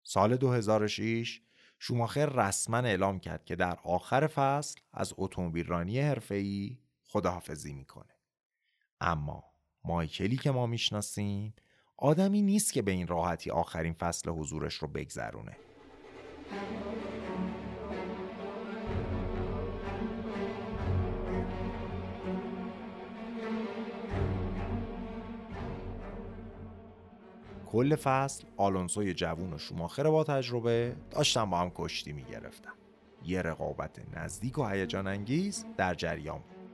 سال 0.03 0.37
2006 0.37 1.41
شوماخر 1.79 2.27
رسما 2.27 2.77
اعلام 2.77 3.21
کرد 3.21 3.45
که 3.45 3.57
در 3.57 3.79
آخر 3.85 4.27
فصل 4.27 4.81
از 4.93 5.15
اتومبیل 5.17 5.67
رانی 5.67 6.01
حرفه‌ای 6.01 6.79
خداحافظی 7.05 7.73
می‌کنه. 7.73 8.15
اما 9.01 9.45
مایکلی 9.85 10.37
که 10.37 10.51
ما 10.51 10.67
می‌شناسیم 10.67 11.55
آدمی 11.97 12.43
نیست 12.43 12.73
که 12.73 12.83
به 12.83 12.91
این 12.91 13.07
راحتی 13.07 13.51
آخرین 13.51 13.93
فصل 13.93 14.31
حضورش 14.31 14.75
رو 14.75 14.89
بگذرونه. 14.89 15.57
کل 27.73 27.97
فصل 27.97 28.45
آلونسوی 28.57 29.15
جوون 29.15 29.53
و 29.53 29.59
شوماخر 29.59 30.11
با 30.11 30.25
تجربه 30.25 30.97
داشتن 31.11 31.51
با 31.51 31.59
هم 31.59 31.73
کشتی 31.75 32.13
می‌گرفتن 32.13 32.73
یه 33.25 33.43
رقابت 33.43 34.17
نزدیک 34.17 34.59
و 34.59 34.67
هیجان 34.67 35.07
انگیز 35.07 35.67
در 35.77 35.95
جریان 35.95 36.39
بود. 36.39 36.71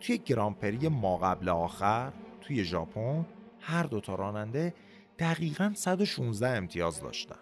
توی 0.00 0.18
گرانپری 0.18 0.88
ما 0.88 1.16
قبل 1.16 1.48
آخر 1.48 2.12
توی 2.40 2.64
ژاپن 2.64 3.26
هر 3.60 3.82
دو 3.82 4.00
تا 4.00 4.14
راننده 4.14 4.74
دقیقا 5.18 5.72
116 5.76 6.48
امتیاز 6.48 7.00
داشتن. 7.00 7.40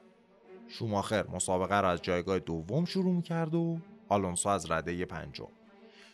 شوماخر 0.68 1.26
مسابقه 1.26 1.80
را 1.80 1.90
از 1.90 2.02
جایگاه 2.02 2.38
دوم 2.38 2.84
شروع 2.84 3.14
می‌کرد 3.14 3.54
و 3.54 3.78
آلونسو 4.08 4.48
از 4.48 4.70
رده 4.70 5.04
پنجم. 5.04 5.48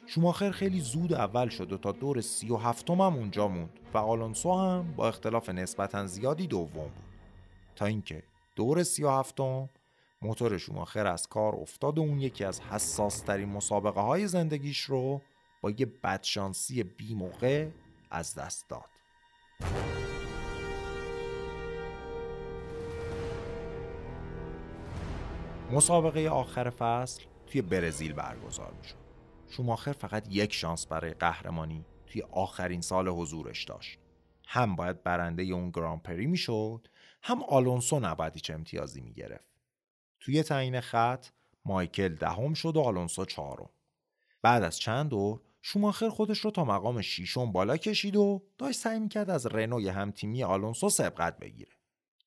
شوماخر 0.09 0.51
خیلی 0.51 0.81
زود 0.81 1.13
اول 1.13 1.49
شد 1.49 1.73
و 1.73 1.77
تا 1.77 1.93
دور 1.93 2.21
سی 2.21 2.51
و 2.51 2.57
هفتم 2.57 3.01
هم 3.01 3.15
اونجا 3.15 3.49
موند 3.49 3.81
و 3.95 3.99
آلونسو 3.99 4.55
هم 4.55 4.95
با 4.97 5.09
اختلاف 5.09 5.49
نسبتا 5.49 6.07
زیادی 6.07 6.47
دوم 6.47 6.85
بود. 6.85 7.05
تا 7.77 7.87
اینکه 7.87 8.23
دور 8.57 8.83
سی 8.83 9.05
و 9.05 9.11
هفتم 9.11 9.69
موتور 10.23 10.59
شوماخر 10.59 11.07
از 11.07 11.27
کار 11.27 11.55
افتاد 11.57 11.99
و 11.99 12.01
اون 12.01 12.21
یکی 12.21 12.45
از 12.45 12.61
حساس 12.61 13.21
ترین 13.21 13.49
مسابقه 13.49 14.01
های 14.01 14.27
زندگیش 14.27 14.81
رو 14.81 15.23
با 15.61 15.71
یه 15.71 15.87
بدشانسی 15.87 16.83
بی 16.83 17.15
موقع 17.15 17.69
از 18.11 18.35
دست 18.35 18.69
داد. 18.69 18.91
مسابقه 25.73 26.29
آخر 26.29 26.71
فصل 26.71 27.23
توی 27.47 27.63
برزیل 27.63 28.13
برگزار 28.13 28.73
می‌شد. 28.79 29.06
شوماخر 29.49 29.93
فقط 29.93 30.27
یک 30.31 30.53
شانس 30.53 30.87
برای 30.87 31.15
قهرمانی 31.15 31.85
توی 32.07 32.23
آخرین 32.23 32.81
سال 32.81 33.09
حضورش 33.09 33.65
داشت. 33.65 33.99
هم 34.47 34.77
باید 34.77 35.03
برنده 35.03 35.43
اون 35.43 35.71
گرانپری 35.71 36.27
می‌شد 36.27 36.89
هم 37.23 37.43
آلونسو 37.43 38.01
نباید 38.01 38.35
هیچ 38.35 38.51
امتیازی 38.51 39.01
می‌گرفت. 39.01 39.51
توی 40.21 40.43
تعیین 40.43 40.81
خط 40.81 41.27
مایکل 41.65 42.15
دهم 42.15 42.55
شد 42.55 42.77
و 42.77 42.81
آلونسو 42.81 43.25
چهارم. 43.25 43.71
بعد 44.43 44.63
از 44.63 44.79
چند 44.79 45.11
دور 45.11 45.41
شوماخر 45.63 46.09
خودش 46.09 46.39
رو 46.39 46.51
تا 46.51 46.65
مقام 46.65 47.01
شیشم 47.01 47.53
بالا 47.53 47.77
کشید 47.77 48.17
و 48.17 48.43
داشت 48.59 48.81
سعی 48.81 49.01
می‌کرد 49.01 49.31
از 49.31 49.47
رنوی 49.47 49.89
همتیمی 49.89 50.45
آلونسو 50.45 50.89
سبقت 50.89 51.39
بگیره. 51.39 51.73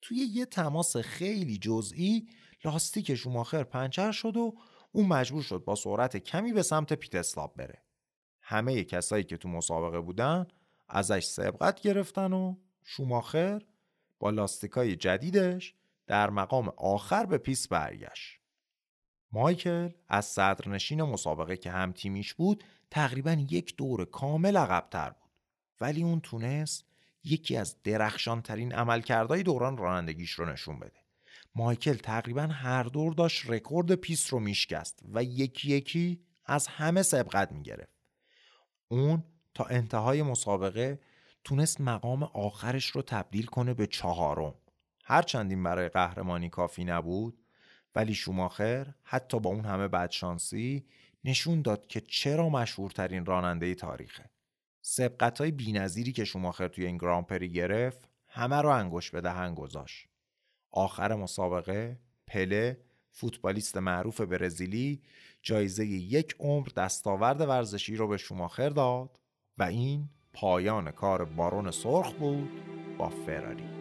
توی 0.02 0.18
یه 0.18 0.46
تماس 0.46 0.98
خیلی 0.98 1.58
جزئی 1.58 2.28
لاستیک 2.66 3.16
شوماخر 3.16 3.64
پنچر 3.64 4.12
شد 4.12 4.38
و 4.38 4.56
اون 4.92 5.08
مجبور 5.08 5.44
شد 5.44 5.64
با 5.66 5.76
سرعت 5.76 6.18
کمی 6.18 6.54
به 6.54 6.64
سمت 6.64 6.94
پیت 6.94 7.16
استاپ 7.16 7.56
بره. 7.56 7.84
همه 8.42 8.84
کسایی 8.84 9.24
که 9.24 9.38
تو 9.38 9.50
مسابقه 9.50 10.00
بودن 10.02 10.48
ازش 10.90 11.24
سبقت 11.24 11.82
گرفتن 11.82 12.34
و 12.34 12.56
شوماخر 12.84 13.62
با 14.20 14.30
لاستیکای 14.30 14.96
جدیدش 14.96 15.76
در 16.08 16.30
مقام 16.30 16.70
آخر 16.78 17.26
به 17.26 17.38
پیست 17.38 17.68
برگشت. 17.68 18.40
مایکل 19.32 19.90
از 20.08 20.26
صدرنشین 20.26 21.04
مسابقه 21.04 21.58
که 21.58 21.72
هم 21.72 21.92
تیمیش 21.92 22.34
بود 22.34 22.64
تقریبا 22.92 23.32
یک 23.50 23.76
دور 23.76 24.06
کامل 24.06 24.58
عقبتر 24.58 25.10
بود. 25.10 25.32
ولی 25.82 26.04
اون 26.04 26.20
تونست 26.20 26.86
یکی 27.24 27.58
از 27.58 27.84
درخشانترین 27.84 28.74
عملکردهای 28.74 29.44
دوران 29.44 29.78
رانندگیش 29.78 30.32
رو 30.32 30.46
نشون 30.46 30.80
بده. 30.80 30.99
مایکل 31.56 31.96
تقریبا 31.96 32.42
هر 32.42 32.84
دور 32.84 33.14
داشت 33.14 33.50
رکورد 33.50 33.96
پیست 33.96 34.28
رو 34.28 34.40
میشکست 34.40 35.00
و 35.14 35.24
یکی 35.24 35.72
یکی 35.72 36.22
از 36.46 36.68
همه 36.68 37.02
سبقت 37.02 37.52
می‌گرفت. 37.52 38.00
اون 38.88 39.24
تا 39.54 39.64
انتهای 39.64 40.24
مسابقه 40.24 41.00
تونست 41.44 41.82
مقام 41.82 42.24
آخرش 42.24 42.86
رو 42.86 43.02
تبدیل 43.02 43.46
کنه 43.46 43.74
به 43.74 43.88
چهارم. 43.88 44.54
هرچند 45.04 45.52
این 45.52 45.64
برای 45.64 45.90
قهرمانی 45.90 46.50
کافی 46.50 46.86
نبود 46.86 47.44
ولی 47.96 48.14
شوماخر 48.14 48.94
حتی 49.04 49.40
با 49.40 49.50
اون 49.50 49.66
همه 49.66 49.88
بدشانسی 49.88 50.86
نشون 51.24 51.62
داد 51.62 51.88
که 51.88 52.02
چرا 52.02 52.50
مشهورترین 52.50 53.26
راننده 53.26 53.76
تاریخه. 53.76 54.30
سبقت 54.82 55.42
های 55.42 55.52
بی 55.52 56.14
که 56.14 56.26
شوماخر 56.26 56.68
توی 56.68 56.86
این 56.86 56.98
گرانپری 56.98 57.50
گرفت 57.50 58.10
همه 58.28 58.56
رو 58.56 58.70
انگوش 58.70 59.12
به 59.12 59.22
دهن 59.22 59.56
گذاشت. 59.56 60.09
آخر 60.72 61.16
مسابقه 61.16 62.00
پله 62.28 62.78
فوتبالیست 63.12 63.78
معروف 63.78 64.22
برزیلی 64.22 65.02
جایزه 65.42 65.86
یک 65.86 66.36
عمر 66.40 66.68
دستاورد 66.78 67.42
ورزشی 67.42 67.96
رو 67.96 68.08
به 68.08 68.18
شوماخر 68.18 68.70
داد 68.70 69.20
و 69.58 69.64
این 69.64 70.10
پایان 70.34 70.92
کار 70.92 71.26
بارون 71.26 71.72
سرخ 71.72 72.14
بود 72.14 72.50
با 72.98 73.10
فراری. 73.10 73.79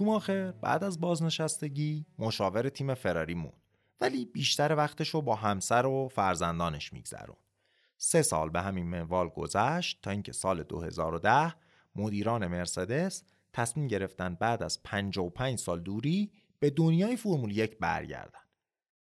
شوماخر 0.00 0.52
بعد 0.52 0.84
از 0.84 1.00
بازنشستگی 1.00 2.06
مشاور 2.18 2.68
تیم 2.68 2.94
فراری 2.94 3.34
موند 3.34 3.62
ولی 4.00 4.24
بیشتر 4.24 4.74
وقتش 4.76 5.08
رو 5.08 5.22
با 5.22 5.34
همسر 5.34 5.86
و 5.86 6.08
فرزندانش 6.08 6.92
میگذرون. 6.92 7.36
سه 7.96 8.22
سال 8.22 8.50
به 8.50 8.60
همین 8.60 8.86
منوال 8.86 9.28
گذشت 9.28 9.98
تا 10.02 10.10
اینکه 10.10 10.32
سال 10.32 10.62
2010 10.62 11.54
مدیران 11.96 12.46
مرسدس 12.46 13.22
تصمیم 13.52 13.88
گرفتن 13.88 14.34
بعد 14.34 14.62
از 14.62 14.82
55 14.82 15.58
سال 15.58 15.80
دوری 15.80 16.32
به 16.58 16.70
دنیای 16.70 17.16
فرمول 17.16 17.56
یک 17.56 17.78
برگردن. 17.78 18.40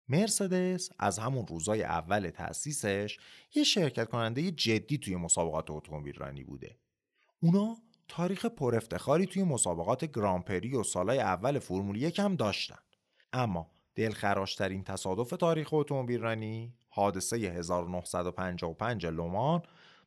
مرسدس 0.09 0.90
از 0.98 1.18
همون 1.18 1.47
روزای 1.47 1.82
اول 1.82 2.31
تأسیسش 2.31 3.18
یه 3.55 3.64
شرکت 3.64 4.09
کننده 4.09 4.51
جدی 4.51 4.98
توی 4.98 5.16
مسابقات 5.16 5.70
اتومبیل 5.70 6.14
رانی 6.14 6.44
بوده. 6.44 6.78
اونا 7.40 7.77
تاریخ 8.09 8.47
پر 8.47 8.77
افتخاری 8.77 9.27
توی 9.27 9.43
مسابقات 9.43 10.05
گرانپری 10.05 10.77
و 10.77 10.83
سالای 10.83 11.19
اول 11.19 11.59
فرمول 11.59 11.97
یک 11.97 12.19
هم 12.19 12.37
داشتن. 12.37 12.78
اما 13.33 13.70
دلخراشترین 13.95 14.85
تصادف 14.85 15.31
تاریخ 15.31 15.74
اتومبیل 15.74 16.20
رانی 16.20 16.74
حادثه 16.89 17.37
1955 17.37 19.07
لومان 19.07 19.62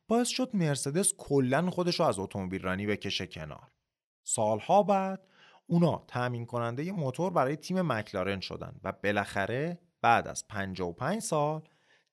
باعث 0.08 0.28
شد 0.28 0.50
مرسدس 0.54 1.14
کلا 1.18 1.70
خودش 1.70 2.00
رو 2.00 2.06
از 2.06 2.18
اتومبیل 2.18 2.62
رانی 2.62 2.86
بکشه 2.86 3.26
کنار. 3.26 3.70
سالها 4.24 4.82
بعد 4.82 5.26
اونا 5.66 6.04
تأمین 6.08 6.46
کننده 6.46 6.92
موتور 6.92 7.32
برای 7.32 7.56
تیم 7.56 7.82
مکلارن 7.82 8.40
شدن 8.40 8.80
و 8.84 8.92
بالاخره 8.92 9.78
بعد 10.02 10.28
از 10.28 10.48
55 10.48 11.22
سال 11.22 11.62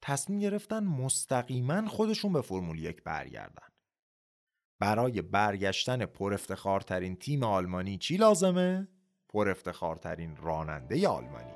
تصمیم 0.01 0.39
گرفتن 0.39 0.83
مستقیما 0.83 1.87
خودشون 1.87 2.33
به 2.33 2.41
فرمول 2.41 2.79
یک 2.79 3.03
برگردن. 3.03 3.67
برای 4.79 5.21
برگشتن 5.21 6.05
پر 6.05 6.33
افتخارترین 6.33 7.15
تیم 7.15 7.43
آلمانی 7.43 7.97
چی 7.97 8.17
لازمه؟ 8.17 8.87
پر 9.29 9.49
افتخارترین 9.49 10.35
راننده 10.35 11.07
آلمانی 11.07 11.53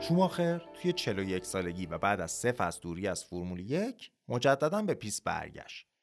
شوماخر 0.00 0.62
توی 0.74 0.92
41 0.92 1.44
سالگی 1.44 1.86
و 1.86 1.98
بعد 1.98 2.20
از 2.20 2.30
سه 2.30 2.52
فصل 2.52 2.80
دوری 2.82 3.08
از 3.08 3.24
فرمول 3.24 3.60
یک 3.60 4.10
مجددا 4.28 4.82
به 4.82 4.94
پیست 4.94 5.24
برگشت 5.24 5.93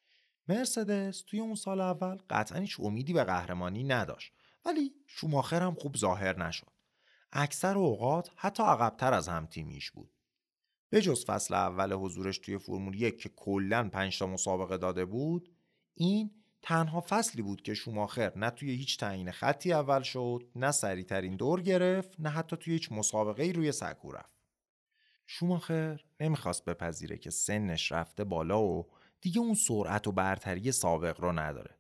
مرسدس 0.48 1.22
توی 1.22 1.40
اون 1.40 1.56
سال 1.56 1.82
اول 1.82 2.18
قطعا 2.30 2.60
هیچ 2.60 2.80
امیدی 2.80 3.14
به 3.14 3.24
قهرمانی 3.24 3.84
نداشت. 3.84 4.34
ولی 4.66 4.94
شوماخر 5.08 5.62
هم 5.62 5.76
خوب 5.76 5.98
ظاهر 5.98 6.48
نشد. 6.48 6.72
اکثر 7.32 7.78
اوقات 7.78 8.30
حتی 8.36 8.64
عقبتر 8.64 9.14
از 9.14 9.28
هم 9.28 9.46
تیمیش 9.46 9.92
بود. 9.92 10.12
به 10.90 11.02
جز 11.02 11.26
فصل 11.26 11.54
اول 11.54 11.94
حضورش 11.94 12.38
توی 12.38 12.58
فرمول 12.58 13.02
یک 13.02 13.22
که 13.22 13.30
کلا 13.30 13.90
5 13.90 14.20
تا 14.20 14.28
مسابقه 14.28 14.78
داده 14.78 15.06
بود 15.06 15.56
این 15.94 16.32
تنها 16.62 17.06
فصلی 17.10 17.42
بود 17.42 17.62
که 17.62 17.74
شوماخر 17.74 18.32
نه 18.36 18.50
توی 18.50 18.72
هیچ 18.72 18.98
تعیین 18.98 19.32
خطی 19.32 19.74
اول 19.74 20.02
شد 20.02 20.52
نه 20.56 20.72
سریعترین 20.72 21.36
دور 21.36 21.62
گرفت 21.62 22.20
نه 22.20 22.30
حتی 22.30 22.58
توی 22.58 22.74
هیچ 22.74 22.92
مسابقه 22.92 23.52
روی 23.52 23.72
سکو 23.72 24.12
رفت. 24.12 24.42
شوماخر 25.28 26.04
نمی‌خواست 26.20 26.66
بپذیره 26.66 27.18
که 27.18 27.30
سنش 27.30 27.92
رفته 27.92 28.24
بالا 28.24 28.64
و 28.64 28.88
دیگه 29.22 29.40
اون 29.40 29.54
سرعت 29.54 30.08
و 30.08 30.12
برتری 30.12 30.72
سابق 30.72 31.22
رو 31.22 31.32
نداره. 31.32 31.78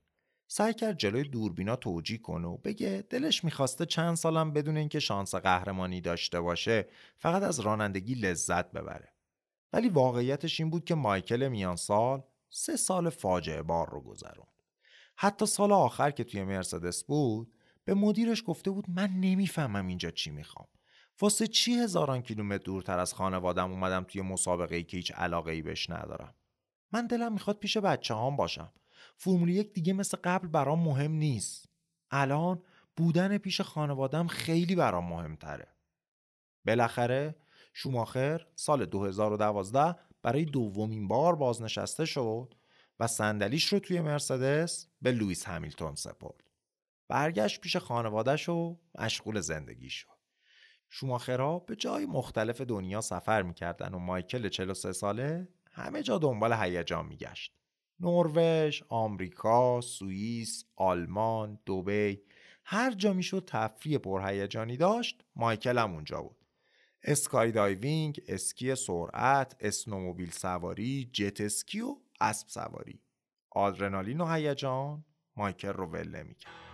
سعی 0.47 0.73
کرد 0.73 0.97
جلوی 0.97 1.23
دوربینا 1.23 1.75
توجیه 1.75 2.17
کنه 2.17 2.47
و 2.47 2.57
بگه 2.57 3.03
دلش 3.09 3.43
می‌خواسته 3.43 3.85
چند 3.85 4.15
سالم 4.15 4.53
بدون 4.53 4.77
اینکه 4.77 4.99
شانس 4.99 5.35
قهرمانی 5.35 6.01
داشته 6.01 6.41
باشه 6.41 6.87
فقط 7.17 7.43
از 7.43 7.59
رانندگی 7.59 8.15
لذت 8.15 8.71
ببره. 8.71 9.13
ولی 9.73 9.89
واقعیتش 9.89 10.59
این 10.59 10.69
بود 10.69 10.85
که 10.85 10.95
مایکل 10.95 11.47
میان 11.47 11.75
سال 11.75 12.23
سه 12.49 12.75
سال 12.77 13.09
فاجعه 13.09 13.61
بار 13.61 13.89
رو 13.89 14.01
گذروند. 14.01 14.47
حتی 15.15 15.45
سال 15.45 15.71
آخر 15.71 16.11
که 16.11 16.23
توی 16.23 16.43
مرسدس 16.43 17.03
بود 17.03 17.53
به 17.85 17.93
مدیرش 17.93 18.43
گفته 18.47 18.71
بود 18.71 18.85
من 18.89 19.09
نمی‌فهمم 19.09 19.87
اینجا 19.87 20.11
چی 20.11 20.31
می‌خوام. 20.31 20.67
واسه 21.21 21.47
چی 21.47 21.73
هزاران 21.73 22.21
کیلومتر 22.21 22.63
دورتر 22.63 22.99
از 22.99 23.13
خانوادم 23.13 23.71
اومدم 23.71 24.03
توی 24.03 24.21
مسابقه 24.21 24.75
ای 24.75 24.83
که 24.83 24.97
هیچ 24.97 25.11
علاقه 25.11 25.51
ای 25.51 25.61
بهش 25.61 25.89
ندارم؟ 25.89 26.35
من 26.91 27.07
دلم 27.07 27.33
می‌خواد 27.33 27.57
پیش 27.59 27.77
بچه 27.77 28.13
هام 28.13 28.35
باشم. 28.35 28.71
فرمول 29.17 29.49
یک 29.49 29.73
دیگه 29.73 29.93
مثل 29.93 30.17
قبل 30.23 30.47
برام 30.47 30.79
مهم 30.79 31.11
نیست. 31.11 31.65
الان 32.11 32.63
بودن 32.97 33.37
پیش 33.37 33.61
خانوادم 33.61 34.27
خیلی 34.27 34.75
برام 34.75 35.09
مهمتره. 35.09 35.67
بالاخره 36.65 37.35
شوماخر 37.73 38.47
سال 38.55 38.85
2012 38.85 39.95
برای 40.21 40.45
دومین 40.45 41.07
بار 41.07 41.35
بازنشسته 41.35 42.05
شد 42.05 42.53
و 42.99 43.07
صندلیش 43.07 43.65
رو 43.65 43.79
توی 43.79 44.01
مرسدس 44.01 44.87
به 45.01 45.11
لوئیس 45.11 45.47
همیلتون 45.47 45.95
سپرد. 45.95 46.43
برگشت 47.07 47.61
پیش 47.61 47.77
خانوادهش 47.77 48.49
و 48.49 48.79
مشغول 48.99 49.39
زندگی 49.39 49.89
شد. 49.89 50.07
شوماخرها 50.89 51.59
به 51.59 51.75
جای 51.75 52.05
مختلف 52.05 52.61
دنیا 52.61 53.01
سفر 53.01 53.41
می‌کردن 53.41 53.93
و 53.93 53.99
مایکل 53.99 54.49
43 54.49 54.91
ساله 54.93 55.47
همه 55.71 56.03
جا 56.03 56.17
دنبال 56.17 56.53
هیجان 56.53 57.05
میگشت. 57.05 57.53
نروژ، 57.99 58.81
آمریکا، 58.89 59.81
سوئیس، 59.81 60.65
آلمان، 60.75 61.59
دبی 61.67 62.21
هر 62.65 62.91
جا 62.91 63.13
می‌شد 63.13 63.43
تفریح 63.47 63.97
پرهیجانی 63.97 64.77
داشت 64.77 65.23
مایکل 65.35 65.77
هم 65.77 65.93
اونجا 65.93 66.21
بود. 66.21 66.37
skydiving، 67.03 68.21
اسکی 68.27 68.75
سرعت، 68.75 69.55
snowmobile 69.59 70.31
سواری، 70.31 71.09
جت 71.13 71.41
اسکی 71.41 71.81
و 71.81 71.97
اسب 72.21 72.47
سواری. 72.47 73.01
آدرنالین 73.51 74.21
و 74.21 74.33
هیجان 74.33 75.05
مایکل 75.35 75.73
رو 75.73 75.85
ول 75.85 76.15
نمی‌کرد. 76.15 76.70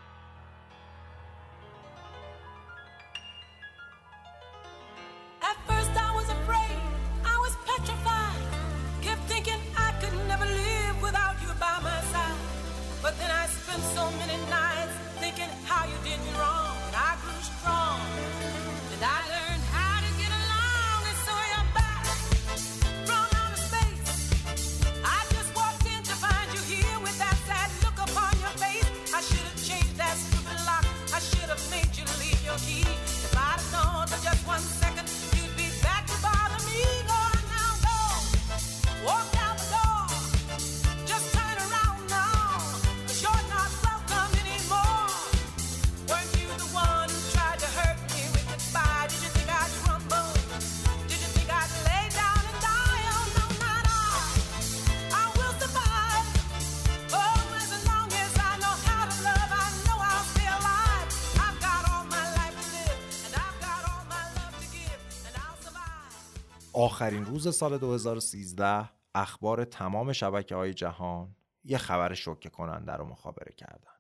آخرین 67.07 67.25
روز 67.25 67.55
سال 67.55 67.77
2013 67.77 68.89
اخبار 69.15 69.65
تمام 69.65 70.13
شبکه 70.13 70.55
های 70.55 70.73
جهان 70.73 71.35
یه 71.63 71.77
خبر 71.77 72.13
شوکه 72.13 72.49
کننده 72.49 72.91
رو 72.91 73.05
مخابره 73.05 73.53
کردن. 73.53 73.91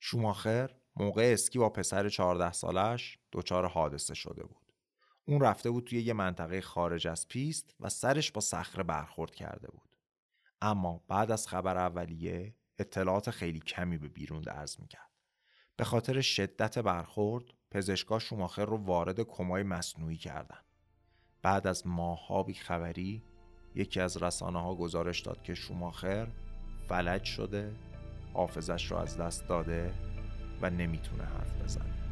شوماخر 0.00 0.70
موقع 0.96 1.30
اسکی 1.32 1.58
با 1.58 1.68
پسر 1.68 2.08
14 2.08 2.52
سالش 2.52 3.18
دچار 3.32 3.66
حادثه 3.66 4.14
شده 4.14 4.44
بود. 4.44 4.72
اون 5.24 5.40
رفته 5.40 5.70
بود 5.70 5.84
توی 5.84 6.02
یه 6.02 6.12
منطقه 6.12 6.60
خارج 6.60 7.08
از 7.08 7.28
پیست 7.28 7.74
و 7.80 7.88
سرش 7.88 8.32
با 8.32 8.40
صخره 8.40 8.82
برخورد 8.82 9.34
کرده 9.34 9.68
بود. 9.70 9.96
اما 10.60 11.04
بعد 11.08 11.30
از 11.30 11.48
خبر 11.48 11.76
اولیه 11.76 12.54
اطلاعات 12.78 13.30
خیلی 13.30 13.60
کمی 13.60 13.98
به 13.98 14.08
بیرون 14.08 14.40
درز 14.40 14.80
می‌کرد. 14.80 15.10
به 15.76 15.84
خاطر 15.84 16.20
شدت 16.20 16.78
برخورد 16.78 17.44
پزشکا 17.70 18.18
شوماخر 18.18 18.64
رو 18.64 18.76
وارد 18.76 19.20
کمای 19.20 19.62
مصنوعی 19.62 20.16
کردند. 20.16 20.71
بعد 21.42 21.66
از 21.66 21.86
ماهها 21.86 22.46
خبری 22.60 23.22
یکی 23.74 24.00
از 24.00 24.22
رسانه 24.22 24.62
ها 24.62 24.74
گزارش 24.74 25.20
داد 25.20 25.42
که 25.42 25.54
شوماخر 25.54 26.26
فلج 26.88 27.24
شده 27.24 27.72
حافظش 28.34 28.90
را 28.90 29.02
از 29.02 29.16
دست 29.16 29.48
داده 29.48 29.94
و 30.62 30.70
نمی‌تونه 30.70 31.24
حرف 31.24 31.62
بزنه. 31.62 32.11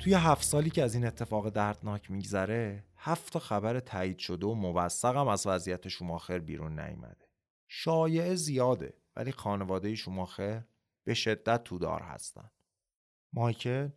توی 0.00 0.14
هفت 0.14 0.42
سالی 0.42 0.70
که 0.70 0.82
از 0.82 0.94
این 0.94 1.06
اتفاق 1.06 1.48
دردناک 1.48 2.10
میگذره 2.10 2.84
هفت 2.96 3.38
خبر 3.38 3.80
تایید 3.80 4.18
شده 4.18 4.46
و 4.46 4.54
موثقم 4.54 5.28
از 5.28 5.46
وضعیت 5.46 5.88
شماخر 5.88 6.38
بیرون 6.38 6.80
نیامده 6.80 7.28
شایعه 7.68 8.34
زیاده 8.34 8.94
ولی 9.16 9.32
خانواده 9.32 9.94
شماخر 9.94 10.64
به 11.04 11.14
شدت 11.14 11.64
تودار 11.64 12.02
هستن. 12.02 12.50
مایکل 13.32 13.88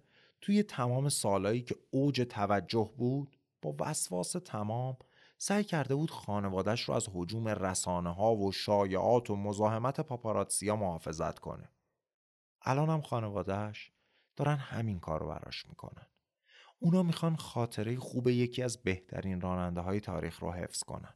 توی 0.42 0.64
تمام 0.64 1.10
سالایی 1.10 1.62
که 1.62 1.76
اوج 1.92 2.22
توجه 2.22 2.92
بود 2.98 3.38
با 3.62 3.76
وسواس 3.80 4.32
تمام 4.32 4.98
سعی 5.38 5.64
کرده 5.64 5.96
بود 5.96 6.12
خانوادش 6.12 6.82
رو 6.82 6.94
از 6.94 7.08
حجوم 7.14 7.48
رسانه 7.48 8.14
ها 8.14 8.36
و 8.36 8.52
شایعات 8.52 9.30
و 9.30 9.36
مزاحمت 9.36 10.02
پاپاراتسیا 10.02 10.76
محافظت 10.76 11.40
کنه. 11.40 11.70
الان 12.62 12.90
هم 12.90 13.02
خانوادهش 13.02 13.92
دارن 14.36 14.56
همین 14.56 15.00
کار 15.00 15.20
رو 15.20 15.28
براش 15.28 15.66
می‌کنن. 15.66 16.08
اونا 16.80 17.04
می‌خوان 17.04 17.36
خاطره 17.36 17.96
خوب 17.96 18.28
یکی 18.28 18.64
از 18.64 18.84
بهترین 18.84 19.42
راننده 19.42 19.82
های 19.82 20.00
تاریخ 20.00 20.40
رو 20.40 20.52
حفظ 20.52 20.84
کنن. 20.84 21.14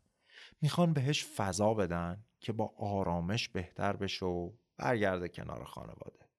می‌خوان 0.61 0.93
بهش 0.93 1.25
فضا 1.25 1.73
بدن 1.73 2.23
که 2.39 2.53
با 2.53 2.73
آرامش 2.77 3.49
بهتر 3.49 3.95
بشه 3.95 4.25
و 4.25 4.51
برگرده 4.77 5.29
کنار 5.29 5.63
خانواده. 5.63 6.29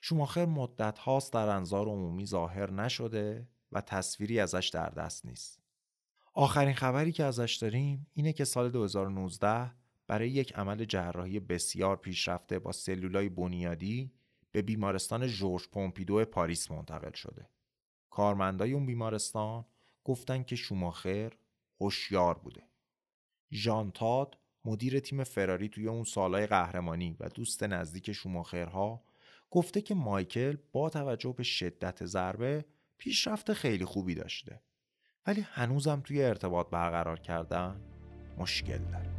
شماخر 0.00 0.46
مدت 0.46 0.98
هاست 0.98 1.32
در 1.32 1.48
انظار 1.48 1.86
عمومی 1.86 2.26
ظاهر 2.26 2.70
نشده 2.70 3.48
و 3.72 3.80
تصویری 3.80 4.40
ازش 4.40 4.70
در 4.74 4.88
دست 4.88 5.26
نیست. 5.26 5.60
آخرین 6.34 6.74
خبری 6.74 7.12
که 7.12 7.24
ازش 7.24 7.58
داریم 7.60 8.06
اینه 8.14 8.32
که 8.32 8.44
سال 8.44 8.70
2019 8.70 9.70
برای 10.06 10.30
یک 10.30 10.54
عمل 10.54 10.84
جراحی 10.84 11.40
بسیار 11.40 11.96
پیشرفته 11.96 12.58
با 12.58 12.72
سلولای 12.72 13.28
بنیادی 13.28 14.12
به 14.52 14.62
بیمارستان 14.62 15.26
ژورژ 15.26 15.68
پومپیدو 15.68 16.24
پاریس 16.24 16.70
منتقل 16.70 17.12
شده. 17.12 17.48
کارمندای 18.10 18.72
اون 18.72 18.86
بیمارستان 18.86 19.64
گفتن 20.04 20.42
که 20.42 20.56
شوماخر 20.56 21.32
هوشیار 21.80 22.38
بوده. 22.38 22.62
ژان 23.52 23.90
تاد 23.90 24.38
مدیر 24.64 25.00
تیم 25.00 25.24
فراری 25.24 25.68
توی 25.68 25.88
اون 25.88 26.04
سالهای 26.04 26.46
قهرمانی 26.46 27.16
و 27.20 27.28
دوست 27.28 27.62
نزدیک 27.62 28.12
شوماخرها 28.12 29.04
گفته 29.50 29.80
که 29.80 29.94
مایکل 29.94 30.56
با 30.72 30.90
توجه 30.90 31.32
به 31.32 31.42
شدت 31.42 32.04
ضربه 32.04 32.64
پیشرفت 32.98 33.52
خیلی 33.52 33.84
خوبی 33.84 34.14
داشته 34.14 34.62
ولی 35.26 35.40
هنوزم 35.40 36.00
توی 36.00 36.24
ارتباط 36.24 36.70
برقرار 36.70 37.20
کردن 37.20 37.80
مشکل 38.38 38.78
داره 38.78 39.17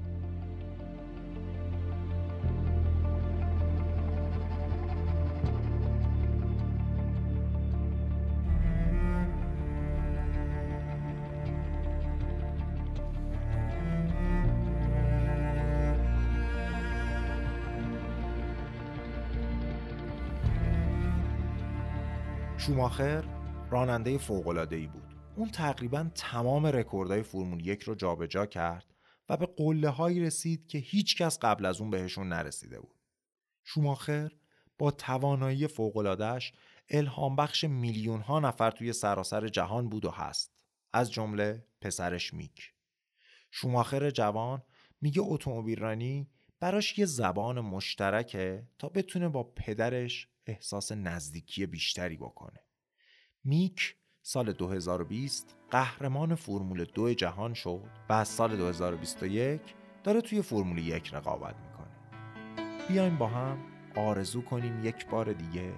شوماخر 22.70 23.22
راننده 23.72 24.18
فوق‌العاده‌ای 24.18 24.88
بود. 24.88 25.16
اون 25.36 25.50
تقریبا 25.50 26.10
تمام 26.16 26.66
رکوردهای 26.66 27.24
فرمول 27.24 27.68
یک 27.68 27.84
رو 27.84 27.96
جابجا 27.96 28.46
کرد 28.46 28.94
و 29.30 29.38
به 29.38 29.46
قله 29.46 29.90
هایی 29.90 30.20
رسید 30.20 30.68
که 30.68 30.78
هیچ 30.78 31.18
کس 31.18 31.40
قبل 31.40 31.66
از 31.66 31.82
اون 31.82 31.90
بهشون 31.90 32.30
نرسیده 32.30 32.80
بود. 32.80 32.96
شوماخر 33.64 34.32
با 34.78 34.92
توانایی 34.92 35.68
فوق‌العاده‌اش 35.68 36.52
الهام 36.90 37.36
بخش 37.36 37.64
میلیون 37.64 38.22
ها 38.22 38.40
نفر 38.40 38.72
توی 38.72 38.94
سراسر 38.94 39.48
جهان 39.48 39.90
بود 39.90 40.06
و 40.06 40.12
هست. 40.12 40.64
از 40.94 41.12
جمله 41.12 41.66
پسرش 41.82 42.34
میک. 42.34 42.74
شوماخر 43.52 44.10
جوان 44.10 44.64
میگه 45.02 45.22
اتومبیل 45.22 45.80
رانی 45.80 46.28
براش 46.60 46.98
یه 46.98 47.06
زبان 47.06 47.60
مشترکه 47.60 48.68
تا 48.80 48.90
بتونه 48.90 49.30
با 49.30 49.44
پدرش 49.44 50.28
احساس 50.50 50.92
نزدیکی 50.92 51.66
بیشتری 51.66 52.18
بکنه. 52.18 52.60
میک 53.44 53.96
سال 54.22 54.54
2020 54.54 55.56
قهرمان 55.72 56.36
فرمول 56.36 56.86
دو 56.86 57.14
جهان 57.14 57.54
شد 57.54 57.90
و 58.10 58.14
از 58.14 58.28
سال 58.28 58.58
2021 58.58 59.62
داره 60.04 60.22
توی 60.22 60.42
فرمول 60.42 60.78
یک 60.78 61.14
رقابت 61.14 61.56
می‌کنه. 61.56 61.90
بیایم 62.88 63.18
با 63.18 63.28
هم 63.28 63.58
آرزو 63.96 64.42
کنیم 64.42 64.86
یک 64.86 65.08
بار 65.08 65.34
دیگه 65.34 65.74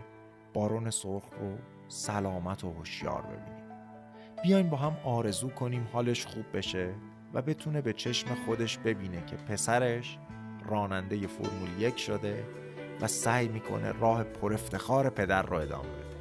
بارون 0.54 0.90
سرخ 0.90 1.24
رو 1.40 1.58
سلامت 1.88 2.64
و 2.64 2.74
هوشیار 2.74 3.22
ببینیم. 3.22 3.62
بیایم 4.44 4.70
با 4.70 4.78
هم 4.78 4.98
آرزو 5.04 5.50
کنیم 5.50 5.88
حالش 5.94 6.26
خوب 6.26 6.46
بشه 6.58 6.96
و 7.34 7.42
بتونه 7.42 7.82
به 7.82 7.94
چشم 7.94 8.36
خودش 8.46 8.78
ببینه 8.78 9.26
که 9.26 9.36
پسرش 9.36 10.18
راننده 10.66 11.28
فرمول 11.28 11.82
یک 11.82 11.98
شده 11.98 12.46
و 13.02 13.08
سعی 13.08 13.48
می‌کنه 13.48 13.92
راه 13.92 14.24
پر 14.24 14.54
افتخار 14.54 15.10
پدر 15.10 15.42
رو 15.42 15.58
ادامه 15.58 15.84
بده 15.90 16.12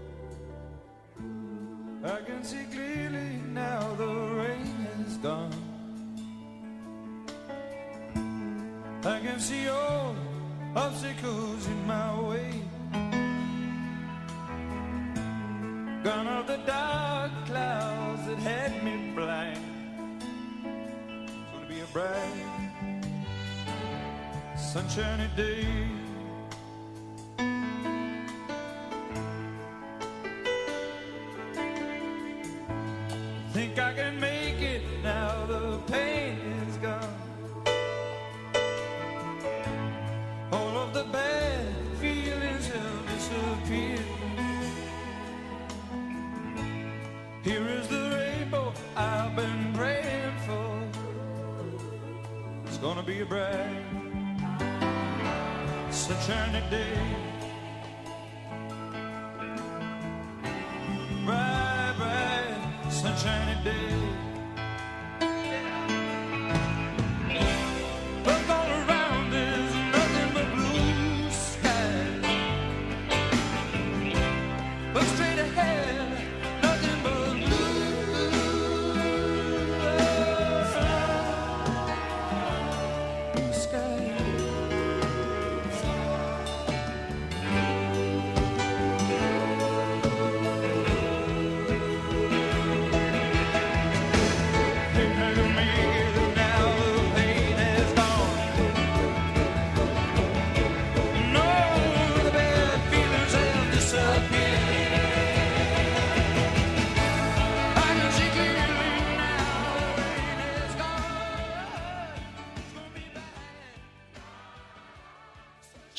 I 2.02 2.18
can 2.28 2.42
see 2.42 2.64
clearly 2.74 3.32
now 3.54 3.82
the 4.02 4.12
rain 4.40 4.76
is 5.04 5.14
gone 5.28 5.60
I 9.14 9.18
can 9.26 9.38
see 9.48 9.68
all 9.68 10.14
obstacles 10.74 11.62
in 11.74 11.80
my 11.86 12.10
way 12.28 12.50
Gone 16.04 16.28
are 16.34 16.46
the 16.52 16.60
dark 16.74 17.32
clouds 17.48 18.22
that 18.28 18.40
had 18.50 18.72
me 18.84 18.94
blind 19.16 19.64
It's 21.36 21.48
gonna 21.52 21.68
be 21.74 21.80
a 21.80 21.90
bright 21.96 22.48
sunshiny 24.72 25.28
day 25.36 25.99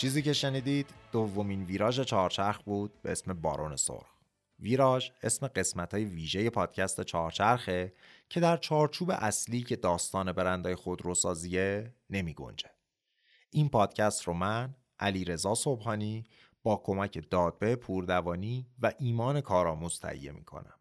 چیزی 0.02 0.22
که 0.22 0.34
شنیدید 0.34 0.90
دومین 1.11 1.64
ویراژ 1.64 1.99
چهارچرخ 1.99 2.61
بود 2.61 3.02
به 3.02 3.11
اسم 3.11 3.34
بارون 3.34 3.76
سرخ. 3.76 4.18
ویراژ 4.60 5.10
اسم 5.23 5.48
قسمت 5.48 5.94
های 5.94 6.06
ویژه 6.06 6.49
پادکست 6.49 7.02
چهارچرخه 7.02 7.94
که 8.30 8.40
در 8.40 8.57
چارچوب 8.57 9.11
اصلی 9.11 9.64
که 9.64 9.76
داستان 9.76 10.32
برندهای 10.32 10.76
خودروسازیه 10.76 11.94
نمی 12.10 12.34
گنجه. 12.34 12.69
این 13.49 13.69
پادکست 13.69 14.23
رو 14.23 14.34
من 14.34 14.76
علی 14.99 15.26
رضا 15.26 15.56
صبحانی 15.56 16.23
با 16.64 16.82
کمک 16.84 17.30
دادبه 17.30 17.76
پوردوانی 17.76 18.68
و 18.80 18.94
ایمان 18.99 19.41
کارآموز 19.41 19.99
تهیه 19.99 20.32
می 20.32 20.44
کنم. 20.44 20.80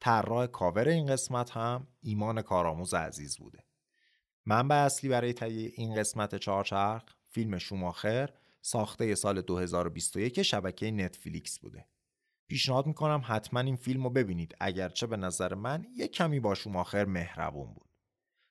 طراح 0.00 0.46
کاور 0.46 0.88
این 0.88 1.06
قسمت 1.06 1.50
هم 1.50 1.86
ایمان 2.02 2.42
کارآموز 2.42 2.94
عزیز 2.94 3.38
بوده. 3.38 3.64
منبع 4.46 4.76
اصلی 4.76 5.10
برای 5.10 5.32
تهیه 5.32 5.72
این 5.74 5.94
قسمت 5.94 6.34
چهارچرخ 6.34 7.02
فیلم 7.24 7.58
شوماخر 7.58 8.30
ساخته 8.64 9.14
سال 9.14 9.40
2021 9.40 10.42
شبکه 10.42 10.90
نتفلیکس 10.90 11.58
بوده. 11.58 11.86
پیشنهاد 12.48 12.86
می‌کنم 12.86 13.22
حتما 13.24 13.60
این 13.60 13.76
فیلم 13.76 14.04
رو 14.04 14.10
ببینید 14.10 14.56
اگرچه 14.60 15.06
به 15.06 15.16
نظر 15.16 15.54
من 15.54 15.86
یه 15.96 16.08
کمی 16.08 16.40
با 16.40 16.54
شوماخر 16.54 17.04
مهربون 17.04 17.74
بود. 17.74 17.88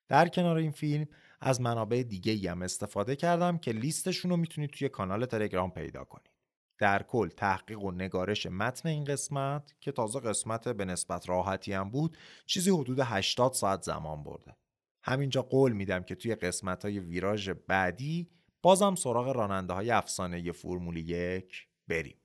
در 0.08 0.28
کنار 0.28 0.58
این 0.58 0.72
فیلم 0.72 1.08
از 1.42 1.62
منابع 1.62 2.04
دیگه 2.04 2.52
هم 2.52 2.62
استفاده 2.62 3.16
کردم 3.16 3.58
که 3.58 3.72
لیستشون 3.72 4.32
رو 4.32 4.38
می‌تونید 4.38 4.70
توی 4.70 4.90
کانال 4.90 5.26
تلگرام 5.26 5.72
پیدا 5.72 6.04
کنید. 6.04 6.32
در 6.80 7.04
کل 7.04 7.30
تحقیق 7.30 7.82
و 7.82 7.92
نگارش 7.92 8.46
متن 8.46 8.90
این 8.90 9.04
قسمت 9.04 9.74
که 9.80 9.92
تازه 9.92 10.20
قسمت 10.20 10.68
به 10.68 10.86
نسبت 10.86 11.30
راحتی 11.30 11.74
هم 11.74 11.90
بود 11.90 12.18
چیزی 12.46 12.70
حدود 12.70 13.00
80 13.00 13.54
ساعت 13.54 13.82
زمان 13.82 14.24
برده. 14.24 14.56
همینجا 15.04 15.42
قول 15.42 15.72
میدم 15.72 16.04
که 16.04 16.16
توی 16.16 16.36
قسمت 16.36 16.86
های 16.86 17.00
ویراژ 17.00 17.50
بعدی 17.50 18.30
بازم 18.62 18.96
سراغ 18.96 19.28
راننده 19.28 19.74
های 19.74 19.92
افسانه 19.92 20.52
فرمول 20.52 20.98
یک 20.98 21.68
بریم. 21.88 22.18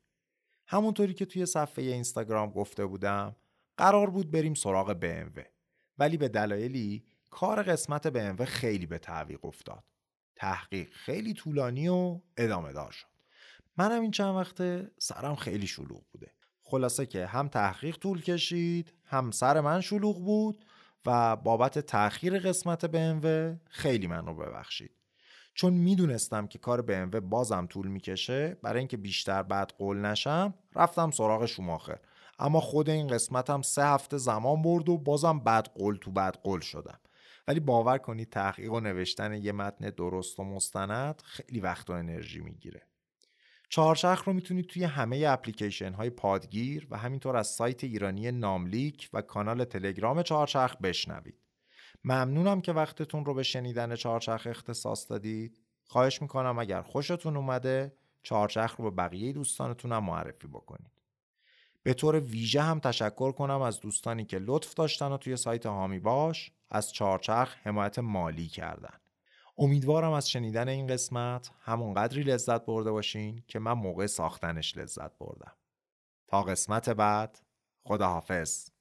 همونطوری 0.66 1.14
که 1.14 1.24
توی 1.24 1.46
صفحه 1.46 1.84
اینستاگرام 1.84 2.50
گفته 2.50 2.86
بودم 2.86 3.36
قرار 3.76 4.10
بود 4.10 4.30
بریم 4.30 4.54
سراغ 4.54 5.00
BMW 5.00 5.40
ولی 5.98 6.16
به 6.16 6.28
دلایلی 6.28 7.04
کار 7.30 7.62
قسمت 7.62 8.08
BMW 8.08 8.42
خیلی 8.42 8.86
به 8.86 8.98
تعویق 8.98 9.44
افتاد. 9.44 9.84
تحقیق 10.36 10.92
خیلی 10.92 11.34
طولانی 11.34 11.88
و 11.88 12.20
ادامه 12.36 12.72
دار 12.72 12.90
شد. 12.90 13.06
منم 13.76 14.02
این 14.02 14.10
چند 14.10 14.36
وقته 14.36 14.90
سرم 14.98 15.34
خیلی 15.34 15.66
شلوغ 15.66 16.02
بوده. 16.12 16.32
خلاصه 16.62 17.06
که 17.06 17.26
هم 17.26 17.48
تحقیق 17.48 17.98
طول 17.98 18.22
کشید 18.22 18.92
هم 19.04 19.30
سر 19.30 19.60
من 19.60 19.80
شلوغ 19.80 20.24
بود 20.24 20.64
و 21.06 21.36
بابت 21.36 21.78
تأخیر 21.78 22.38
قسمت 22.38 22.86
BMW 22.86 23.56
خیلی 23.70 24.06
من 24.06 24.26
رو 24.26 24.34
ببخشید. 24.34 24.90
چون 25.56 25.72
می‌دونستم 25.72 26.46
که 26.46 26.58
کار 26.58 26.80
BMW 26.80 27.16
بازم 27.16 27.66
طول 27.66 27.88
می‌کشه 27.88 28.56
برای 28.62 28.78
اینکه 28.78 28.96
بیشتر 28.96 29.42
بعد 29.42 29.72
قول 29.78 29.96
نشم 29.96 30.54
رفتم 30.74 31.10
سراغ 31.10 31.46
شوماخر. 31.46 31.98
اما 32.38 32.60
خود 32.60 32.90
این 32.90 33.06
قسمتم 33.06 33.62
سه 33.62 33.84
هفته 33.84 34.16
زمان 34.16 34.62
برد 34.62 34.88
و 34.88 34.98
بازم 34.98 35.38
بعد 35.38 35.68
قول 35.74 35.96
تو 35.96 36.10
بعد 36.10 36.38
قول 36.42 36.60
شدم. 36.60 37.00
ولی 37.48 37.60
باور 37.60 37.98
کنید 37.98 38.30
تحقیق 38.30 38.72
و 38.72 38.80
نوشتن 38.80 39.32
یه 39.32 39.52
متن 39.52 39.90
درست 39.90 40.40
و 40.40 40.44
مستند 40.44 41.22
خیلی 41.24 41.60
وقت 41.60 41.90
و 41.90 41.92
انرژی 41.92 42.40
می‌گیره. 42.40 42.82
چهارچرخ 43.68 44.24
رو 44.24 44.32
می‌تونید 44.32 44.66
توی 44.66 44.84
همه 44.84 45.24
اپلیکیشن 45.28 45.92
های 45.92 46.10
پادگیر 46.10 46.86
و 46.90 46.96
همینطور 46.96 47.36
از 47.36 47.46
سایت 47.46 47.84
ایرانی 47.84 48.32
ناملیک 48.32 49.10
و 49.12 49.22
کانال 49.22 49.64
تلگرام 49.64 50.22
چهارچرخ 50.22 50.76
بشنوید. 50.76 51.45
ممنونم 52.08 52.60
که 52.60 52.72
وقتتون 52.72 53.24
رو 53.24 53.34
به 53.34 53.42
شنیدن 53.42 53.94
چهارچرخ 53.94 54.46
اختصاص 54.50 55.10
دادید. 55.10 55.60
خواهش 55.84 56.22
می‌کنم 56.22 56.58
اگر 56.58 56.82
خوشتون 56.82 57.36
اومده 57.36 57.96
چهارچرخ 58.22 58.76
رو 58.76 58.90
به 58.90 58.96
بقیه 58.96 59.32
دوستانتون 59.32 59.98
معرفی 59.98 60.46
بکنید. 60.46 60.92
به 61.82 61.94
طور 61.94 62.20
ویژه 62.20 62.62
هم 62.62 62.80
تشکر 62.80 63.32
کنم 63.32 63.60
از 63.60 63.80
دوستانی 63.80 64.24
که 64.24 64.38
لطف 64.38 64.74
داشتن 64.74 65.12
و 65.12 65.16
توی 65.16 65.36
سایت 65.36 65.66
هامی 65.66 65.98
باش 65.98 66.52
از 66.70 66.92
چهارچرخ 66.92 67.56
حمایت 67.62 67.98
مالی 67.98 68.48
کردن. 68.48 68.98
امیدوارم 69.58 70.12
از 70.12 70.30
شنیدن 70.30 70.68
این 70.68 70.86
قسمت 70.86 71.50
همون 71.60 71.94
قدری 71.94 72.22
لذت 72.22 72.66
برده 72.66 72.90
باشین 72.90 73.42
که 73.48 73.58
من 73.58 73.72
موقع 73.72 74.06
ساختنش 74.06 74.76
لذت 74.76 75.18
بردم. 75.18 75.52
تا 76.26 76.42
قسمت 76.42 76.90
بعد 76.90 77.38
خداحافظ. 77.84 78.75